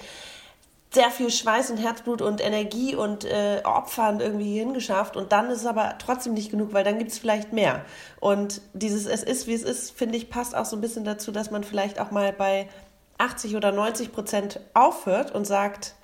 sehr 0.91 1.11
viel 1.11 1.31
Schweiß 1.31 1.71
und 1.71 1.77
Herzblut 1.77 2.23
und 2.23 2.41
Energie 2.41 2.95
und 2.95 3.27
äh, 3.27 3.61
Opfern 3.65 4.21
irgendwie 4.21 4.59
hingeschafft 4.59 5.19
und 5.19 5.33
dann 5.33 5.51
ist 5.51 5.59
es 5.59 5.67
aber 5.67 5.97
trotzdem 5.99 6.33
nicht 6.33 6.51
genug, 6.51 6.73
weil 6.73 6.83
dann 6.83 6.97
gibt 6.97 7.11
es 7.11 7.19
vielleicht 7.19 7.53
mehr. 7.53 7.85
Und 8.21 8.63
dieses 8.73 9.05
Es 9.05 9.23
ist, 9.23 9.47
wie 9.47 9.53
es 9.53 9.65
ist, 9.65 9.91
finde 9.91 10.17
ich, 10.17 10.31
passt 10.31 10.57
auch 10.57 10.65
so 10.65 10.77
ein 10.77 10.81
bisschen 10.81 11.05
dazu, 11.05 11.31
dass 11.31 11.51
man 11.51 11.63
vielleicht 11.63 12.01
auch 12.01 12.11
mal 12.11 12.33
bei 12.33 12.71
80 13.19 13.57
oder 13.57 13.73
90 13.73 14.13
Prozent 14.13 14.61
aufhört 14.75 15.35
und 15.35 15.45
sagt, 15.47 15.95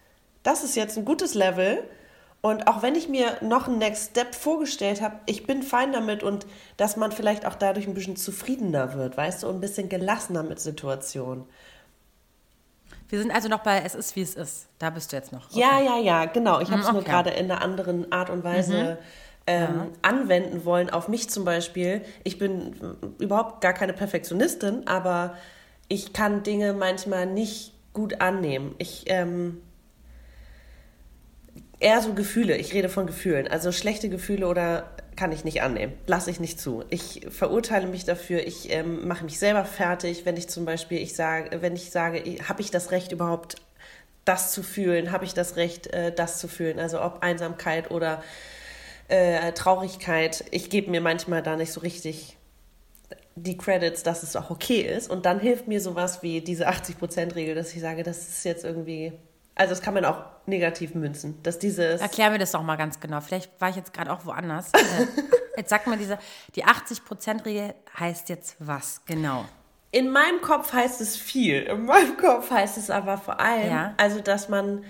das 0.43 0.63
ist 0.65 0.77
jetzt 0.77 0.99
ein 0.99 1.05
gutes 1.05 1.35
Level 1.35 1.83
und 2.45 2.67
auch 2.67 2.83
wenn 2.83 2.95
ich 2.95 3.09
mir 3.09 3.39
noch 3.41 3.69
einen 3.69 3.79
Next 3.79 4.11
Step 4.11 4.35
vorgestellt 4.35 5.01
habe, 5.01 5.17
ich 5.25 5.47
bin 5.47 5.63
fein 5.63 5.93
damit 5.95 6.23
und 6.23 6.45
dass 6.77 6.99
man 6.99 7.11
vielleicht 7.11 7.47
auch 7.47 7.55
dadurch 7.55 7.87
ein 7.87 7.95
bisschen 7.95 8.17
zufriedener 8.17 8.93
wird, 8.93 9.17
weißt 9.17 9.43
du, 9.43 9.49
und 9.49 9.55
ein 9.57 9.61
bisschen 9.63 9.89
gelassener 9.89 10.43
mit 10.43 10.61
Situationen. 10.61 11.45
Wir 13.09 13.19
sind 13.19 13.31
also 13.31 13.49
noch 13.49 13.61
bei 13.61 13.81
Es 13.81 13.95
ist, 13.95 14.15
wie 14.17 14.21
es 14.21 14.35
ist. 14.35 14.67
Da 14.79 14.91
bist 14.91 15.11
du 15.11 15.17
jetzt 15.17 15.33
noch. 15.33 15.51
Ja, 15.53 15.81
ja, 15.81 15.97
ja, 15.99 16.27
genau. 16.27 16.61
Ich 16.61 16.71
habe 16.71 16.81
es 16.83 16.87
Mhm, 16.89 16.93
nur 16.93 17.03
okay. 17.03 17.11
gerade 17.13 17.31
in 17.31 17.51
einer 17.51 17.63
anderen 17.63 18.13
Art 18.13 18.29
und 18.29 18.45
Weise 18.45 18.99
ähm, 19.47 19.93
anwenden 20.03 20.67
wollen, 20.67 20.91
auf 20.91 21.09
mich 21.09 21.31
zum 21.31 21.45
Beispiel. 21.47 22.03
Ich 22.25 22.39
bin 22.39 22.75
überhaupt 23.19 23.61
gar 23.61 23.73
keine 23.73 23.93
Perfektionistin, 23.95 24.87
aber 24.87 25.37
ich 25.89 26.13
kann 26.13 26.43
Dinge 26.43 26.73
manchmal 26.73 27.27
nicht 27.27 27.73
gut 27.93 28.21
annehmen. 28.21 28.75
Ich, 28.79 29.05
ähm, 29.07 29.61
eher 31.81 32.01
so 32.01 32.15
Gefühle. 32.15 32.57
Ich 32.57 32.73
rede 32.73 32.89
von 32.89 33.07
Gefühlen. 33.07 33.47
Also 33.47 33.73
schlechte 33.73 34.09
Gefühle 34.09 34.49
oder 34.49 34.91
kann 35.17 35.33
ich 35.33 35.45
nicht 35.45 35.63
annehmen. 35.63 35.93
Lasse 36.07 36.31
ich 36.31 36.41
nicht 36.41 36.61
zu. 36.61 36.83
Ich 36.91 37.27
verurteile 37.29 37.87
mich 37.87 38.05
dafür. 38.05 38.47
Ich 38.47 38.73
ähm, 38.73 39.07
mache 39.07 39.25
mich 39.25 39.39
selber 39.39 39.65
fertig, 39.65 40.25
wenn 40.25 40.37
ich 40.37 40.49
zum 40.49 40.65
Beispiel, 40.65 40.99
ich 40.99 41.15
sage, 41.15 41.63
wenn 41.63 41.75
ich 41.75 41.91
sage, 41.91 42.23
habe 42.49 42.63
ich 42.63 42.71
das 42.71 42.91
Recht 42.91 43.13
überhaupt 43.13 43.57
das 44.25 44.53
zu 44.53 44.63
fühlen? 44.63 45.13
Habe 45.13 45.25
ich 45.25 45.35
das 45.35 45.57
Recht, 45.57 45.89
äh, 45.89 46.13
das 46.13 46.39
zu 46.39 46.49
fühlen? 46.49 46.79
Also 46.79 47.03
ob 47.03 47.23
Einsamkeit 47.23 47.91
oder 47.91 48.23
äh, 49.09 49.53
Traurigkeit. 49.53 50.45
Ich 50.51 50.71
gebe 50.71 50.91
mir 50.91 51.01
manchmal 51.01 51.43
da 51.43 51.57
nicht 51.57 51.73
so 51.73 51.81
richtig 51.81 52.37
die 53.37 53.57
Credits, 53.57 54.03
dass 54.03 54.23
es 54.23 54.37
auch 54.37 54.51
okay 54.51 54.81
ist. 54.81 55.11
Und 55.11 55.27
dann 55.27 55.41
hilft 55.41 55.69
mir 55.69 55.81
sowas 55.81 56.23
wie 56.23 56.41
diese 56.41 56.69
80%-Regel, 56.69 57.55
dass 57.55 57.75
ich 57.75 57.81
sage, 57.81 58.03
das 58.03 58.29
ist 58.29 58.45
jetzt 58.45 58.65
irgendwie. 58.65 59.13
Also 59.57 59.71
das 59.71 59.83
kann 59.83 59.95
man 59.95 60.05
auch 60.05 60.25
negativ 60.47 60.95
münzen, 60.95 61.41
dass 61.43 61.59
dieses. 61.59 62.01
Erklär 62.01 62.31
mir 62.31 62.39
das 62.39 62.53
doch 62.53 62.63
mal 62.63 62.77
ganz 62.77 63.01
genau. 63.01 63.21
Vielleicht 63.21 63.61
war 63.61 63.71
ich 63.71 63.77
jetzt 63.77 63.93
gerade 63.93 64.13
auch 64.13 64.25
woanders. 64.25 64.73
Äh, 64.73 65.07
jetzt 65.57 65.71
sag 65.71 65.87
mal, 65.87 65.97
diese, 65.97 66.19
die 66.55 66.65
80%-Regel 66.65 67.75
heißt 67.99 68.29
jetzt 68.29 68.57
was 68.59 69.05
genau? 69.07 69.45
In 69.93 70.11
meinem 70.11 70.41
Kopf 70.41 70.73
heißt 70.73 71.01
es 71.01 71.17
viel. 71.17 71.63
In 71.63 71.85
meinem 71.85 72.17
Kopf 72.17 72.51
heißt 72.51 72.79
es 72.79 72.91
aber 72.91 73.17
vor 73.17 73.39
allem, 73.39 73.71
ja. 73.71 73.95
also 73.97 74.21
dass 74.21 74.49
man 74.49 74.85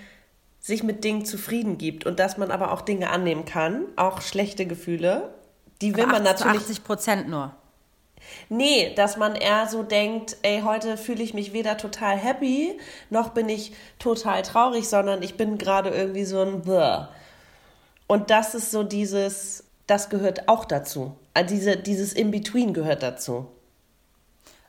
sich 0.59 0.81
mit 0.81 1.03
Dingen 1.03 1.25
zufrieden 1.25 1.77
gibt 1.77 2.07
und 2.07 2.19
dass 2.19 2.39
man 2.39 2.49
aber 2.49 2.71
auch 2.71 2.81
Dinge 2.81 3.11
annehmen 3.11 3.45
kann, 3.45 3.85
auch 3.97 4.21
schlechte 4.21 4.65
Gefühle. 4.65 5.35
Die 5.81 5.95
will 5.95 6.05
aber 6.05 6.13
man 6.13 6.23
natürlich. 6.23 6.61
80 6.61 6.83
Prozent 6.83 7.29
nur. 7.29 7.55
Nee, 8.49 8.93
dass 8.95 9.17
man 9.17 9.35
eher 9.35 9.67
so 9.67 9.83
denkt, 9.83 10.37
ey, 10.41 10.61
heute 10.63 10.97
fühle 10.97 11.23
ich 11.23 11.33
mich 11.33 11.53
weder 11.53 11.77
total 11.77 12.17
happy, 12.17 12.79
noch 13.09 13.29
bin 13.29 13.49
ich 13.49 13.73
total 13.99 14.41
traurig, 14.41 14.87
sondern 14.87 15.23
ich 15.23 15.35
bin 15.37 15.57
gerade 15.57 15.89
irgendwie 15.89 16.25
so 16.25 16.41
ein 16.41 16.61
Bäh. 16.63 17.05
Und 18.07 18.29
das 18.29 18.55
ist 18.55 18.71
so 18.71 18.83
dieses, 18.83 19.63
das 19.87 20.09
gehört 20.09 20.47
auch 20.47 20.65
dazu. 20.65 21.15
Also 21.33 21.55
diese, 21.55 21.77
dieses 21.77 22.13
In-Between 22.13 22.73
gehört 22.73 23.03
dazu. 23.03 23.47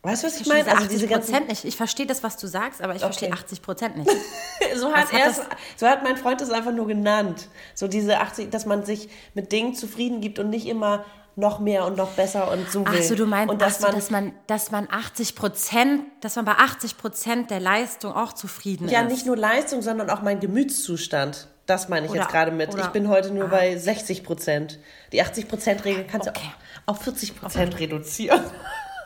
Weißt 0.07 0.23
du, 0.23 0.29
was 0.29 0.37
ich, 0.37 0.42
ich 0.42 0.47
meine? 0.47 0.71
Also 0.71 0.87
diese 0.87 1.09
ganzen 1.09 1.47
nicht. 1.47 1.64
Ich 1.64 1.77
verstehe 1.77 2.07
das, 2.07 2.23
was 2.23 2.37
du 2.37 2.47
sagst, 2.47 2.81
aber 2.81 2.95
ich 2.95 3.03
okay. 3.03 3.12
verstehe 3.12 3.33
80 3.33 3.62
Prozent 3.62 3.97
nicht. 3.97 4.09
so, 4.77 4.92
hat 4.92 5.12
hat 5.12 5.35
so 5.77 5.87
hat 5.87 6.05
mein 6.05 6.16
Freund 6.16 6.40
es 6.40 6.51
einfach 6.51 6.71
nur 6.71 6.87
genannt. 6.87 7.49
So 7.75 7.88
diese 7.88 8.21
80, 8.21 8.51
dass 8.51 8.66
man 8.66 8.85
sich 8.85 9.09
mit 9.35 9.51
Dingen 9.51 9.75
zufrieden 9.75 10.21
gibt 10.21 10.38
und 10.38 10.49
nicht 10.49 10.66
immer 10.66 11.05
noch 11.37 11.59
mehr 11.59 11.85
und 11.85 11.96
noch 11.96 12.12
besser 12.12 12.51
und 12.51 12.70
so 12.70 12.81
will. 12.81 12.99
Ach 12.99 13.03
so, 13.03 13.14
du 13.14 13.27
meinst, 13.27 13.53
und 13.53 13.61
dass, 13.61 13.81
man, 13.81 13.94
dass, 13.94 14.11
man, 14.11 14.33
dass 14.46 14.70
man 14.70 14.88
80 14.90 15.37
Prozent, 15.37 16.03
dass 16.22 16.37
man 16.37 16.46
bei 16.46 16.53
80 16.53 16.96
Prozent 16.96 17.51
der 17.51 17.61
Leistung 17.61 18.14
auch 18.14 18.33
zufrieden 18.33 18.88
ja, 18.88 19.01
ist. 19.01 19.05
Ja, 19.05 19.09
nicht 19.09 19.27
nur 19.27 19.37
Leistung, 19.37 19.83
sondern 19.83 20.09
auch 20.09 20.22
mein 20.22 20.40
Gemütszustand. 20.40 21.49
Das 21.66 21.88
meine 21.88 22.07
ich 22.07 22.12
oder, 22.12 22.22
jetzt 22.22 22.31
gerade 22.31 22.53
mit. 22.53 22.72
Oder, 22.72 22.85
ich 22.85 22.88
bin 22.88 23.09
heute 23.09 23.33
nur 23.33 23.44
ah. 23.44 23.49
bei 23.49 23.77
60 23.77 24.25
Prozent. 24.25 24.79
Die 25.12 25.20
80 25.20 25.49
Prozent 25.49 25.85
Regel 25.85 26.07
kannst 26.07 26.29
okay. 26.29 26.40
du 26.42 26.92
auf 26.92 27.03
40 27.03 27.38
Prozent 27.38 27.75
okay. 27.75 27.85
reduzieren. 27.85 28.40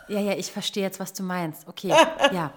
Ja, 0.07 0.19
ja, 0.19 0.33
ich 0.33 0.51
verstehe 0.51 0.83
jetzt, 0.83 0.99
was 0.99 1.13
du 1.13 1.23
meinst. 1.23 1.67
Okay, 1.67 1.89
ja. 2.31 2.51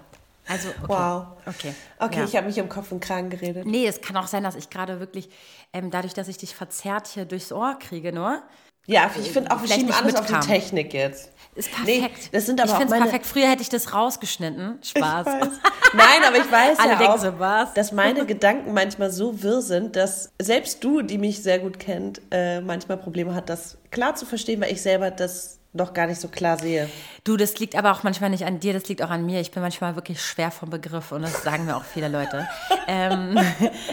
Also, 0.47 0.69
okay. 0.69 0.87
Wow. 0.87 1.25
Okay, 1.47 1.73
okay 1.99 2.19
ja. 2.19 2.23
ich 2.25 2.35
habe 2.35 2.47
mich 2.47 2.57
im 2.59 2.69
Kopf 2.69 2.91
und 2.91 2.99
Kragen 2.99 3.29
geredet. 3.29 3.65
Nee, 3.65 3.87
es 3.87 3.99
kann 3.99 4.15
auch 4.15 4.27
sein, 4.27 4.43
dass 4.43 4.55
ich 4.55 4.69
gerade 4.69 4.99
wirklich, 4.99 5.29
ähm, 5.73 5.89
dadurch, 5.89 6.13
dass 6.13 6.27
ich 6.27 6.37
dich 6.37 6.53
verzerrt 6.53 7.07
hier 7.07 7.25
durchs 7.25 7.51
Ohr 7.51 7.77
kriege, 7.79 8.13
nur. 8.13 8.43
Ja, 8.87 9.09
ich 9.19 9.31
finde 9.31 9.51
auch, 9.51 9.61
wir 9.61 9.67
schieben 9.67 9.91
alles 9.91 10.13
mitkam. 10.13 10.35
auf 10.35 10.45
die 10.45 10.47
Technik 10.47 10.93
jetzt. 10.93 11.31
Ist 11.55 11.71
perfekt. 11.71 12.19
Nee, 12.21 12.29
das 12.33 12.45
sind 12.45 12.59
aber 12.59 12.69
ich 12.69 12.77
finde 12.77 12.93
es 12.93 13.01
perfekt. 13.01 13.25
Früher 13.25 13.47
hätte 13.47 13.61
ich 13.61 13.69
das 13.69 13.93
rausgeschnitten. 13.93 14.79
Spaß. 14.83 15.25
Nein, 15.25 16.23
aber 16.27 16.37
ich 16.37 16.51
weiß 16.51 16.79
Alle 16.79 16.91
ja 16.91 17.13
auch, 17.13 17.17
so 17.17 17.31
dass 17.73 17.93
meine 17.93 18.25
Gedanken 18.27 18.73
manchmal 18.73 19.09
so 19.09 19.41
wirr 19.41 19.61
sind, 19.61 19.95
dass 19.95 20.33
selbst 20.39 20.83
du, 20.83 21.01
die 21.01 21.17
mich 21.17 21.41
sehr 21.41 21.59
gut 21.59 21.79
kennt, 21.79 22.21
äh, 22.31 22.59
manchmal 22.59 22.97
Probleme 22.97 23.33
hat, 23.33 23.49
das 23.49 23.77
klar 23.91 24.15
zu 24.15 24.25
verstehen, 24.25 24.59
weil 24.59 24.73
ich 24.73 24.81
selber 24.81 25.11
das 25.11 25.54
noch 25.75 25.93
gar 25.93 26.07
nicht 26.07 26.19
so 26.19 26.27
klar 26.27 26.57
sehe. 26.57 26.89
Du, 27.23 27.37
das 27.37 27.59
liegt 27.59 27.75
aber 27.75 27.91
auch 27.91 28.03
manchmal 28.03 28.29
nicht 28.29 28.45
an 28.45 28.59
dir, 28.59 28.73
das 28.73 28.87
liegt 28.87 29.01
auch 29.01 29.09
an 29.09 29.25
mir. 29.25 29.41
Ich 29.41 29.51
bin 29.51 29.61
manchmal 29.61 29.95
wirklich 29.95 30.21
schwer 30.21 30.51
vom 30.51 30.69
Begriff 30.69 31.11
und 31.11 31.21
das 31.21 31.43
sagen 31.43 31.65
mir 31.65 31.75
auch 31.75 31.83
viele 31.83 32.07
Leute. 32.07 32.47
ähm, 32.87 33.37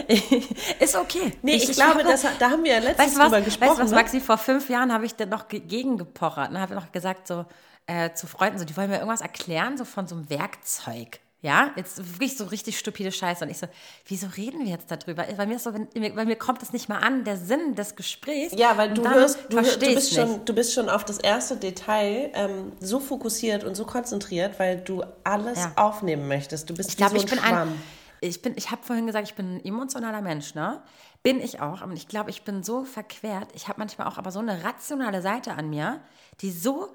ist 0.79 0.95
okay. 0.95 1.33
Nee, 1.41 1.55
ich, 1.55 1.69
ich 1.69 1.75
glaube, 1.75 2.01
ich 2.01 2.07
das, 2.07 2.25
da 2.39 2.49
haben 2.49 2.63
wir 2.63 2.73
ja 2.73 2.79
letztens 2.79 3.09
weißt 3.09 3.19
was, 3.19 3.25
drüber 3.25 3.41
gesprochen. 3.41 3.69
Weißt 3.69 3.79
du 3.79 3.83
was, 3.83 3.91
ne? 3.91 3.97
Maxi, 3.97 4.19
vor 4.21 4.37
fünf 4.37 4.69
Jahren 4.69 4.93
habe 4.93 5.05
ich 5.05 5.15
dann 5.15 5.29
noch 5.29 5.47
gegengepochert 5.47 6.51
und 6.51 6.59
habe 6.59 6.75
noch 6.75 6.91
gesagt, 6.91 7.27
so 7.27 7.45
äh, 7.85 8.13
zu 8.13 8.27
Freunden, 8.27 8.59
so, 8.59 8.65
die 8.65 8.75
wollen 8.77 8.89
mir 8.89 8.97
irgendwas 8.97 9.21
erklären, 9.21 9.77
so 9.77 9.85
von 9.85 10.07
so 10.07 10.15
einem 10.15 10.29
Werkzeug. 10.29 11.19
Ja, 11.43 11.71
jetzt 11.75 11.97
wirklich 11.97 12.37
so 12.37 12.45
richtig 12.45 12.79
stupide 12.79 13.11
Scheiße. 13.11 13.43
Und 13.43 13.51
ich 13.51 13.57
so, 13.57 13.67
wieso 14.07 14.27
reden 14.27 14.61
wir 14.61 14.71
jetzt 14.71 14.89
darüber? 14.89 15.25
Bei 15.35 15.45
mir, 15.45 15.59
so, 15.59 15.73
bei 15.73 16.25
mir 16.25 16.37
kommt 16.37 16.61
das 16.61 16.71
nicht 16.71 16.87
mal 16.87 16.99
an, 16.99 17.25
der 17.25 17.35
Sinn 17.35 17.75
des 17.75 17.97
Gesprächs. 17.97 18.53
Ja, 18.55 18.77
weil 18.77 18.93
du, 18.93 19.03
hörst, 19.03 19.39
du, 19.49 19.57
du, 19.57 19.93
bist 19.93 20.13
schon, 20.13 20.45
du 20.45 20.55
bist 20.55 20.73
schon 20.73 20.89
auf 20.89 21.03
das 21.03 21.17
erste 21.17 21.57
Detail 21.57 22.31
ähm, 22.33 22.71
so 22.79 23.01
fokussiert 23.01 23.65
und 23.65 23.75
so 23.75 23.83
konzentriert, 23.83 24.57
weil 24.57 24.77
du 24.77 25.03
alles 25.25 25.59
ja. 25.59 25.73
aufnehmen 25.75 26.29
möchtest. 26.29 26.69
Du 26.69 26.75
bist 26.75 26.91
ich 26.91 26.95
glaub, 26.95 27.09
so 27.09 27.15
ein 27.15 27.21
ich 27.21 27.29
bin 27.29 27.39
Schwamm. 27.39 27.67
Ein, 27.67 27.81
ich 28.21 28.41
bin, 28.41 28.53
ich 28.55 28.71
habe 28.71 28.81
vorhin 28.81 29.05
gesagt, 29.05 29.27
ich 29.27 29.35
bin 29.35 29.57
ein 29.57 29.65
emotionaler 29.65 30.21
Mensch, 30.21 30.55
ne? 30.55 30.81
Bin 31.23 31.41
ich 31.41 31.59
auch. 31.59 31.81
Und 31.81 31.97
ich 31.97 32.07
glaube, 32.07 32.29
ich 32.29 32.43
bin 32.43 32.63
so 32.63 32.85
verquert. 32.85 33.49
Ich 33.53 33.67
habe 33.67 33.79
manchmal 33.79 34.07
auch 34.07 34.17
aber 34.17 34.31
so 34.31 34.39
eine 34.39 34.63
rationale 34.63 35.21
Seite 35.21 35.55
an 35.55 35.69
mir, 35.69 35.99
die 36.39 36.51
so 36.51 36.93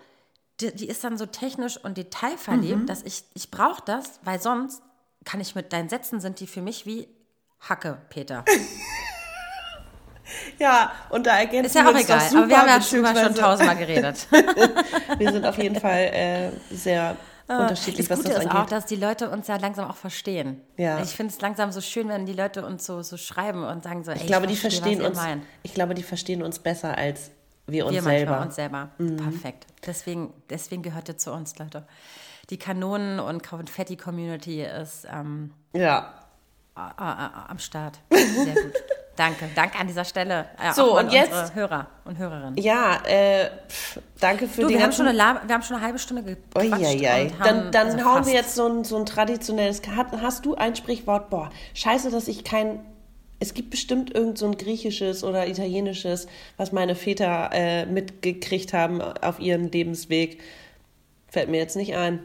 die, 0.60 0.74
die 0.74 0.88
ist 0.88 1.04
dann 1.04 1.18
so 1.18 1.26
technisch 1.26 1.76
und 1.76 1.96
detailverliebt, 1.96 2.82
mhm. 2.82 2.86
dass 2.86 3.02
ich, 3.02 3.24
ich 3.34 3.50
brauche 3.50 3.82
das, 3.84 4.20
weil 4.24 4.40
sonst 4.40 4.82
kann 5.24 5.40
ich 5.40 5.54
mit 5.54 5.72
deinen 5.72 5.88
Sätzen 5.88 6.20
sind 6.20 6.40
die 6.40 6.46
für 6.46 6.62
mich 6.62 6.86
wie 6.86 7.08
Hacke, 7.60 7.98
Peter. 8.08 8.44
Ja, 10.58 10.92
und 11.08 11.26
da 11.26 11.38
ergänzen 11.38 11.66
Ist 11.66 11.74
ja 11.74 11.88
auch 11.88 11.98
egal, 11.98 12.20
super, 12.20 12.42
aber 12.42 12.48
wir 12.48 12.58
haben 12.58 12.68
ja 12.68 12.78
drüber 12.78 13.14
schon 13.14 13.34
tausendmal 13.34 13.76
geredet. 13.76 14.26
wir 15.18 15.32
sind 15.32 15.46
auf 15.46 15.56
jeden 15.56 15.80
Fall 15.80 16.00
äh, 16.00 16.50
sehr 16.70 17.16
ah, 17.46 17.62
unterschiedlich, 17.62 18.08
das 18.08 18.18
was 18.18 18.24
Gute 18.24 18.34
das 18.34 18.44
ist 18.44 18.50
auch, 18.50 18.66
dass 18.66 18.84
die 18.84 18.96
Leute 18.96 19.30
uns 19.30 19.46
ja 19.48 19.56
langsam 19.56 19.88
auch 19.88 19.96
verstehen. 19.96 20.60
Ja. 20.76 21.00
Ich 21.02 21.10
finde 21.10 21.32
es 21.32 21.40
langsam 21.40 21.72
so 21.72 21.80
schön, 21.80 22.08
wenn 22.08 22.26
die 22.26 22.34
Leute 22.34 22.66
uns 22.66 22.84
so, 22.84 23.02
so 23.02 23.16
schreiben 23.16 23.64
und 23.64 23.84
sagen 23.84 24.04
so, 24.04 24.10
ey, 24.10 24.18
ich 24.18 24.26
glaube, 24.26 24.46
ich 24.52 24.60
verstehe, 24.60 24.96
die 24.96 25.02
verstehen 25.02 25.36
uns. 25.38 25.46
Ich 25.62 25.72
glaube, 25.72 25.94
die 25.94 26.02
verstehen 26.02 26.42
uns 26.42 26.58
besser 26.58 26.98
als 26.98 27.30
wir 27.68 27.86
uns 27.86 27.94
wir 27.94 28.02
selber. 28.02 28.40
uns 28.40 28.54
selber. 28.54 28.90
Mhm. 28.98 29.16
Perfekt. 29.16 29.66
Deswegen, 29.86 30.32
deswegen 30.50 30.82
gehört 30.82 31.08
ihr 31.08 31.18
zu 31.18 31.32
uns, 31.32 31.58
Leute. 31.58 31.86
Die 32.50 32.58
Kanonen- 32.58 33.20
und 33.20 33.42
Konfetti-Community 33.42 34.62
ist 34.62 35.06
ähm, 35.12 35.52
ja. 35.74 36.14
am 36.74 37.58
Start. 37.58 38.00
Sehr 38.10 38.54
gut. 38.54 38.72
Danke, 39.18 39.50
danke 39.52 39.76
an 39.80 39.88
dieser 39.88 40.04
Stelle. 40.04 40.46
Äh, 40.62 40.72
so, 40.72 40.96
und 40.96 41.12
jetzt 41.12 41.52
Hörer 41.56 41.88
und 42.04 42.18
Hörerinnen. 42.18 42.56
Ja, 42.56 43.00
äh, 43.04 43.50
pff, 43.68 43.98
danke 44.20 44.46
für 44.46 44.60
du, 44.60 44.68
die 44.68 44.74
wir 44.74 44.82
haben, 44.84 44.92
schon 44.92 45.08
eine, 45.08 45.18
wir 45.18 45.54
haben 45.54 45.62
schon 45.62 45.74
eine 45.74 45.84
halbe 45.84 45.98
Stunde 45.98 46.22
gequatscht. 46.22 47.00
Ja. 47.00 47.24
Dann, 47.42 47.72
dann 47.72 47.88
also 47.88 48.04
hauen 48.04 48.18
fast. 48.18 48.28
wir 48.28 48.34
jetzt 48.36 48.54
so 48.54 48.68
ein, 48.68 48.84
so 48.84 48.96
ein 48.96 49.06
traditionelles. 49.06 49.82
Hast 50.22 50.46
du 50.46 50.54
ein 50.54 50.76
Sprichwort? 50.76 51.30
Boah, 51.30 51.50
scheiße, 51.74 52.12
dass 52.12 52.28
ich 52.28 52.44
kein 52.44 52.78
es 53.40 53.54
gibt 53.54 53.70
bestimmt 53.70 54.14
irgend 54.14 54.38
so 54.38 54.46
ein 54.46 54.58
griechisches 54.58 55.22
oder 55.22 55.46
italienisches, 55.46 56.26
was 56.56 56.72
meine 56.72 56.96
Väter 56.96 57.50
äh, 57.52 57.86
mitgekriegt 57.86 58.72
haben 58.72 59.00
auf 59.00 59.38
ihrem 59.38 59.68
Lebensweg. 59.68 60.40
Fällt 61.28 61.48
mir 61.48 61.58
jetzt 61.58 61.76
nicht 61.76 61.94
ein. 61.94 62.20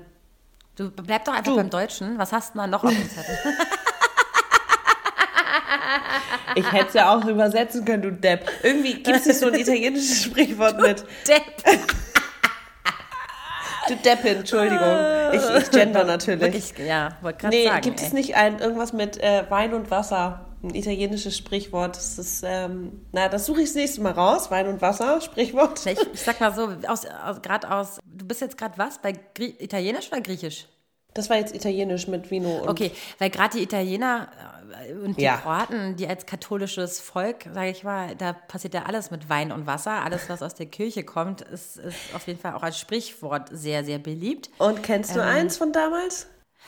Du 0.76 0.90
bleib 0.90 1.26
doch 1.26 1.34
einfach 1.34 1.52
du. 1.52 1.58
beim 1.58 1.70
Deutschen. 1.70 2.18
Was 2.18 2.32
hast 2.32 2.56
du 2.56 2.60
da 2.60 2.68
noch 2.68 2.84
auf 2.84 2.90
dem 2.90 3.10
Zettel? 3.10 3.38
ich 6.56 6.72
hätte 6.72 6.88
es 6.88 6.94
ja 6.96 7.16
auch 7.16 7.24
übersetzen 7.26 7.86
können, 7.86 8.02
du 8.02 8.12
Depp. 8.12 8.50
Irgendwie 8.64 8.96
gibt 8.96 9.10
es 9.10 9.28
nicht 9.28 9.40
so 9.40 9.48
ein 9.48 9.54
italienisches 9.54 10.24
Sprichwort 10.24 10.80
du 10.80 10.88
mit. 10.88 11.06
Depp. 11.28 11.44
Du 13.90 13.98
Deppin, 13.98 14.38
Entschuldigung. 14.38 14.98
Ich, 15.34 15.42
ich 15.62 15.70
gender 15.70 16.06
natürlich. 16.06 16.40
Wirklich, 16.40 16.74
ja, 16.88 17.18
wollte 17.20 17.40
gerade 17.40 17.54
nee, 17.54 17.66
sagen. 17.66 17.76
Nee, 17.76 17.82
gibt 17.82 18.00
ey. 18.00 18.08
es 18.08 18.14
nicht 18.14 18.36
ein, 18.36 18.60
irgendwas 18.60 18.94
mit 18.94 19.18
äh, 19.18 19.44
Wein 19.50 19.74
und 19.74 19.92
Wasser? 19.92 20.53
Ein 20.64 20.76
italienisches 20.76 21.38
Sprichwort. 21.38 21.98
Das 21.98 22.18
ist, 22.18 22.44
ähm, 22.46 23.06
na, 23.12 23.28
das 23.30 23.46
suche 23.46 23.62
ich 23.62 23.70
das 23.70 23.76
nächste 23.76 24.02
Mal 24.02 24.14
raus. 24.14 24.50
Wein 24.50 24.68
und 24.68 24.82
Wasser, 24.82 25.22
Sprichwort. 25.22 25.86
Ich, 25.86 26.00
ich 26.14 26.22
sag 26.22 26.40
mal 26.40 26.54
so, 26.54 26.70
aus, 26.88 27.06
aus, 27.06 27.42
gerade 27.42 27.70
aus, 27.70 28.00
du 28.06 28.26
bist 28.26 28.42
jetzt 28.42 28.58
gerade 28.58 28.78
was? 28.78 29.00
Bei 29.00 29.14
Grie 29.36 29.56
Italienisch 29.60 30.12
oder 30.12 30.22
Griechisch? 30.22 30.68
Das 31.14 31.30
war 31.30 31.38
jetzt 31.38 31.54
Italienisch 31.54 32.08
mit 32.08 32.32
Vino. 32.32 32.60
Und 32.60 32.70
okay, 32.70 32.92
weil 33.20 33.30
gerade 33.30 33.58
die 33.58 33.64
Italiener 33.64 34.30
äh, 34.88 34.94
und 34.94 35.18
die 35.18 35.24
ja. 35.24 35.38
Kroaten, 35.38 35.96
die 35.96 36.08
als 36.08 36.26
katholisches 36.26 37.00
Volk, 37.00 37.46
sage 37.54 37.70
ich 37.70 37.84
mal, 37.84 38.16
da 38.16 38.34
passiert 38.34 38.74
ja 38.74 38.84
alles 38.84 39.12
mit 39.12 39.30
Wein 39.30 39.52
und 39.52 39.68
Wasser. 39.68 40.04
Alles, 40.04 40.28
was 40.30 40.42
aus 40.42 40.56
der 40.56 40.66
Kirche 40.66 41.04
kommt, 41.04 41.42
ist, 41.42 41.78
ist 41.78 42.16
auf 42.16 42.26
jeden 42.26 42.40
Fall 42.40 42.54
auch 42.56 42.64
als 42.64 42.80
Sprichwort 42.80 43.50
sehr, 43.52 43.84
sehr 43.84 44.00
beliebt. 44.00 44.50
Und 44.58 44.82
kennst 44.82 45.16
du 45.16 45.20
ähm, 45.20 45.28
eins 45.28 45.58
von 45.58 45.72
damals? 45.72 46.28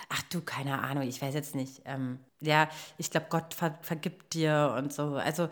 Ach 0.10 0.21
du, 0.23 0.41
keine 0.41 0.79
Ahnung, 0.81 1.08
ich 1.08 1.21
weiß 1.21 1.34
jetzt 1.34 1.55
nicht. 1.55 1.81
Ähm, 1.86 2.19
ja, 2.45 2.69
ich 2.97 3.12
glaube, 3.12 3.27
Gott 3.29 3.53
ver 3.53 3.77
vergibt 3.81 4.34
dir 4.34 4.73
und 4.77 4.93
so. 4.93 5.15
Also, 5.15 5.49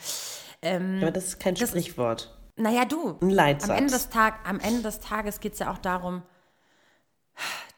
ähm, 0.62 1.00
Aber 1.02 1.12
das 1.12 1.26
ist 1.26 1.40
kein 1.40 1.56
das 1.56 1.70
Sprichwort. 1.70 2.36
naja, 2.56 2.86
du. 2.86 3.18
Ein 3.22 3.30
Leitsatz. 3.30 3.70
Am 3.70 3.78
Ende 3.78 3.94
des, 3.94 4.10
Tag, 4.10 4.48
am 4.48 4.60
Ende 4.60 4.82
des 4.82 5.00
Tages 5.00 5.40
geht 5.40 5.54
es 5.54 5.60
ja 5.60 5.72
auch 5.72 5.78
darum, 5.78 6.24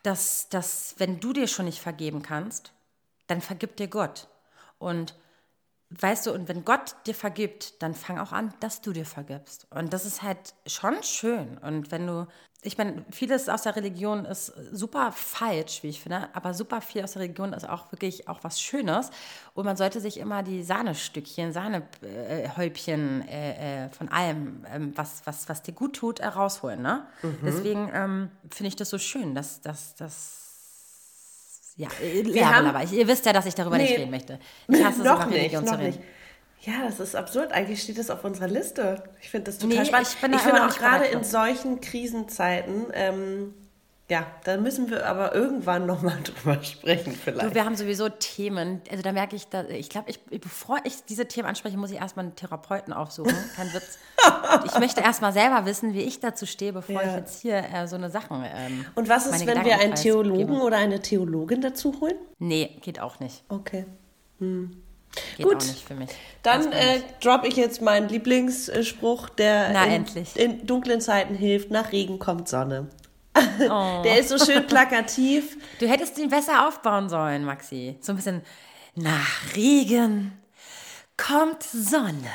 dass, 0.04 0.50
dass, 0.50 0.96
wenn 0.98 1.20
du 1.20 1.34
dir 1.34 1.48
schon 1.48 1.66
nicht 1.66 1.80
vergeben 1.80 2.22
kannst, 2.22 2.74
dann 3.28 3.42
vergibt 3.42 3.80
dir 3.80 3.88
Gott. 3.88 4.28
Und 4.78 5.16
weißt 6.00 6.28
du, 6.28 6.34
und 6.34 6.48
wenn 6.48 6.66
Gott 6.66 6.96
dir 7.06 7.16
vergibt, 7.16 7.82
dann 7.82 7.94
fang 7.94 8.20
auch 8.20 8.32
an, 8.32 8.54
dass 8.60 8.82
du 8.82 8.92
dir 8.92 9.06
vergibst. 9.06 9.68
Und 9.70 9.94
das 9.94 10.06
ist 10.06 10.22
halt 10.22 10.54
schon 10.66 11.02
schön. 11.04 11.58
Und 11.60 11.92
wenn 11.92 12.08
du, 12.08 12.28
ich 12.62 12.78
meine, 12.78 13.06
vieles 13.12 13.48
aus 13.50 13.62
der 13.64 13.76
Religion 13.76 14.26
ist 14.26 14.54
super 14.72 15.12
falsch, 15.12 15.84
wie 15.84 15.90
ich 15.90 16.02
finde, 16.02 16.30
aber 16.34 16.54
super 16.54 16.82
viel 16.82 17.04
aus 17.04 17.14
der 17.14 17.22
Religion 17.22 17.54
ist 17.54 17.68
auch 17.70 17.92
wirklich 17.92 18.28
auch 18.28 18.44
was 18.44 18.60
Schönes. 18.60 19.12
Und 19.54 19.66
man 19.66 19.78
sollte 19.78 20.02
sich 20.02 20.18
immer 20.18 20.44
die 20.44 20.64
Sahnestückchen, 20.64 21.54
Sahnehäubchen 21.54 23.28
äh, 23.28 23.86
äh, 23.86 23.90
von 23.90 24.10
allem, 24.10 24.66
ähm, 24.72 24.94
was, 24.96 25.22
was, 25.26 25.48
was 25.48 25.62
dir 25.62 25.74
gut 25.74 25.96
tut, 25.96 26.22
rausholen. 26.22 26.82
Ne? 26.82 27.06
Mhm. 27.22 27.38
Deswegen 27.44 27.92
ähm, 27.94 28.32
finde 28.50 28.70
ich 28.70 28.76
das 28.76 28.90
so 28.90 28.98
schön, 28.98 29.36
dass, 29.36 29.62
dass, 29.62 29.96
dass 29.96 30.45
ja, 31.76 31.90
wir 32.00 32.56
haben, 32.56 32.68
aber 32.68 32.84
ich, 32.84 32.94
ihr 32.94 33.08
wisst 33.08 33.26
ja, 33.26 33.34
dass 33.34 33.46
ich 33.46 33.56
darüber 33.56 33.78
nee, 33.78 33.84
nicht 33.84 33.98
reden 33.98 34.12
möchte. 34.12 34.40
Ich 34.68 34.84
hasse 34.84 35.04
noch 35.04 35.20
es, 35.20 35.26
über 35.26 35.36
Religion 35.36 35.64
nicht, 35.64 35.74
zu 35.74 35.80
reden. 35.80 35.98
Nicht. 35.98 36.04
Ja, 36.62 36.86
das 36.86 37.00
ist 37.00 37.16
absurd. 37.16 37.52
Eigentlich 37.52 37.84
steht 37.84 38.00
das 38.00 38.10
auf 38.10 38.24
unserer 38.24 38.48
Liste. 38.48 39.04
Ich 39.22 39.30
finde 39.30 39.52
das 39.52 39.60
total 39.60 39.80
nee, 39.80 39.86
spannend. 39.86 40.08
Ich, 40.08 40.32
ich 40.32 40.42
finde 40.42 40.66
auch 40.66 40.76
gerade 40.76 41.06
in 41.06 41.24
solchen 41.24 41.82
Krisenzeiten, 41.82 42.88
ähm, 42.94 43.54
ja, 44.08 44.28
da 44.44 44.58
müssen 44.58 44.92
wir 44.92 45.08
aber 45.08 45.34
irgendwann 45.34 45.88
nochmal 45.88 46.18
drüber 46.24 46.62
sprechen 46.64 47.14
vielleicht. 47.14 47.50
Du, 47.50 47.56
wir 47.56 47.66
haben 47.66 47.76
sowieso 47.76 48.08
Themen. 48.10 48.82
Also 48.92 49.02
da 49.02 49.12
merke 49.12 49.36
ich, 49.36 49.48
dass, 49.48 49.68
ich 49.70 49.90
glaube, 49.90 50.12
ich, 50.12 50.20
bevor 50.42 50.78
ich 50.84 51.04
diese 51.06 51.28
Themen 51.28 51.48
anspreche, 51.48 51.76
muss 51.78 51.90
ich 51.90 51.98
erstmal 51.98 52.26
einen 52.26 52.36
Therapeuten 52.36 52.94
aufsuchen. 52.94 53.34
Kein 53.56 53.74
Witz. 53.74 53.98
ich 54.66 54.80
möchte 54.80 55.02
erstmal 55.02 55.34
selber 55.34 55.66
wissen, 55.66 55.96
wie 55.96 56.02
ich 56.02 56.20
dazu 56.20 56.46
stehe, 56.46 56.72
bevor 56.74 57.02
ja. 57.02 57.10
ich 57.10 57.16
jetzt 57.16 57.42
hier 57.42 57.64
äh, 57.74 57.88
so 57.88 57.96
eine 57.96 58.12
Sachen. 58.12 58.44
Ähm, 58.46 58.86
Und 58.94 59.10
was 59.10 59.26
ist, 59.26 59.46
wenn 59.48 59.66
wir 59.66 59.80
einen 59.80 59.96
Theologen 59.96 60.54
gebe? 60.54 60.62
oder 60.62 60.78
eine 60.78 61.00
Theologin 61.00 61.62
dazu 61.62 62.00
holen? 62.00 62.16
Nee, 62.38 62.78
geht 62.82 63.00
auch 63.00 63.20
nicht. 63.20 63.44
Okay. 63.50 63.86
Hm. 64.40 64.84
Geht 65.38 65.46
Gut, 65.46 65.56
auch 65.56 65.68
nicht 65.68 65.88
für 65.88 65.96
mich. 65.96 66.10
Dann 66.44 66.72
äh, 66.72 67.02
droppe 67.22 67.48
ich 67.48 67.56
jetzt 67.56 67.82
meinen 67.82 68.10
Lieblingsspruch, 68.10 69.30
der 69.30 69.72
Na, 69.72 69.86
in, 69.86 70.06
in, 70.36 70.68
dunklen 70.68 71.02
Zeiten 71.02 71.34
hilft. 71.36 71.72
Nach 71.72 71.92
Regen 71.92 72.20
kommt 72.20 72.50
Sonne. 72.50 72.88
Oh. 73.70 74.02
Der 74.04 74.20
ist 74.20 74.30
so 74.30 74.38
schön 74.38 74.66
plakativ. 74.68 75.58
Du 75.80 75.88
hättest 75.88 76.18
ihn 76.18 76.30
besser 76.30 76.68
aufbauen 76.68 77.10
sollen, 77.10 77.46
Maxi. 77.46 77.98
So 78.02 78.14
ein 78.14 78.16
bisschen 78.18 78.42
nach 78.96 79.56
Regen 79.56 80.38
kommt 81.18 81.64
Sonne. 81.64 82.32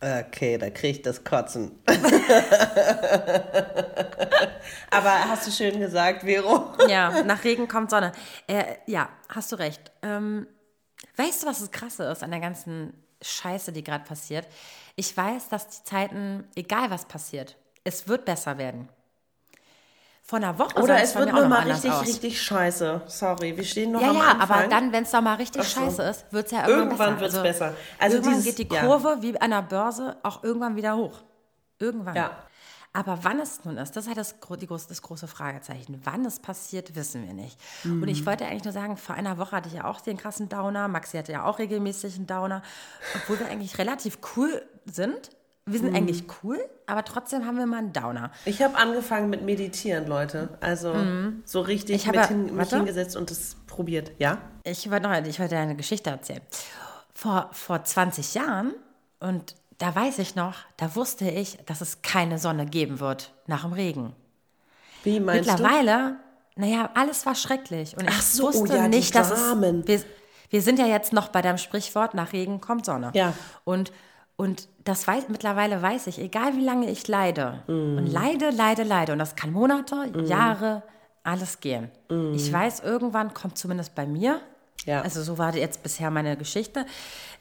Okay, 0.00 0.58
da 0.58 0.70
kriege 0.70 0.98
ich 0.98 1.02
das 1.02 1.24
Kotzen. 1.24 1.82
Aber 4.90 5.28
hast 5.28 5.48
du 5.48 5.50
schön 5.50 5.80
gesagt, 5.80 6.22
Vero? 6.22 6.72
ja, 6.88 7.24
nach 7.24 7.42
Regen 7.42 7.66
kommt 7.66 7.90
Sonne. 7.90 8.12
Äh, 8.46 8.76
ja, 8.86 9.08
hast 9.28 9.50
du 9.50 9.56
recht. 9.56 9.90
Ähm, 10.02 10.46
weißt 11.16 11.42
du, 11.42 11.48
was 11.48 11.58
das 11.60 11.72
Krasse 11.72 12.04
ist 12.04 12.22
an 12.22 12.30
der 12.30 12.38
ganzen 12.40 12.92
Scheiße, 13.22 13.72
die 13.72 13.82
gerade 13.82 14.04
passiert? 14.04 14.46
Ich 14.94 15.16
weiß, 15.16 15.48
dass 15.48 15.68
die 15.68 15.82
Zeiten, 15.84 16.44
egal 16.54 16.90
was 16.90 17.06
passiert, 17.06 17.56
es 17.82 18.06
wird 18.06 18.24
besser 18.24 18.56
werden. 18.58 18.88
Vor 20.28 20.36
einer 20.36 20.58
Woche 20.58 20.82
Oder 20.82 21.02
es 21.02 21.14
wird 21.14 21.32
nur 21.32 21.48
mal 21.48 21.62
richtig, 21.62 21.90
aus. 21.90 22.02
richtig 22.02 22.42
scheiße. 22.42 23.00
Sorry, 23.06 23.56
wir 23.56 23.64
stehen 23.64 23.92
noch 23.92 24.02
ja, 24.02 24.10
am 24.10 24.16
ja, 24.16 24.22
Anfang. 24.24 24.38
Ja, 24.38 24.54
aber 24.56 24.68
dann, 24.68 24.92
wenn 24.92 25.04
es 25.04 25.10
doch 25.10 25.22
mal 25.22 25.36
richtig 25.36 25.62
so. 25.62 25.80
scheiße 25.80 26.02
ist, 26.02 26.26
wird 26.30 26.44
es 26.44 26.52
ja 26.52 26.68
irgendwann, 26.68 26.88
irgendwann 27.08 27.18
besser. 27.18 27.18
Irgendwann 27.18 27.20
wird 27.20 27.30
es 27.30 27.36
also, 27.36 27.42
besser. 27.42 27.74
Also 27.98 28.16
irgendwann 28.16 28.34
dieses, 28.34 28.56
geht 28.56 28.58
die 28.58 28.68
Kurve 28.68 29.08
ja. 29.08 29.22
wie 29.22 29.40
an 29.40 29.50
der 29.52 29.62
Börse 29.62 30.18
auch 30.22 30.44
irgendwann 30.44 30.76
wieder 30.76 30.96
hoch. 30.98 31.22
Irgendwann. 31.78 32.14
Ja. 32.14 32.30
Aber 32.92 33.20
wann 33.22 33.40
es 33.40 33.64
nun 33.64 33.78
ist, 33.78 33.96
das 33.96 34.04
ist 34.04 34.08
halt 34.08 34.18
das, 34.18 34.34
die, 34.60 34.66
das 34.66 35.00
große 35.00 35.28
Fragezeichen. 35.28 35.98
Wann 36.04 36.26
es 36.26 36.40
passiert, 36.40 36.94
wissen 36.94 37.26
wir 37.26 37.32
nicht. 37.32 37.58
Mhm. 37.84 38.02
Und 38.02 38.08
ich 38.08 38.26
wollte 38.26 38.44
eigentlich 38.44 38.64
nur 38.64 38.74
sagen, 38.74 38.98
vor 38.98 39.14
einer 39.14 39.38
Woche 39.38 39.52
hatte 39.52 39.68
ich 39.68 39.76
ja 39.76 39.84
auch 39.84 40.02
den 40.02 40.18
krassen 40.18 40.50
Downer. 40.50 40.88
Maxi 40.88 41.16
hatte 41.16 41.32
ja 41.32 41.44
auch 41.46 41.58
regelmäßig 41.58 42.16
einen 42.16 42.26
Downer. 42.26 42.60
Obwohl 43.14 43.40
wir 43.40 43.48
eigentlich 43.48 43.78
relativ 43.78 44.18
cool 44.36 44.62
sind. 44.84 45.30
Wir 45.72 45.78
sind 45.78 45.90
mhm. 45.90 45.96
eigentlich 45.96 46.24
cool, 46.42 46.58
aber 46.86 47.04
trotzdem 47.04 47.46
haben 47.46 47.58
wir 47.58 47.66
mal 47.66 47.78
einen 47.78 47.92
Downer. 47.92 48.30
Ich 48.44 48.62
habe 48.62 48.76
angefangen 48.76 49.30
mit 49.30 49.42
Meditieren, 49.42 50.06
Leute. 50.06 50.48
Also 50.60 50.94
mhm. 50.94 51.42
so 51.44 51.60
richtig 51.60 51.96
ich 51.96 52.08
habe, 52.08 52.26
hin, 52.26 52.56
mich 52.56 52.70
hingesetzt 52.70 53.16
und 53.16 53.30
das 53.30 53.56
probiert. 53.66 54.12
Ja? 54.18 54.38
Ich 54.64 54.90
wollte 54.90 55.08
noch 55.08 55.26
ich 55.26 55.38
wollte 55.40 55.56
eine 55.56 55.76
Geschichte 55.76 56.10
erzählen. 56.10 56.42
Vor, 57.14 57.50
vor 57.52 57.84
20 57.84 58.34
Jahren, 58.34 58.74
und 59.20 59.56
da 59.78 59.94
weiß 59.94 60.18
ich 60.18 60.34
noch, 60.34 60.54
da 60.76 60.94
wusste 60.94 61.28
ich, 61.30 61.58
dass 61.66 61.80
es 61.80 62.02
keine 62.02 62.38
Sonne 62.38 62.66
geben 62.66 63.00
wird 63.00 63.32
nach 63.46 63.62
dem 63.62 63.72
Regen. 63.72 64.14
Wie 65.04 65.20
meinst 65.20 65.48
Mittlerweile, 65.48 66.16
du? 66.56 66.60
naja, 66.60 66.90
alles 66.94 67.24
war 67.26 67.34
schrecklich. 67.34 67.96
Und 67.96 68.06
Ach 68.08 68.18
ich 68.18 68.24
so, 68.24 68.44
wusste 68.44 68.72
oh 68.72 68.76
ja, 68.76 68.88
nicht, 68.88 69.14
dass 69.14 69.30
es, 69.30 69.60
wir, 69.60 70.00
wir 70.50 70.62
sind 70.62 70.78
ja 70.78 70.86
jetzt 70.86 71.12
noch 71.12 71.28
bei 71.28 71.42
deinem 71.42 71.58
Sprichwort, 71.58 72.14
nach 72.14 72.32
Regen 72.32 72.60
kommt 72.60 72.86
Sonne. 72.86 73.10
Ja. 73.14 73.32
Und 73.64 73.92
und 74.38 74.68
das 74.84 75.06
weiß, 75.06 75.28
mittlerweile 75.28 75.82
weiß 75.82 76.06
ich, 76.06 76.20
egal 76.20 76.56
wie 76.56 76.64
lange 76.64 76.88
ich 76.88 77.08
leide, 77.08 77.64
mm. 77.66 77.98
und 77.98 78.06
leide, 78.06 78.50
leide, 78.50 78.84
leide, 78.84 79.12
und 79.12 79.18
das 79.18 79.34
kann 79.34 79.52
Monate, 79.52 79.96
mm. 79.96 80.26
Jahre, 80.26 80.84
alles 81.24 81.58
gehen. 81.58 81.90
Mm. 82.08 82.34
Ich 82.34 82.50
weiß, 82.50 82.80
irgendwann 82.80 83.34
kommt 83.34 83.58
zumindest 83.58 83.96
bei 83.96 84.06
mir, 84.06 84.40
ja. 84.86 85.02
also 85.02 85.24
so 85.24 85.38
war 85.38 85.56
jetzt 85.56 85.82
bisher 85.82 86.12
meine 86.12 86.36
Geschichte, 86.36 86.86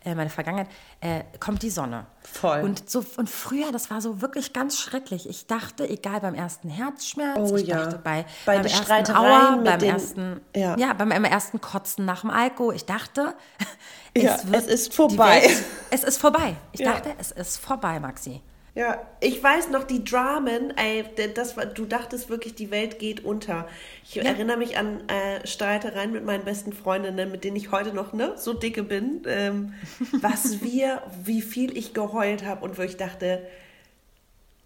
äh, 0.08 0.16
meine 0.16 0.30
Vergangenheit, 0.30 0.70
äh, 1.02 1.24
kommt 1.40 1.64
die 1.64 1.70
Sonne. 1.70 2.06
Voll. 2.22 2.62
Und, 2.62 2.90
so, 2.90 3.04
und 3.18 3.30
früher, 3.30 3.72
das 3.72 3.92
war 3.92 4.00
so 4.00 4.22
wirklich 4.22 4.54
ganz 4.54 4.80
schrecklich. 4.80 5.28
Ich 5.28 5.48
dachte, 5.48 5.88
egal 5.88 6.22
beim 6.22 6.34
ersten 6.34 6.70
Herzschmerz, 6.70 7.52
oh, 7.52 7.58
ich 7.58 7.68
ja. 7.68 7.84
dachte 7.84 8.00
bei, 8.02 8.26
bei 8.46 8.58
beim 8.58 8.66
ersten 8.66 9.16
Auer, 9.16 9.60
beim 9.64 9.80
den, 9.80 9.90
ersten, 9.90 10.42
ja. 10.56 10.78
ja, 10.78 10.94
beim 10.94 11.12
ersten 11.12 11.60
Kotzen 11.60 12.06
nach 12.06 12.22
dem 12.22 12.30
Alkohol, 12.30 12.76
ich 12.76 12.86
dachte, 12.86 13.36
es, 14.14 14.24
ja, 14.24 14.38
es 14.54 14.68
ist 14.68 14.94
vorbei. 14.94 15.42
Welt, 15.42 15.64
es 15.92 16.04
ist 16.04 16.18
vorbei. 16.20 16.56
Ich 16.72 16.84
dachte, 16.84 17.14
es 17.20 17.32
ist 17.32 17.58
vorbei, 17.58 18.00
Maxi. 18.00 18.42
Ja, 18.78 19.02
ich 19.22 19.42
weiß 19.42 19.72
noch 19.72 19.86
die 19.86 20.04
Dramen, 20.04 20.72
ey, 20.78 21.04
das 21.34 21.58
war, 21.58 21.66
du 21.66 21.86
dachtest 21.86 22.30
wirklich, 22.30 22.54
die 22.54 22.70
Welt 22.70 23.00
geht 23.00 23.26
unter. 23.26 23.68
Ich 24.04 24.14
ja. 24.14 24.24
erinnere 24.24 24.58
mich 24.58 24.78
an 24.78 25.02
äh, 25.10 25.48
Streitereien 25.48 26.12
mit 26.12 26.24
meinen 26.24 26.46
besten 26.46 26.74
Freundinnen, 26.74 27.32
mit 27.32 27.44
denen 27.44 27.56
ich 27.56 27.72
heute 27.72 27.92
noch 27.92 28.14
ne, 28.14 28.34
so 28.38 28.54
dicke 28.54 28.84
bin, 28.84 29.24
ähm, 29.26 29.74
was 30.22 30.62
wir, 30.62 31.02
wie 31.24 31.42
viel 31.42 31.76
ich 31.76 31.96
geheult 31.96 32.46
habe 32.46 32.64
und 32.64 32.78
wo 32.78 32.84
ich 32.84 32.98
dachte, 32.98 33.42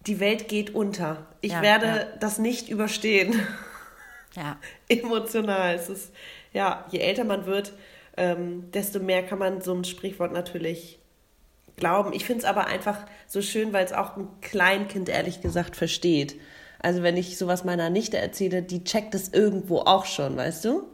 die 0.06 0.20
Welt 0.20 0.46
geht 0.46 0.74
unter. 0.74 1.26
Ich 1.40 1.52
ja, 1.52 1.62
werde 1.62 1.86
ja. 1.86 2.04
das 2.20 2.38
nicht 2.38 2.68
überstehen. 2.68 3.40
Ja. 4.34 4.56
Emotional. 4.88 5.74
Es 5.74 5.90
ist, 5.90 6.10
ja, 6.54 6.86
je 6.90 7.00
älter 7.00 7.24
man 7.24 7.44
wird, 7.44 7.74
ähm, 8.16 8.70
desto 8.72 8.98
mehr 8.98 9.22
kann 9.22 9.38
man 9.38 9.60
so 9.60 9.74
ein 9.74 9.84
Sprichwort 9.84 10.32
natürlich 10.32 11.01
glauben. 11.76 12.12
Ich 12.12 12.24
finde 12.24 12.40
es 12.40 12.44
aber 12.44 12.66
einfach 12.66 12.98
so 13.26 13.42
schön, 13.42 13.72
weil 13.72 13.84
es 13.84 13.92
auch 13.92 14.16
ein 14.16 14.28
Kleinkind 14.40 15.08
ehrlich 15.08 15.40
gesagt 15.40 15.76
versteht. 15.76 16.40
Also 16.80 17.02
wenn 17.02 17.16
ich 17.16 17.38
sowas 17.38 17.64
meiner 17.64 17.90
Nichte 17.90 18.18
erzähle, 18.18 18.62
die 18.62 18.84
checkt 18.84 19.14
es 19.14 19.28
irgendwo 19.28 19.78
auch 19.80 20.04
schon, 20.04 20.36
weißt 20.36 20.64
du? 20.64 20.88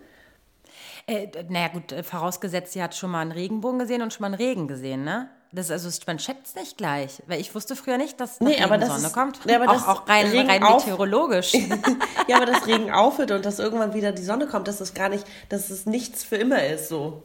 Äh, 1.06 1.28
naja 1.48 1.68
gut, 1.68 1.92
äh, 1.92 2.02
vorausgesetzt, 2.02 2.74
sie 2.74 2.82
hat 2.82 2.94
schon 2.94 3.10
mal 3.10 3.22
einen 3.22 3.32
Regenbogen 3.32 3.78
gesehen 3.78 4.02
und 4.02 4.12
schon 4.12 4.22
mal 4.22 4.26
einen 4.26 4.34
Regen 4.34 4.68
gesehen, 4.68 5.04
ne? 5.04 5.30
Das, 5.50 5.70
also 5.70 5.88
man 6.06 6.18
checkt 6.18 6.46
es 6.46 6.54
nicht 6.54 6.76
gleich, 6.76 7.22
weil 7.26 7.40
ich 7.40 7.54
wusste 7.54 7.74
früher 7.74 7.96
nicht, 7.96 8.20
dass 8.20 8.38
nee, 8.40 8.62
aber 8.62 8.76
das 8.76 8.90
Sonne 8.90 9.06
ist, 9.06 9.14
kommt. 9.14 9.46
Nee, 9.46 9.54
aber 9.54 9.70
auch, 9.70 9.88
auch 9.88 10.08
rein, 10.08 10.26
rein 10.46 10.62
meteorologisch. 10.62 11.54
ja, 12.28 12.36
aber 12.36 12.44
das 12.44 12.66
Regen 12.66 12.90
aufhört 12.90 13.30
und 13.30 13.46
dass 13.46 13.58
irgendwann 13.58 13.94
wieder 13.94 14.12
die 14.12 14.22
Sonne 14.22 14.46
kommt, 14.46 14.68
dass 14.68 14.82
es 14.82 14.92
gar 14.92 15.08
nicht, 15.08 15.24
dass 15.48 15.70
es 15.70 15.86
nichts 15.86 16.22
für 16.22 16.36
immer 16.36 16.62
ist, 16.66 16.88
so. 16.88 17.22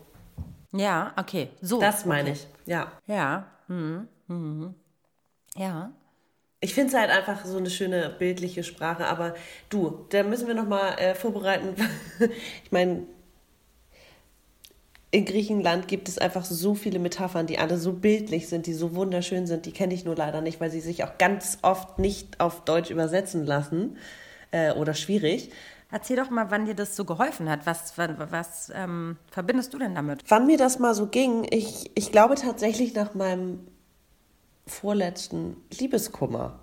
Ja, 0.73 1.13
okay, 1.17 1.49
so. 1.61 1.79
Das 1.79 2.05
meine 2.05 2.31
okay. 2.31 2.39
ich, 2.65 2.67
ja. 2.67 2.91
Ja, 3.07 3.47
mhm. 3.67 4.07
Mhm. 4.27 4.73
ja. 5.55 5.91
Ich 6.59 6.73
finde 6.73 6.93
es 6.93 6.99
halt 6.99 7.09
einfach 7.09 7.45
so 7.45 7.57
eine 7.57 7.69
schöne 7.69 8.09
bildliche 8.09 8.63
Sprache, 8.63 9.05
aber 9.05 9.35
du, 9.69 10.05
da 10.09 10.23
müssen 10.23 10.47
wir 10.47 10.55
nochmal 10.55 10.97
äh, 10.97 11.13
vorbereiten. 11.13 11.75
ich 12.63 12.71
meine, 12.71 13.03
in 15.11 15.25
Griechenland 15.25 15.87
gibt 15.87 16.07
es 16.07 16.17
einfach 16.17 16.43
so 16.43 16.73
viele 16.73 16.97
Metaphern, 16.97 17.45
die 17.45 17.59
alle 17.59 17.77
so 17.77 17.93
bildlich 17.93 18.47
sind, 18.47 18.65
die 18.65 18.73
so 18.73 18.95
wunderschön 18.95 19.45
sind. 19.45 19.67
Die 19.67 19.71
kenne 19.71 19.93
ich 19.93 20.05
nur 20.05 20.15
leider 20.15 20.41
nicht, 20.41 20.59
weil 20.59 20.71
sie 20.71 20.79
sich 20.79 21.03
auch 21.03 21.19
ganz 21.19 21.59
oft 21.61 21.99
nicht 21.99 22.39
auf 22.39 22.63
Deutsch 22.65 22.89
übersetzen 22.89 23.45
lassen 23.45 23.97
äh, 24.49 24.71
oder 24.71 24.95
schwierig. 24.95 25.51
Erzähl 25.93 26.17
doch 26.17 26.31
mal, 26.31 26.49
wann 26.49 26.65
dir 26.65 26.73
das 26.73 26.95
so 26.95 27.05
geholfen 27.05 27.47
hat. 27.47 27.67
Was, 27.67 27.95
was, 27.99 28.09
was 28.31 28.71
ähm, 28.73 29.15
verbindest 29.29 29.75
du 29.75 29.77
denn 29.77 29.93
damit? 29.93 30.23
Wann 30.27 30.47
mir 30.47 30.57
das 30.57 30.79
mal 30.79 30.95
so 30.95 31.05
ging, 31.05 31.45
ich, 31.47 31.91
ich 31.93 32.11
glaube 32.11 32.33
tatsächlich 32.33 32.95
nach 32.95 33.13
meinem 33.13 33.59
vorletzten 34.65 35.55
Liebeskummer. 35.77 36.57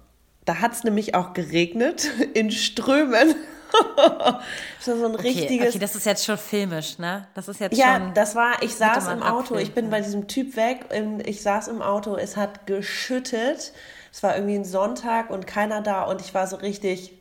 Da 0.47 0.57
hat 0.57 0.73
es 0.73 0.83
nämlich 0.83 1.15
auch 1.15 1.33
geregnet 1.33 2.11
in 2.35 2.51
Strömen. 2.51 3.37
so 4.81 4.95
ein 4.95 5.15
okay, 5.15 5.29
richtiges. 5.29 5.69
Okay, 5.69 5.79
das 5.79 5.95
ist 5.95 6.07
jetzt 6.07 6.25
schon 6.25 6.37
filmisch, 6.37 6.99
ne? 6.99 7.29
Das 7.35 7.47
ist 7.47 7.61
jetzt 7.61 7.79
ja, 7.79 7.99
schon. 7.99 8.09
Ja, 8.09 8.13
das 8.13 8.35
war. 8.35 8.61
Ich 8.65 8.75
saß 8.75 9.07
im 9.13 9.23
Auto. 9.23 9.55
Ich 9.59 9.75
bin 9.75 9.91
bei 9.91 10.01
diesem 10.01 10.27
Typ 10.27 10.57
weg. 10.57 10.87
Ich 11.25 11.43
saß 11.43 11.69
im 11.69 11.83
Auto. 11.83 12.17
Es 12.17 12.37
hat 12.37 12.67
geschüttet. 12.67 13.73
Es 14.13 14.25
war 14.25 14.35
irgendwie 14.35 14.57
ein 14.57 14.65
Sonntag 14.65 15.31
und 15.31 15.47
keiner 15.47 15.83
da 15.83 16.03
und 16.03 16.21
ich 16.21 16.35
war 16.35 16.49
so 16.49 16.57
richtig. 16.57 17.17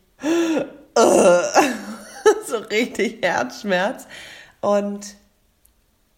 so 2.45 2.57
richtig 2.69 3.19
Herzschmerz. 3.21 4.07
Und 4.61 5.15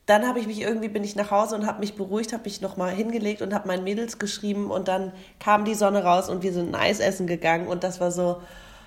dann 0.05 0.27
habe 0.27 0.39
ich 0.39 0.47
mich 0.47 0.61
irgendwie, 0.61 0.89
bin 0.89 1.03
ich 1.03 1.15
nach 1.15 1.31
Hause 1.31 1.55
und 1.55 1.65
habe 1.65 1.79
mich 1.79 1.95
beruhigt, 1.95 2.33
habe 2.33 2.43
mich 2.43 2.59
nochmal 2.59 2.91
hingelegt 2.91 3.41
und 3.41 3.53
habe 3.53 3.67
meinen 3.67 3.83
Mädels 3.83 4.19
geschrieben 4.19 4.71
und 4.71 4.87
dann 4.87 5.13
kam 5.39 5.63
die 5.63 5.75
Sonne 5.75 6.03
raus 6.03 6.27
und 6.29 6.43
wir 6.43 6.51
sind 6.51 6.69
ein 6.69 6.75
Eis 6.75 6.99
essen 6.99 7.27
gegangen 7.27 7.67
und 7.67 7.83
das 7.83 8.01
war 8.01 8.11
so, 8.11 8.41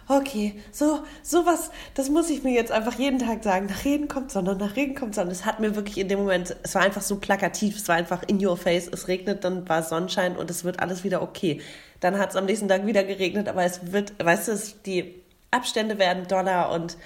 okay, 0.08 0.60
so, 0.70 1.00
sowas, 1.22 1.70
das 1.94 2.10
muss 2.10 2.28
ich 2.28 2.42
mir 2.42 2.52
jetzt 2.52 2.72
einfach 2.72 2.98
jeden 2.98 3.20
Tag 3.20 3.42
sagen. 3.42 3.66
Nach 3.66 3.84
Regen 3.84 4.08
kommt 4.08 4.32
Sonne, 4.32 4.54
nach 4.54 4.76
Regen 4.76 4.94
kommt 4.94 5.14
Sonne. 5.14 5.30
Es 5.30 5.46
hat 5.46 5.60
mir 5.60 5.74
wirklich 5.76 5.98
in 5.98 6.08
dem 6.08 6.18
Moment, 6.18 6.56
es 6.62 6.74
war 6.74 6.82
einfach 6.82 7.00
so 7.00 7.16
plakativ, 7.16 7.76
es 7.76 7.88
war 7.88 7.96
einfach 7.96 8.22
in 8.26 8.44
your 8.44 8.56
face, 8.56 8.88
es 8.88 9.08
regnet, 9.08 9.44
dann 9.44 9.66
war 9.68 9.82
Sonnenschein 9.82 10.36
und 10.36 10.50
es 10.50 10.64
wird 10.64 10.80
alles 10.80 11.04
wieder 11.04 11.22
okay. 11.22 11.60
Dann 12.00 12.18
hat 12.18 12.30
es 12.30 12.36
am 12.36 12.44
nächsten 12.44 12.68
Tag 12.68 12.84
wieder 12.84 13.04
geregnet, 13.04 13.48
aber 13.48 13.64
es 13.64 13.92
wird, 13.92 14.12
weißt 14.22 14.48
du, 14.48 14.58
die 14.84 15.23
Abstände 15.54 15.98
werden 15.98 16.26
doller 16.28 16.70
und 16.70 16.96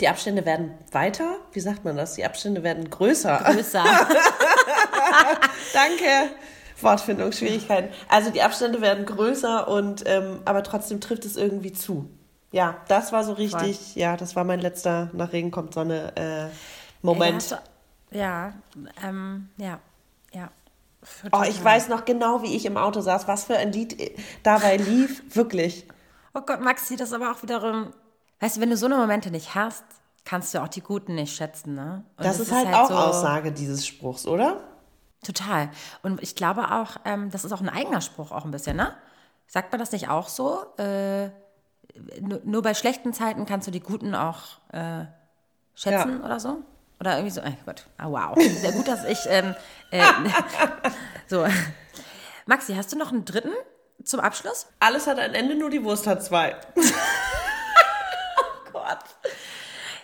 die 0.00 0.08
Abstände 0.08 0.44
werden 0.46 0.74
weiter. 0.92 1.36
Wie 1.52 1.60
sagt 1.60 1.84
man 1.84 1.96
das? 1.96 2.14
Die 2.14 2.24
Abstände 2.24 2.62
werden 2.62 2.88
größer. 2.88 3.38
Größer. 3.44 3.84
Danke. 5.72 6.34
Wortfindungsschwierigkeiten. 6.80 7.90
Also 8.08 8.30
die 8.30 8.42
Abstände 8.42 8.80
werden 8.80 9.04
größer 9.04 9.66
und 9.66 10.04
ähm, 10.06 10.40
aber 10.44 10.62
trotzdem 10.62 11.00
trifft 11.00 11.24
es 11.24 11.36
irgendwie 11.36 11.72
zu. 11.72 12.08
Ja, 12.52 12.76
das 12.86 13.12
war 13.12 13.24
so 13.24 13.32
richtig. 13.32 13.76
Voll. 13.76 14.02
Ja, 14.02 14.16
das 14.16 14.36
war 14.36 14.44
mein 14.44 14.60
letzter 14.60 15.10
nach 15.12 15.32
Regen 15.32 15.50
kommt 15.50 15.74
Sonne 15.74 16.12
äh, 16.16 16.54
Moment. 17.02 17.50
Ja, 17.50 17.62
ja, 18.10 18.52
ähm, 19.04 19.48
ja, 19.56 19.80
ja. 20.32 20.50
Oh, 21.32 21.42
ich 21.48 21.62
weiß 21.62 21.88
noch 21.88 22.04
genau, 22.04 22.42
wie 22.42 22.56
ich 22.56 22.66
im 22.66 22.76
Auto 22.76 23.00
saß, 23.00 23.28
was 23.28 23.44
für 23.44 23.56
ein 23.56 23.72
Lied 23.72 24.12
dabei 24.42 24.76
lief, 24.76 25.22
wirklich. 25.34 25.86
Oh 26.38 26.42
Gott, 26.46 26.60
Maxi, 26.60 26.96
das 26.96 27.12
aber 27.12 27.32
auch 27.32 27.42
wiederum. 27.42 27.92
Weißt 28.38 28.56
du, 28.56 28.60
wenn 28.60 28.70
du 28.70 28.76
so 28.76 28.86
eine 28.86 28.96
Momente 28.96 29.30
nicht 29.32 29.56
hast, 29.56 29.82
kannst 30.24 30.54
du 30.54 30.62
auch 30.62 30.68
die 30.68 30.82
guten 30.82 31.16
nicht 31.16 31.34
schätzen, 31.34 31.74
ne? 31.74 32.04
Das, 32.16 32.38
das, 32.38 32.46
ist 32.46 32.52
halt, 32.52 32.68
halt 32.68 32.76
auch 32.76 32.88
so 32.88 32.94
Aussage 32.94 33.50
dieses 33.50 33.84
Spruchs, 33.84 34.24
oder? 34.24 34.60
Total. 35.24 35.70
Und 36.02 36.22
ich 36.22 36.36
glaube 36.36 36.70
auch, 36.70 36.98
ähm, 37.04 37.30
das 37.30 37.44
ist 37.44 37.50
auch 37.50 37.60
ein 37.60 37.68
eigener 37.68 38.00
Spruch 38.00 38.30
auch 38.30 38.44
ein 38.44 38.52
bisschen, 38.52 38.76
ne? 38.76 38.94
Sagt 39.48 39.72
man 39.72 39.80
das 39.80 39.90
nicht 39.90 40.08
auch 40.08 40.28
so? 40.28 40.64
Äh, 40.76 41.30
nur, 42.20 42.40
nur, 42.44 42.62
bei 42.62 42.74
schlechten 42.74 43.12
Zeiten 43.12 43.44
kannst 43.44 43.66
du 43.66 43.72
die 43.72 43.80
guten 43.80 44.14
auch 44.14 44.58
äh, 44.72 45.06
schätzen 45.74 46.20
ja. 46.20 46.24
oder 46.24 46.38
so? 46.38 46.62
Oder 47.00 47.16
irgendwie 47.16 47.34
so, 47.34 47.40
oh 47.40 47.52
Gott, 47.66 47.86
oh, 48.00 48.12
wow. 48.12 48.38
Sehr 48.38 48.72
gut, 48.72 48.86
dass 48.86 49.04
ich, 49.04 49.18
ähm, 49.26 49.56
äh, 49.90 50.04
so. 51.26 51.44
Maxi, 52.46 52.74
hast 52.74 52.92
du 52.92 52.96
noch 52.96 53.10
einen 53.10 53.24
dritten 53.24 53.52
zum 54.04 54.20
Abschluss? 54.20 54.66
Alles 54.80 55.06
hat 55.06 55.18
ein 55.18 55.34
Ende, 55.34 55.54
nur 55.54 55.70
die 55.70 55.82
Wurst 55.84 56.06
hat 56.06 56.22
zwei. 56.24 56.56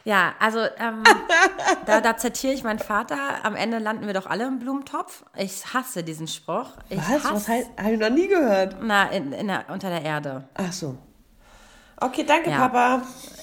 Ja, 0.05 0.35
also 0.39 0.59
ähm, 0.59 1.03
da, 1.87 2.01
da 2.03 2.17
zitiere 2.17 2.53
ich 2.53 2.63
meinen 2.63 2.79
Vater. 2.79 3.17
Am 3.43 3.57
Ende 3.57 3.79
landen 3.79 4.07
wir 4.07 4.13
doch 4.13 4.27
alle 4.27 4.47
im 4.47 4.59
Blumentopf. 4.59 5.25
Ich 5.35 5.73
hasse 5.73 6.05
diesen 6.05 6.29
Spruch. 6.29 6.73
Ich 6.91 6.99
Was? 6.99 7.09
Hasse, 7.09 7.35
Was 7.35 7.49
heißt? 7.49 7.71
Habe 7.79 7.93
ich 7.93 7.99
noch 7.99 8.11
nie 8.11 8.29
gehört. 8.29 8.77
Na, 8.83 9.09
in, 9.09 9.33
in 9.33 9.49
der, 9.49 9.65
unter 9.69 9.89
der 9.89 10.03
Erde. 10.03 10.47
Ach 10.55 10.73
so. 10.73 10.99
Okay, 12.01 12.25
danke, 12.25 12.51
ja. 12.51 12.69
Papa. 12.69 13.03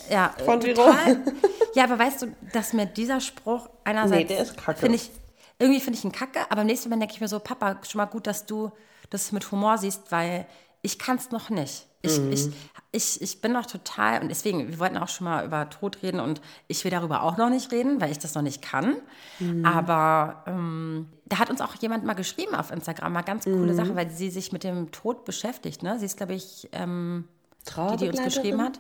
Ja, 0.10 0.36
von 0.46 0.60
total, 0.60 1.24
Ja, 1.74 1.86
aber 1.86 1.98
weißt 1.98 2.22
du, 2.22 2.36
dass 2.54 2.74
mir 2.74 2.86
dieser 2.86 3.22
Spruch 3.22 3.68
einerseits. 3.84 4.22
Nee, 4.22 4.26
der 4.26 4.42
ist 4.42 4.58
kacke. 4.58 4.80
Find 4.80 4.94
ich, 4.94 5.10
irgendwie 5.58 5.80
finde 5.80 5.98
ich 5.98 6.06
ihn 6.06 6.12
kacke, 6.12 6.42
aber 6.50 6.62
am 6.62 6.68
nächsten 6.68 6.90
Mal 6.90 7.00
denke 7.00 7.14
ich 7.16 7.22
mir 7.22 7.28
so, 7.28 7.40
Papa, 7.40 7.78
schon 7.90 7.98
mal 8.00 8.06
gut, 8.06 8.28
dass 8.28 8.46
du 8.46 8.72
das 9.12 9.32
mit 9.32 9.52
Humor 9.52 9.78
siehst, 9.78 10.12
weil 10.12 10.48
ich 10.82 10.98
kann 10.98 11.18
es 11.18 11.30
noch 11.30 11.52
nicht. 11.52 11.86
Ich, 12.02 12.20
mhm. 12.20 12.32
ich, 12.32 12.50
ich, 12.92 13.22
ich 13.22 13.42
bin 13.42 13.52
noch 13.52 13.68
total, 13.68 14.22
und 14.22 14.30
deswegen, 14.30 14.68
wir 14.68 14.80
wollten 14.80 14.98
auch 14.98 15.08
schon 15.08 15.26
mal 15.26 15.46
über 15.46 15.70
Tod 15.70 16.02
reden 16.02 16.20
und 16.20 16.42
ich 16.68 16.84
will 16.84 16.90
darüber 16.90 17.22
auch 17.22 17.38
noch 17.38 17.50
nicht 17.50 17.72
reden, 17.72 18.02
weil 18.02 18.12
ich 18.12 18.18
das 18.18 18.34
noch 18.34 18.42
nicht 18.42 18.64
kann. 18.64 18.96
Mhm. 19.40 19.64
Aber 19.64 20.44
ähm, 20.48 21.08
da 21.26 21.38
hat 21.38 21.52
uns 21.52 21.62
auch 21.62 21.76
jemand 21.76 22.04
mal 22.04 22.16
geschrieben 22.16 22.56
auf 22.56 22.72
Instagram, 22.72 23.14
mal 23.14 23.22
ganz 23.22 23.44
coole 23.44 23.74
mhm. 23.74 23.76
Sache, 23.76 23.96
weil 23.96 24.10
sie 24.10 24.32
sich 24.32 24.52
mit 24.52 24.64
dem 24.64 24.92
Tod 24.92 25.26
beschäftigt. 25.26 25.84
Ne? 25.84 26.00
Sie 26.00 26.06
ist, 26.06 26.18
glaube 26.18 26.34
ich, 26.34 26.68
ähm, 26.72 27.28
die, 27.68 27.98
die 27.98 28.10
uns 28.10 28.24
geschrieben 28.24 28.62
hat. 28.62 28.80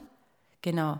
Genau. 0.63 0.97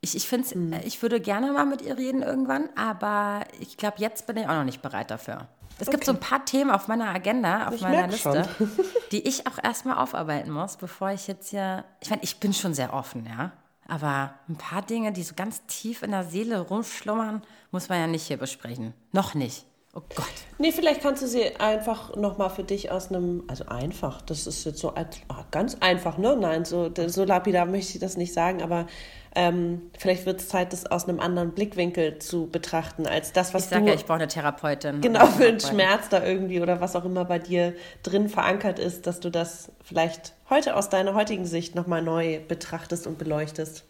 Ich, 0.00 0.14
ich 0.14 0.28
finde, 0.28 0.56
mhm. 0.56 0.74
ich 0.84 1.02
würde 1.02 1.20
gerne 1.20 1.50
mal 1.50 1.66
mit 1.66 1.82
ihr 1.82 1.96
reden 1.96 2.22
irgendwann, 2.22 2.68
aber 2.76 3.40
ich 3.58 3.76
glaube, 3.76 3.96
jetzt 3.98 4.26
bin 4.28 4.36
ich 4.36 4.44
auch 4.44 4.54
noch 4.54 4.64
nicht 4.64 4.82
bereit 4.82 5.10
dafür. 5.10 5.48
Es 5.78 5.90
gibt 5.90 6.04
so 6.04 6.12
ein 6.12 6.20
paar 6.20 6.44
Themen 6.44 6.70
auf 6.70 6.88
meiner 6.88 7.08
Agenda, 7.08 7.68
auf 7.68 7.74
ich 7.74 7.82
meiner 7.82 8.06
Liste, 8.08 8.48
die 9.12 9.26
ich 9.26 9.46
auch 9.46 9.62
erstmal 9.62 9.98
aufarbeiten 9.98 10.50
muss, 10.50 10.76
bevor 10.76 11.10
ich 11.10 11.26
jetzt 11.26 11.50
hier. 11.50 11.84
Ich 12.00 12.10
meine, 12.10 12.22
ich 12.22 12.40
bin 12.40 12.52
schon 12.52 12.74
sehr 12.74 12.94
offen, 12.94 13.26
ja. 13.26 13.52
Aber 13.88 14.34
ein 14.48 14.56
paar 14.56 14.82
Dinge, 14.82 15.12
die 15.12 15.22
so 15.22 15.34
ganz 15.36 15.64
tief 15.66 16.02
in 16.02 16.10
der 16.10 16.24
Seele 16.24 16.60
rumschlummern, 16.60 17.42
muss 17.70 17.88
man 17.88 18.00
ja 18.00 18.06
nicht 18.06 18.26
hier 18.26 18.36
besprechen. 18.36 18.94
Noch 19.12 19.34
nicht. 19.34 19.64
Oh 19.96 20.02
Gott. 20.14 20.26
Nee, 20.58 20.72
vielleicht 20.72 21.00
kannst 21.00 21.22
du 21.22 21.26
sie 21.26 21.56
einfach 21.56 22.14
nochmal 22.16 22.50
für 22.50 22.64
dich 22.64 22.90
aus 22.90 23.08
einem, 23.08 23.44
also 23.48 23.64
einfach, 23.64 24.20
das 24.20 24.46
ist 24.46 24.66
jetzt 24.66 24.78
so 24.78 24.94
ah, 24.94 25.06
ganz 25.50 25.78
einfach, 25.80 26.18
ne? 26.18 26.36
Nein, 26.38 26.66
so, 26.66 26.90
so 27.06 27.24
lapidar 27.24 27.64
möchte 27.64 27.94
ich 27.94 28.00
das 28.00 28.18
nicht 28.18 28.34
sagen, 28.34 28.62
aber 28.62 28.86
ähm, 29.34 29.90
vielleicht 29.98 30.26
wird 30.26 30.40
es 30.40 30.50
Zeit, 30.50 30.74
das 30.74 30.84
aus 30.84 31.08
einem 31.08 31.18
anderen 31.18 31.52
Blickwinkel 31.52 32.18
zu 32.18 32.46
betrachten, 32.46 33.06
als 33.06 33.32
das, 33.32 33.54
was 33.54 33.64
ich 33.64 33.70
sag 33.70 33.84
du... 33.84 33.88
ja, 33.88 33.94
ich 33.94 34.04
brauche 34.04 34.18
eine 34.18 34.28
Therapeutin. 34.28 35.00
Genau, 35.00 35.24
für 35.28 35.44
den 35.44 35.60
Schmerz 35.60 36.10
da 36.10 36.22
irgendwie 36.22 36.60
oder 36.60 36.82
was 36.82 36.94
auch 36.94 37.06
immer 37.06 37.24
bei 37.24 37.38
dir 37.38 37.74
drin 38.02 38.28
verankert 38.28 38.78
ist, 38.78 39.06
dass 39.06 39.20
du 39.20 39.30
das 39.30 39.72
vielleicht 39.82 40.34
heute 40.50 40.76
aus 40.76 40.90
deiner 40.90 41.14
heutigen 41.14 41.46
Sicht 41.46 41.74
nochmal 41.74 42.02
neu 42.02 42.40
betrachtest 42.46 43.06
und 43.06 43.16
beleuchtest. 43.16 43.84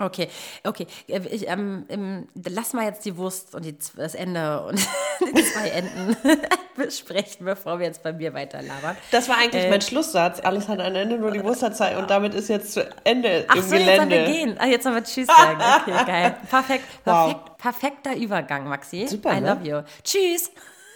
Okay, 0.00 0.28
okay. 0.62 0.86
Äh, 1.08 1.20
ich, 1.28 1.48
ähm, 1.48 1.84
im, 1.88 2.28
lass 2.48 2.72
mal 2.72 2.84
jetzt 2.84 3.04
die 3.04 3.16
Wurst 3.16 3.56
und 3.56 3.64
die, 3.64 3.76
das 3.96 4.14
Ende 4.14 4.64
und 4.64 4.78
die 5.36 5.44
zwei 5.44 5.70
Enden 5.70 6.16
besprechen, 6.76 7.44
bevor 7.44 7.80
wir 7.80 7.86
jetzt 7.86 8.04
bei 8.04 8.12
mir 8.12 8.32
weiter 8.32 8.62
labern. 8.62 8.96
Das 9.10 9.28
war 9.28 9.38
eigentlich 9.38 9.64
äh, 9.64 9.70
mein 9.70 9.80
Schlusssatz. 9.80 10.38
Alles 10.40 10.68
hat 10.68 10.78
ein 10.78 10.94
Ende, 10.94 11.18
nur 11.18 11.32
die 11.32 11.42
Wurst 11.42 11.64
hat 11.64 11.76
Zeit. 11.76 11.96
Und 11.96 12.08
damit 12.10 12.32
ist 12.34 12.48
jetzt 12.48 12.74
zu 12.74 12.88
Ende 13.02 13.44
Ach 13.48 13.56
im 13.56 13.62
so, 13.62 13.70
Gelände. 13.70 13.90
jetzt 13.90 14.00
haben 14.00 14.10
wir 14.10 14.24
gehen. 14.26 14.56
Ach, 14.60 14.66
jetzt 14.66 14.86
haben 14.86 14.94
wir 14.94 15.02
Tschüss 15.02 15.26
sagen. 15.26 15.60
Okay, 15.82 15.90
geil. 16.06 16.36
Perfekt, 16.48 16.84
perfekt, 17.04 17.44
wow. 17.44 17.56
perfekter 17.58 18.16
Übergang, 18.16 18.68
Maxi. 18.68 19.08
Super, 19.08 19.36
I 19.36 19.40
ne? 19.40 19.48
love 19.48 19.68
you. 19.68 19.82
Tschüss. 20.04 20.52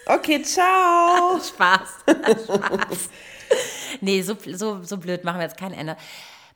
Okay, 0.07 0.43
ciao. 0.43 1.41
Spaß. 1.41 1.89
Spaß. 2.45 3.09
Nee, 4.01 4.23
so, 4.23 4.37
so, 4.53 4.83
so 4.83 4.97
blöd 4.97 5.25
machen 5.25 5.39
wir 5.39 5.45
jetzt 5.45 5.59
kein 5.59 5.73
Ende. 5.73 5.97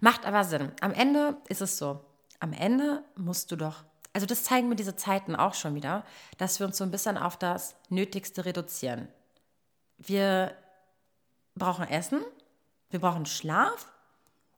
Macht 0.00 0.24
aber 0.24 0.44
Sinn. 0.44 0.70
Am 0.80 0.92
Ende 0.92 1.36
ist 1.48 1.60
es 1.60 1.76
so 1.76 2.00
am 2.40 2.52
Ende 2.52 3.02
musst 3.16 3.50
du 3.50 3.56
doch, 3.56 3.84
also 4.12 4.26
das 4.26 4.44
zeigen 4.44 4.68
mir 4.68 4.76
diese 4.76 4.96
Zeiten 4.96 5.36
auch 5.36 5.54
schon 5.54 5.74
wieder, 5.74 6.04
dass 6.38 6.58
wir 6.60 6.66
uns 6.66 6.76
so 6.76 6.84
ein 6.84 6.90
bisschen 6.90 7.18
auf 7.18 7.36
das 7.36 7.76
Nötigste 7.88 8.44
reduzieren. 8.44 9.08
Wir 9.98 10.54
brauchen 11.54 11.88
Essen, 11.88 12.20
wir 12.90 13.00
brauchen 13.00 13.26
Schlaf 13.26 13.90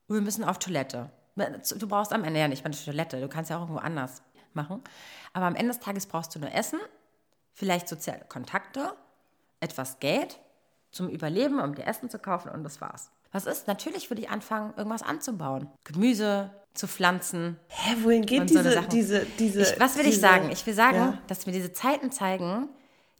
und 0.06 0.16
wir 0.16 0.22
müssen 0.22 0.44
auf 0.44 0.58
Toilette. 0.58 1.10
Du 1.36 1.88
brauchst 1.88 2.12
am 2.12 2.24
Ende 2.24 2.40
ja 2.40 2.48
nicht 2.48 2.64
mal 2.64 2.72
eine 2.72 2.84
Toilette, 2.84 3.20
du 3.20 3.28
kannst 3.28 3.50
ja 3.50 3.56
auch 3.56 3.62
irgendwo 3.62 3.80
anders 3.80 4.22
machen. 4.54 4.82
Aber 5.32 5.46
am 5.46 5.54
Ende 5.54 5.72
des 5.72 5.80
Tages 5.80 6.06
brauchst 6.06 6.34
du 6.34 6.40
nur 6.40 6.52
Essen, 6.52 6.80
vielleicht 7.52 7.88
soziale 7.88 8.24
Kontakte, 8.28 8.92
etwas 9.60 10.00
Geld 10.00 10.38
zum 10.90 11.08
Überleben, 11.08 11.60
um 11.60 11.74
dir 11.74 11.86
Essen 11.86 12.10
zu 12.10 12.18
kaufen 12.18 12.50
und 12.50 12.64
das 12.64 12.80
war's. 12.80 13.10
Was 13.32 13.46
ist? 13.46 13.66
Natürlich 13.66 14.10
würde 14.10 14.22
ich 14.22 14.30
anfangen, 14.30 14.72
irgendwas 14.76 15.02
anzubauen. 15.02 15.68
Gemüse, 15.84 16.50
zu 16.78 16.86
pflanzen. 16.86 17.58
Hä, 17.68 17.96
wohin 18.02 18.24
geht 18.24 18.48
diese, 18.48 18.72
so 18.72 18.80
diese, 18.82 19.26
diese, 19.38 19.62
ich, 19.62 19.80
Was 19.80 19.96
will 19.96 20.04
diese, 20.04 20.16
ich 20.16 20.20
sagen? 20.20 20.50
Ich 20.50 20.64
will 20.66 20.74
sagen, 20.74 20.96
ja. 20.96 21.18
dass 21.26 21.44
mir 21.44 21.52
diese 21.52 21.72
Zeiten 21.72 22.12
zeigen, 22.12 22.68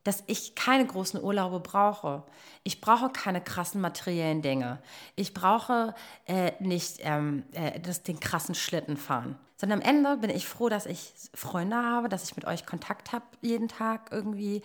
dass 0.05 0.23
ich 0.27 0.55
keine 0.55 0.87
großen 0.87 1.23
Urlaube 1.23 1.61
brauche. 1.61 2.23
Ich 2.63 2.81
brauche 2.81 3.11
keine 3.11 3.41
krassen 3.41 3.81
materiellen 3.81 4.43
Dinge. 4.43 4.79
Ich 5.17 5.35
brauche 5.35 5.95
äh, 6.27 6.53
nicht 6.61 6.99
ähm, 7.01 7.43
äh, 7.53 7.81
das, 7.81 8.03
den 8.05 8.21
krassen 8.21 8.55
Schlitten 8.55 8.97
fahren. 8.97 9.37
Sondern 9.57 9.83
am 9.83 9.89
Ende 9.89 10.17
bin 10.19 10.31
ich 10.31 10.47
froh, 10.47 10.69
dass 10.69 10.87
ich 10.87 11.13
Freunde 11.35 11.77
habe, 11.77 12.09
dass 12.09 12.25
ich 12.25 12.37
mit 12.37 12.45
euch 12.47 12.65
Kontakt 12.65 13.13
habe 13.13 13.25
jeden 13.43 13.69
Tag 13.69 14.11
irgendwie 14.13 14.63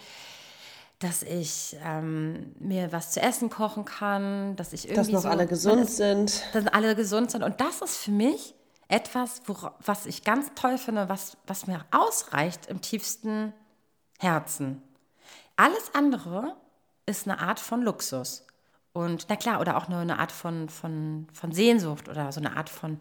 dass 1.00 1.24
ich 1.24 1.76
ähm, 1.84 2.54
mir 2.60 2.92
was 2.92 3.12
zu 3.12 3.22
essen 3.22 3.50
kochen 3.50 3.86
kann, 3.86 4.56
dass 4.56 4.74
ich 4.74 4.86
irgendwie. 4.86 4.96
Dass 4.96 5.10
noch 5.10 5.22
so, 5.24 5.28
alle 5.30 5.48
gesund 5.48 5.82
ist, 5.82 5.98
sind. 5.98 6.44
Dass 6.54 6.68
alle 6.68 6.96
gesund 6.96 7.32
sind. 7.32 7.44
Und 7.44 7.60
das 7.60 7.82
ist 7.82 7.98
für 7.98 8.12
mich 8.12 8.56
etwas, 8.88 9.42
wo, 9.46 9.56
was 9.86 10.06
ich 10.06 10.24
ganz 10.24 10.52
toll 10.56 10.78
finde, 10.78 11.10
was, 11.10 11.38
was 11.48 11.68
mir 11.68 11.84
ausreicht 11.92 12.68
im 12.68 12.82
tiefsten 12.82 13.54
Herzen. 14.20 14.82
Alles 15.56 15.92
andere 15.94 16.56
ist 17.06 17.28
eine 17.28 17.40
Art 17.40 17.60
von 17.60 17.82
Luxus. 17.82 18.46
Und 18.94 19.26
na 19.30 19.36
klar, 19.36 19.60
oder 19.60 19.78
auch 19.78 19.88
nur 19.88 20.00
eine 20.00 20.20
Art 20.20 20.32
von, 20.32 20.70
von, 20.70 21.28
von 21.34 21.52
Sehnsucht 21.52 22.08
oder 22.08 22.32
so 22.32 22.40
eine 22.40 22.56
Art 22.56 22.70
von 22.70 23.00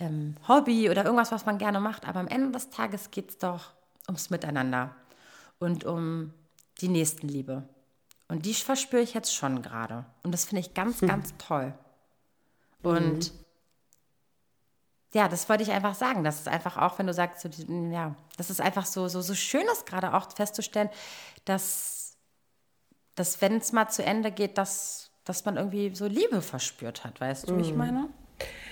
ähm, 0.00 0.34
Hobby 0.48 0.90
oder 0.90 1.04
irgendwas, 1.04 1.32
was 1.32 1.46
man 1.46 1.58
gerne 1.58 1.80
macht. 1.80 2.06
Aber 2.06 2.20
am 2.20 2.28
Ende 2.28 2.50
des 2.50 2.70
Tages 2.70 3.10
geht 3.10 3.30
es 3.30 3.38
doch 3.38 3.72
ums 4.08 4.30
Miteinander 4.30 4.94
und 5.58 5.84
um 5.84 6.32
die 6.80 6.88
Nächstenliebe. 6.88 7.68
Und 8.28 8.44
die 8.44 8.54
verspüre 8.54 9.02
ich 9.02 9.14
jetzt 9.14 9.34
schon 9.34 9.62
gerade. 9.62 10.04
Und 10.22 10.32
das 10.32 10.44
finde 10.44 10.60
ich 10.60 10.74
ganz, 10.74 11.00
hm. 11.00 11.08
ganz 11.08 11.34
toll. 11.38 11.74
Und 12.82 13.32
mhm. 13.32 13.38
ja, 15.14 15.28
das 15.28 15.48
wollte 15.48 15.62
ich 15.62 15.70
einfach 15.70 15.94
sagen. 15.94 16.24
Das 16.24 16.38
ist 16.38 16.48
einfach 16.48 16.76
auch, 16.76 16.98
wenn 16.98 17.06
du 17.06 17.14
sagst, 17.14 17.40
so, 17.40 17.48
ja, 17.90 18.14
das 18.36 18.50
ist 18.50 18.60
einfach 18.60 18.86
so, 18.86 19.08
so, 19.08 19.20
so 19.20 19.34
schön 19.34 19.66
ist 19.72 19.86
gerade 19.86 20.14
auch 20.14 20.30
festzustellen, 20.32 20.90
dass, 21.44 22.16
dass 23.14 23.40
wenn 23.40 23.56
es 23.56 23.72
mal 23.72 23.88
zu 23.88 24.04
Ende 24.04 24.30
geht, 24.30 24.58
dass, 24.58 25.10
dass 25.24 25.44
man 25.44 25.56
irgendwie 25.56 25.94
so 25.94 26.06
Liebe 26.06 26.42
verspürt 26.42 27.04
hat, 27.04 27.20
weißt 27.20 27.48
du, 27.48 27.56
wie 27.56 27.62
ich 27.62 27.72
mhm. 27.72 27.78
meine? 27.78 28.08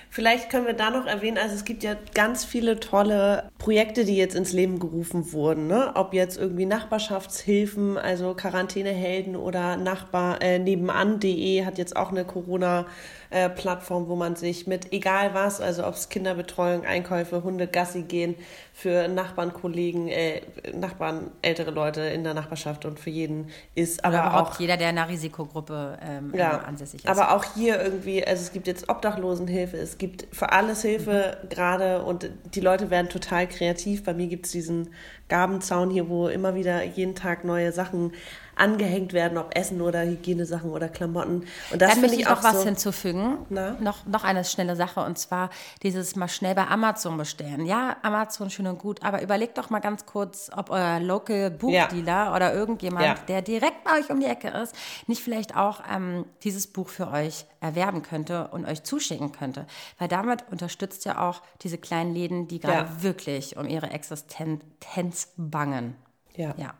Vielleicht 0.09 0.49
können 0.49 0.65
wir 0.65 0.73
da 0.73 0.89
noch 0.89 1.05
erwähnen, 1.05 1.37
also 1.37 1.53
es 1.53 1.65
gibt 1.65 1.83
ja 1.83 1.95
ganz 2.15 2.43
viele 2.45 2.79
tolle 2.79 3.49
Projekte, 3.57 4.05
die 4.05 4.15
jetzt 4.15 4.35
ins 4.35 4.53
Leben 4.53 4.79
gerufen 4.79 5.31
wurden. 5.33 5.67
Ne? 5.67 5.91
Ob 5.95 6.13
jetzt 6.13 6.37
irgendwie 6.37 6.65
Nachbarschaftshilfen, 6.65 7.97
also 7.97 8.33
Quarantänehelden 8.33 9.35
oder 9.35 9.77
Nachbar 9.77 10.41
äh, 10.41 10.59
nebenan.de 10.59 11.65
hat 11.65 11.77
jetzt 11.77 11.95
auch 11.95 12.11
eine 12.11 12.25
Corona- 12.25 12.85
äh, 13.29 13.49
Plattform, 13.49 14.07
wo 14.07 14.15
man 14.15 14.35
sich 14.35 14.67
mit 14.67 14.93
egal 14.93 15.33
was, 15.33 15.61
also 15.61 15.85
ob 15.85 15.95
es 15.95 16.09
Kinderbetreuung, 16.09 16.85
Einkäufe, 16.85 17.43
Hunde, 17.43 17.67
Gassi 17.67 18.03
gehen, 18.03 18.35
für 18.73 19.07
Nachbarn, 19.07 19.53
Kollegen, 19.53 20.07
äh, 20.07 20.41
Nachbarn, 20.73 21.31
ältere 21.41 21.71
Leute 21.71 22.01
in 22.01 22.23
der 22.23 22.33
Nachbarschaft 22.35 22.85
und 22.85 22.99
für 22.99 23.09
jeden 23.09 23.49
ist. 23.73 24.05
Aber 24.05 24.19
Oder 24.19 24.37
auch 24.37 24.59
jeder, 24.59 24.77
der 24.77 24.91
in 24.91 24.97
einer 24.97 25.09
Risikogruppe 25.09 25.97
ähm, 26.01 26.31
ja, 26.35 26.59
ansässig 26.59 27.03
ist. 27.03 27.09
Aber 27.09 27.35
auch 27.35 27.43
hier 27.55 27.81
irgendwie, 27.81 28.25
also 28.25 28.43
es 28.43 28.53
gibt 28.53 28.67
jetzt 28.67 28.87
Obdachlosenhilfe, 28.87 29.77
es 29.77 29.97
gibt 29.97 30.27
für 30.31 30.51
alles 30.51 30.83
Hilfe 30.83 31.39
mhm. 31.41 31.49
gerade 31.49 32.03
und 32.03 32.29
die 32.53 32.61
Leute 32.61 32.89
werden 32.89 33.09
total 33.09 33.47
kreativ. 33.47 34.03
Bei 34.03 34.13
mir 34.13 34.27
gibt 34.27 34.45
es 34.45 34.51
diesen 34.51 34.89
Gabenzaun 35.29 35.89
hier, 35.89 36.09
wo 36.09 36.27
immer 36.27 36.55
wieder 36.55 36.83
jeden 36.83 37.15
Tag 37.15 37.43
neue 37.43 37.71
Sachen 37.71 38.13
angehängt 38.57 39.13
werden, 39.13 39.37
ob 39.37 39.55
Essen 39.55 39.81
oder 39.81 40.03
Hygienesachen 40.03 40.71
oder 40.71 40.89
Klamotten. 40.89 41.45
Und 41.71 41.81
das 41.81 41.91
Dann 41.91 42.01
möchte 42.01 42.17
ich 42.17 42.27
auch 42.27 42.43
was 42.43 42.61
so 42.61 42.65
hinzufügen. 42.65 43.37
Noch, 43.49 44.05
noch 44.05 44.23
eine 44.23 44.43
schnelle 44.43 44.75
Sache 44.75 45.01
und 45.01 45.17
zwar 45.17 45.49
dieses 45.83 46.15
mal 46.15 46.27
schnell 46.27 46.55
bei 46.55 46.67
Amazon 46.67 47.17
bestellen. 47.17 47.65
Ja, 47.65 47.97
Amazon 48.01 48.49
schön 48.49 48.67
und 48.67 48.79
gut, 48.79 49.03
aber 49.03 49.21
überlegt 49.21 49.57
doch 49.57 49.69
mal 49.69 49.79
ganz 49.79 50.05
kurz, 50.05 50.49
ob 50.55 50.69
euer 50.69 50.99
Local 50.99 51.51
Buchdealer 51.51 52.05
ja. 52.05 52.35
oder 52.35 52.53
irgendjemand, 52.53 53.05
ja. 53.05 53.15
der 53.27 53.41
direkt 53.41 53.83
bei 53.83 53.99
euch 53.99 54.09
um 54.09 54.19
die 54.19 54.25
Ecke 54.25 54.49
ist, 54.49 54.75
nicht 55.05 55.21
vielleicht 55.21 55.55
auch 55.55 55.81
ähm, 55.91 56.25
dieses 56.43 56.67
Buch 56.67 56.89
für 56.89 57.11
euch 57.11 57.45
erwerben 57.59 58.01
könnte 58.01 58.47
und 58.49 58.65
euch 58.65 58.83
zuschicken 58.83 59.31
könnte. 59.31 59.65
Weil 59.97 60.07
damit 60.07 60.45
unterstützt 60.51 61.05
ihr 61.05 61.21
auch 61.21 61.41
diese 61.61 61.77
kleinen 61.77 62.13
Läden, 62.13 62.47
die 62.47 62.59
gerade 62.59 62.89
ja. 62.89 63.03
wirklich 63.03 63.57
um 63.57 63.67
ihre 63.67 63.89
Existenz 63.89 65.33
bangen. 65.37 65.95
Ja. 66.35 66.53
ja. 66.57 66.73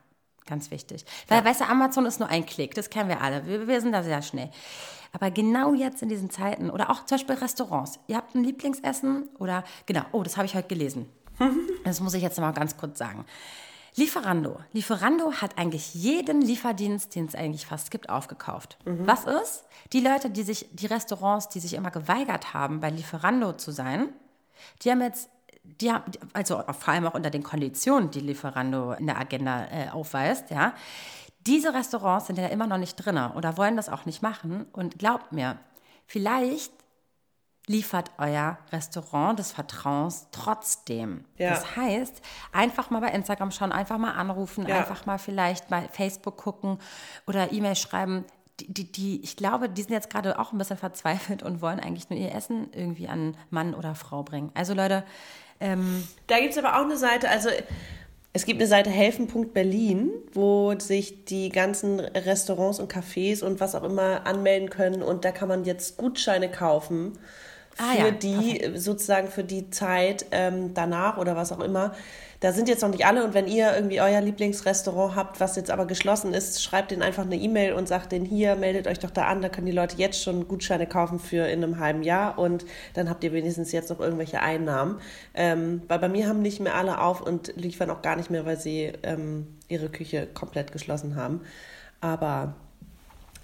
Ganz 0.46 0.72
wichtig. 0.72 1.06
Weil, 1.28 1.40
ja. 1.40 1.46
weißt 1.46 1.62
du, 1.62 1.66
Amazon 1.66 2.06
ist 2.06 2.20
nur 2.20 2.30
ein 2.30 2.46
Klick, 2.46 2.74
das 2.74 2.90
kennen 2.90 3.10
wir 3.10 3.22
alle. 3.22 3.46
Wir, 3.46 3.68
wir 3.68 3.82
sind 3.82 3.92
da 3.92 4.02
sehr 4.02 4.22
schnell. 4.22 4.50
Aber 5.12 5.30
genau 5.30 5.74
jetzt 5.74 6.02
in 6.02 6.10
diesen 6.10 6.30
Zeiten 6.30 6.70
oder 6.70 6.90
auch 6.90 7.06
zum 7.06 7.18
Beispiel 7.18 7.36
Restaurants. 7.36 8.00
Ihr 8.08 8.16
habt 8.16 8.34
ein 8.34 8.44
Lieblingsessen 8.44 9.30
oder, 9.40 9.64
genau, 9.86 10.04
oh, 10.14 10.24
das 10.24 10.38
habe 10.38 10.46
ich 10.46 10.56
heute 10.56 10.68
gelesen. 10.68 11.10
das 11.84 12.00
muss 12.00 12.14
ich 12.14 12.24
jetzt 12.24 12.40
mal 12.40 12.52
ganz 12.52 12.78
kurz 12.78 12.98
sagen. 12.98 13.26
Lieferando. 13.96 14.60
Lieferando 14.74 15.34
hat 15.34 15.58
eigentlich 15.58 15.94
jeden 15.94 16.42
Lieferdienst, 16.42 17.16
den 17.16 17.26
es 17.26 17.36
eigentlich 17.36 17.66
fast 17.66 17.92
gibt, 17.92 18.10
aufgekauft. 18.10 18.78
Mhm. 18.86 19.08
Was 19.08 19.26
ist? 19.26 19.66
Die 19.94 20.00
Leute, 20.00 20.30
die 20.30 20.44
sich, 20.44 20.68
die 20.72 20.86
Restaurants, 20.86 21.50
die 21.50 21.60
sich 21.60 21.74
immer 21.74 21.92
geweigert 21.92 22.54
haben, 22.54 22.80
bei 22.80 22.90
Lieferando 22.90 23.54
zu 23.54 23.72
sein, 23.72 24.10
die 24.84 24.92
haben 24.92 25.02
jetzt 25.02 25.30
die 25.82 25.92
haben, 25.92 26.12
also 26.32 26.64
vor 26.80 26.94
allem 26.94 27.08
auch 27.08 27.14
unter 27.14 27.30
den 27.30 27.44
Konditionen, 27.44 28.10
die 28.10 28.22
Lieferando 28.22 28.94
in 28.94 29.08
der 29.08 29.20
Agenda 29.20 29.66
äh, 29.66 29.90
aufweist, 29.90 30.50
ja, 30.50 30.74
diese 31.48 31.74
Restaurants 31.74 32.28
sind 32.28 32.38
ja 32.38 32.48
immer 32.48 32.68
noch 32.68 32.78
nicht 32.78 32.96
drin 32.96 33.18
oder 33.18 33.58
wollen 33.58 33.78
das 33.78 33.90
auch 33.90 34.06
nicht 34.06 34.22
machen. 34.22 34.66
Und 34.74 35.00
glaubt 35.00 35.32
mir, 35.32 35.58
vielleicht 36.06 36.74
liefert 37.68 38.12
euer 38.18 38.58
Restaurant 38.72 39.38
des 39.38 39.52
Vertrauens 39.52 40.28
trotzdem. 40.32 41.26
Ja. 41.38 41.52
Das 41.52 41.76
heißt, 41.76 42.22
einfach 42.54 42.90
mal 42.90 43.02
bei 43.02 43.10
Instagram 43.10 43.52
schauen, 43.52 43.74
einfach 43.74 43.98
mal 43.98 44.14
anrufen, 44.14 44.66
ja. 44.68 44.80
einfach 44.80 45.06
mal 45.06 45.20
vielleicht 45.20 45.68
bei 45.68 45.88
Facebook 45.92 46.38
gucken 46.38 46.80
oder 47.28 47.52
E-Mail 47.52 47.76
schreiben. 47.76 48.24
Die, 48.62 48.74
die, 48.74 48.92
die, 48.92 49.22
ich 49.22 49.36
glaube, 49.36 49.70
die 49.70 49.82
sind 49.84 49.92
jetzt 49.92 50.10
gerade 50.10 50.40
auch 50.40 50.52
ein 50.52 50.58
bisschen 50.58 50.78
verzweifelt 50.78 51.44
und 51.44 51.62
wollen 51.62 51.80
eigentlich 51.80 52.10
nur 52.10 52.18
ihr 52.18 52.34
Essen 52.34 52.70
irgendwie 52.74 53.08
an 53.08 53.36
Mann 53.52 53.76
oder 53.76 53.94
Frau 53.94 54.24
bringen. 54.24 54.50
Also 54.56 54.74
Leute, 54.74 55.04
ähm, 55.60 56.08
da 56.28 56.40
gibt 56.40 56.52
es 56.52 56.58
aber 56.58 56.78
auch 56.78 56.86
eine 56.86 56.98
Seite, 56.98 57.30
also 57.30 57.50
es 58.34 58.46
gibt 58.46 58.60
eine 58.60 58.68
Seite 58.68 58.90
helfen.berlin, 58.90 60.12
wo 60.34 60.78
sich 60.80 61.26
die 61.26 61.50
ganzen 61.50 62.00
Restaurants 62.00 62.80
und 62.80 62.92
Cafés 62.92 63.44
und 63.44 63.60
was 63.60 63.76
auch 63.76 63.84
immer 63.84 64.26
anmelden 64.26 64.70
können 64.70 65.04
und 65.04 65.26
da 65.26 65.32
kann 65.32 65.50
man 65.50 65.66
jetzt 65.66 65.98
Gutscheine 65.98 66.50
kaufen 66.50 67.18
ah 67.78 67.94
für 67.94 68.08
ja. 68.08 68.12
die, 68.12 68.60
Perfekt. 68.60 68.82
sozusagen 68.82 69.28
für 69.30 69.44
die 69.44 69.70
Zeit 69.70 70.26
ähm, 70.32 70.74
danach 70.74 71.18
oder 71.18 71.36
was 71.36 71.52
auch 71.52 71.60
immer 71.60 71.94
da 72.40 72.52
sind 72.54 72.70
jetzt 72.70 72.82
noch 72.82 72.90
nicht 72.90 73.06
alle 73.06 73.24
und 73.24 73.34
wenn 73.34 73.48
ihr 73.48 73.74
irgendwie 73.74 74.00
euer 74.00 74.22
Lieblingsrestaurant 74.22 75.16
habt, 75.16 75.40
was 75.40 75.56
jetzt 75.56 75.72
aber 75.72 75.88
geschlossen 75.88 76.34
ist, 76.34 76.62
schreibt 76.62 76.92
denen 76.92 77.02
einfach 77.02 77.24
eine 77.24 77.36
E-Mail 77.36 77.74
und 77.74 77.88
sagt 77.88 78.12
denen 78.12 78.26
hier, 78.26 78.56
meldet 78.56 78.88
euch 78.88 79.00
doch 79.00 79.10
da 79.10 79.26
an, 79.26 79.42
da 79.42 79.50
können 79.50 79.66
die 79.66 79.72
Leute 79.72 79.98
jetzt 79.98 80.22
schon 80.22 80.48
Gutscheine 80.48 80.86
kaufen 80.86 81.20
für 81.20 81.48
in 81.48 81.64
einem 81.64 81.80
halben 81.80 82.04
Jahr 82.04 82.38
und 82.38 82.66
dann 82.94 83.10
habt 83.10 83.24
ihr 83.24 83.34
wenigstens 83.34 83.72
jetzt 83.72 83.90
noch 83.90 84.00
irgendwelche 84.00 84.40
Einnahmen. 84.40 85.00
Ähm, 85.34 85.82
weil 85.88 85.98
bei 85.98 86.10
mir 86.10 86.28
haben 86.28 86.44
nicht 86.44 86.60
mehr 86.60 86.76
alle 86.76 87.02
auf 87.02 87.22
und 87.22 87.54
liefern 87.56 87.90
auch 87.90 88.04
gar 88.04 88.16
nicht 88.16 88.30
mehr, 88.30 88.46
weil 88.46 88.60
sie 88.60 88.94
ähm, 89.02 89.48
ihre 89.68 89.90
Küche 89.90 90.28
komplett 90.28 90.72
geschlossen 90.72 91.16
haben. 91.16 91.42
Aber 92.02 92.54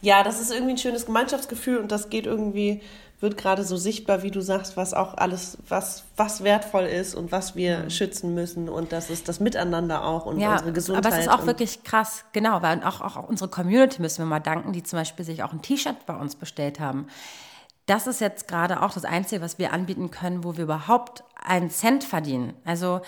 ja, 0.02 0.22
das 0.22 0.40
ist 0.40 0.52
irgendwie 0.52 0.74
ein 0.74 0.78
schönes 0.78 1.08
Gemeinschaftsgefühl 1.08 1.78
und 1.78 1.92
das 1.92 2.10
geht 2.10 2.28
irgendwie 2.28 2.82
wird 3.24 3.38
gerade 3.38 3.64
so 3.64 3.78
sichtbar, 3.78 4.22
wie 4.22 4.30
du 4.30 4.42
sagst, 4.42 4.76
was 4.76 4.94
auch 4.94 5.16
alles, 5.16 5.58
was, 5.68 6.04
was 6.18 6.44
wertvoll 6.44 6.84
ist 6.84 7.16
und 7.16 7.32
was 7.32 7.56
wir 7.56 7.80
mhm. 7.80 7.90
schützen 7.90 8.34
müssen. 8.36 8.68
Und 8.70 8.92
das 8.92 9.10
ist 9.10 9.30
das 9.30 9.40
Miteinander 9.40 10.04
auch 10.04 10.26
und 10.26 10.40
ja, 10.40 10.52
unsere 10.52 10.74
Gesundheit. 10.74 11.06
Aber 11.06 11.16
es 11.16 11.26
ist 11.26 11.32
auch 11.32 11.46
wirklich 11.48 11.84
krass, 11.84 12.26
genau, 12.34 12.62
weil 12.62 12.84
auch, 12.84 13.02
auch 13.02 13.28
unsere 13.28 13.50
Community 13.50 14.02
müssen 14.02 14.20
wir 14.20 14.26
mal 14.26 14.42
danken, 14.42 14.74
die 14.74 14.84
zum 14.84 15.00
Beispiel 15.00 15.26
sich 15.26 15.42
auch 15.42 15.54
ein 15.54 15.62
T-Shirt 15.62 16.06
bei 16.06 16.16
uns 16.16 16.36
bestellt 16.36 16.82
haben. 16.82 17.08
Das 17.86 18.08
ist 18.08 18.22
jetzt 18.22 18.48
gerade 18.48 18.82
auch 18.82 18.94
das 18.94 19.06
Einzige, 19.06 19.42
was 19.42 19.58
wir 19.58 19.74
anbieten 19.74 20.12
können, 20.12 20.44
wo 20.44 20.56
wir 20.58 20.66
überhaupt 20.66 21.24
einen 21.46 21.70
Cent 21.70 22.04
verdienen. 22.04 22.54
Also 22.66 23.02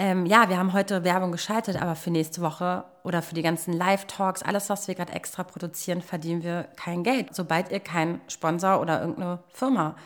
ähm, 0.00 0.24
ja, 0.24 0.48
wir 0.48 0.56
haben 0.56 0.72
heute 0.72 1.04
Werbung 1.04 1.30
geschaltet, 1.30 1.80
aber 1.80 1.94
für 1.94 2.10
nächste 2.10 2.40
Woche 2.40 2.84
oder 3.02 3.20
für 3.20 3.34
die 3.34 3.42
ganzen 3.42 3.74
Live-Talks, 3.74 4.42
alles, 4.42 4.70
was 4.70 4.88
wir 4.88 4.94
gerade 4.94 5.12
extra 5.12 5.44
produzieren, 5.44 6.00
verdienen 6.00 6.42
wir 6.42 6.68
kein 6.76 7.02
Geld. 7.02 7.34
Sobald 7.34 7.70
ihr 7.70 7.80
keinen 7.80 8.22
Sponsor 8.26 8.80
oder 8.80 9.02
irgendeine 9.02 9.40
Firma 9.52 9.96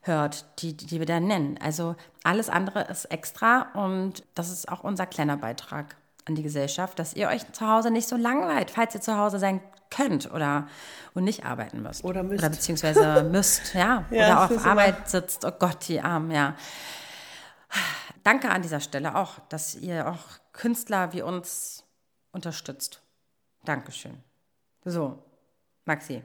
hört, 0.00 0.46
die, 0.58 0.76
die 0.76 0.98
wir 0.98 1.06
dann 1.06 1.28
nennen. 1.28 1.60
Also 1.62 1.94
alles 2.24 2.48
andere 2.48 2.80
ist 2.88 3.04
extra 3.04 3.68
und 3.74 4.24
das 4.34 4.50
ist 4.50 4.68
auch 4.68 4.82
unser 4.82 5.06
kleiner 5.06 5.36
Beitrag 5.36 5.94
an 6.24 6.34
die 6.34 6.42
Gesellschaft, 6.42 6.98
dass 6.98 7.14
ihr 7.14 7.28
euch 7.28 7.52
zu 7.52 7.68
Hause 7.68 7.92
nicht 7.92 8.08
so 8.08 8.16
langweilt, 8.16 8.72
falls 8.72 8.96
ihr 8.96 9.00
zu 9.00 9.16
Hause 9.16 9.38
sein 9.38 9.60
könnt 9.90 10.32
oder 10.32 10.66
und 11.14 11.22
nicht 11.22 11.44
arbeiten 11.44 11.82
müsst. 11.82 12.02
Oder 12.02 12.24
müsst. 12.24 12.42
Oder 12.42 12.50
beziehungsweise 12.50 13.22
müsst, 13.30 13.74
ja. 13.74 14.04
ja 14.10 14.44
oder 14.44 14.56
auf 14.56 14.66
Arbeit 14.66 15.08
sitzt, 15.08 15.44
oh 15.44 15.52
Gott, 15.56 15.86
die 15.86 16.00
Armen, 16.00 16.32
ja 16.32 16.56
danke 18.24 18.50
an 18.50 18.62
dieser 18.62 18.80
Stelle 18.80 19.14
auch, 19.16 19.38
dass 19.48 19.74
ihr 19.74 20.08
auch 20.08 20.40
Künstler 20.52 21.12
wie 21.12 21.22
uns 21.22 21.84
unterstützt. 22.32 23.02
Dankeschön. 23.64 24.22
So, 24.84 25.22
Maxi, 25.84 26.22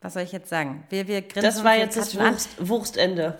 was 0.00 0.14
soll 0.14 0.22
ich 0.22 0.32
jetzt 0.32 0.48
sagen? 0.48 0.84
Wir, 0.88 1.06
wir 1.06 1.22
grinsen 1.22 1.42
das 1.42 1.64
war 1.64 1.76
jetzt 1.76 1.96
das 1.96 2.16
Wurst, 2.16 2.48
Wurstende. 2.58 3.38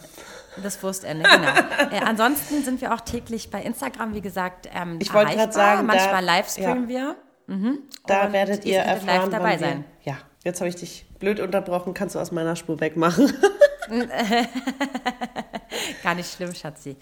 Das 0.63 0.83
Wurstende, 0.83 1.29
genau. 1.29 1.97
äh, 1.97 2.01
ansonsten 2.05 2.63
sind 2.63 2.81
wir 2.81 2.95
auch 2.95 3.01
täglich 3.01 3.51
bei 3.51 3.63
Instagram, 3.63 4.15
wie 4.15 4.21
gesagt, 4.21 4.69
ähm, 4.73 4.99
ich 5.01 5.13
wollte 5.13 5.35
gerade 5.35 5.53
sagen, 5.53 5.87
manchmal 5.87 6.25
da, 6.25 6.37
livestreamen 6.37 6.89
ja. 6.89 7.17
wir. 7.49 7.57
Mhm. 7.57 7.79
Da 8.07 8.33
werdet 8.33 8.65
ihr 8.65 8.79
erfahren, 8.79 9.07
live 9.07 9.31
dabei 9.31 9.59
sein. 9.59 9.85
Ja, 10.03 10.19
jetzt 10.45 10.61
habe 10.61 10.69
ich 10.69 10.77
dich 10.77 11.07
blöd 11.19 11.41
unterbrochen. 11.41 11.95
Kannst 11.95 12.15
du 12.15 12.21
aus 12.21 12.33
meiner 12.33 12.55
Spur 12.55 12.81
wegmachen? 12.81 13.33
Gar 16.03 16.14
nicht 16.14 16.32
schlimm, 16.32 16.55
Schatzi. 16.55 16.97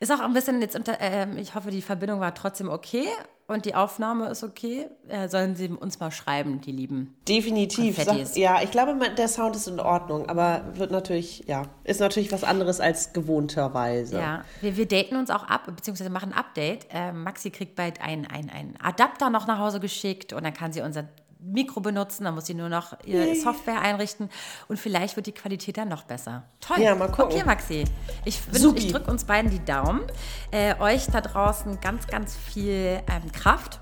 Ist 0.00 0.12
auch 0.12 0.20
ein 0.20 0.32
bisschen 0.32 0.60
jetzt 0.60 0.76
unter, 0.76 1.00
äh, 1.00 1.26
ich 1.40 1.56
hoffe, 1.56 1.70
die 1.70 1.82
Verbindung 1.82 2.20
war 2.20 2.32
trotzdem 2.32 2.68
okay 2.68 3.06
und 3.48 3.64
die 3.64 3.74
Aufnahme 3.74 4.28
ist 4.28 4.44
okay. 4.44 4.86
Äh, 5.08 5.28
sollen 5.28 5.56
Sie 5.56 5.68
uns 5.68 5.98
mal 5.98 6.12
schreiben, 6.12 6.60
die 6.60 6.70
Lieben? 6.70 7.16
Definitiv. 7.26 8.00
Sag, 8.00 8.36
ja, 8.36 8.62
ich 8.62 8.70
glaube, 8.70 8.94
der 9.16 9.26
Sound 9.26 9.56
ist 9.56 9.66
in 9.66 9.80
Ordnung, 9.80 10.28
aber 10.28 10.62
wird 10.74 10.92
natürlich, 10.92 11.44
ja, 11.48 11.64
ist 11.82 11.98
natürlich 11.98 12.30
was 12.30 12.44
anderes 12.44 12.78
als 12.78 13.12
gewohnterweise. 13.12 14.18
Ja, 14.18 14.44
wir, 14.60 14.76
wir 14.76 14.86
daten 14.86 15.16
uns 15.16 15.30
auch 15.30 15.44
ab, 15.44 15.66
beziehungsweise 15.66 16.10
machen 16.10 16.32
ein 16.32 16.38
Update. 16.38 16.86
Äh, 16.92 17.12
Maxi 17.12 17.50
kriegt 17.50 17.74
bald 17.74 18.00
einen 18.00 18.26
ein 18.26 18.74
Adapter 18.80 19.30
noch 19.30 19.48
nach 19.48 19.58
Hause 19.58 19.80
geschickt 19.80 20.32
und 20.32 20.44
dann 20.44 20.54
kann 20.54 20.72
sie 20.72 20.80
unser 20.80 21.08
Mikro 21.40 21.80
benutzen, 21.80 22.24
dann 22.24 22.34
muss 22.34 22.46
sie 22.46 22.54
nur 22.54 22.68
noch 22.68 22.96
ihre 23.04 23.34
Software 23.34 23.80
einrichten 23.80 24.28
und 24.68 24.78
vielleicht 24.78 25.16
wird 25.16 25.26
die 25.26 25.32
Qualität 25.32 25.76
dann 25.76 25.88
noch 25.88 26.04
besser. 26.04 26.44
Toll. 26.60 26.80
Ja, 26.80 26.94
mal 26.94 27.08
gucken. 27.08 27.34
Okay, 27.34 27.44
Maxi. 27.44 27.84
Ich, 28.24 28.40
ich 28.74 28.92
drücke 28.92 29.10
uns 29.10 29.24
beiden 29.24 29.50
die 29.50 29.64
Daumen. 29.64 30.02
Äh, 30.50 30.74
euch 30.80 31.06
da 31.06 31.20
draußen 31.20 31.80
ganz, 31.80 32.06
ganz 32.06 32.36
viel 32.36 33.02
ähm, 33.08 33.32
Kraft 33.32 33.80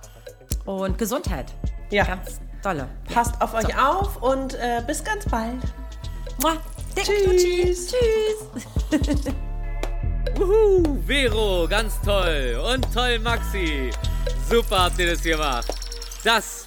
und 0.64 0.98
Gesundheit. 0.98 1.52
Ja. 1.90 2.04
Ganz 2.04 2.40
dolle. 2.62 2.88
Passt 3.12 3.34
ja. 3.34 3.40
auf 3.40 3.54
euch 3.54 3.66
so. 3.66 3.80
auf 3.80 4.22
und 4.22 4.54
äh, 4.54 4.82
bis 4.86 5.02
ganz 5.02 5.24
bald. 5.26 5.62
Mua. 6.42 6.52
Tschüss. 6.94 7.92
Tschüss. 7.92 9.24
Juhu, 10.38 10.98
Vero, 11.06 11.66
ganz 11.68 12.00
toll. 12.02 12.60
Und 12.72 12.92
toll, 12.92 13.18
Maxi. 13.18 13.90
Super 14.50 14.84
habt 14.84 14.98
ihr 14.98 15.10
das 15.10 15.22
gemacht. 15.22 15.66
Das 16.24 16.66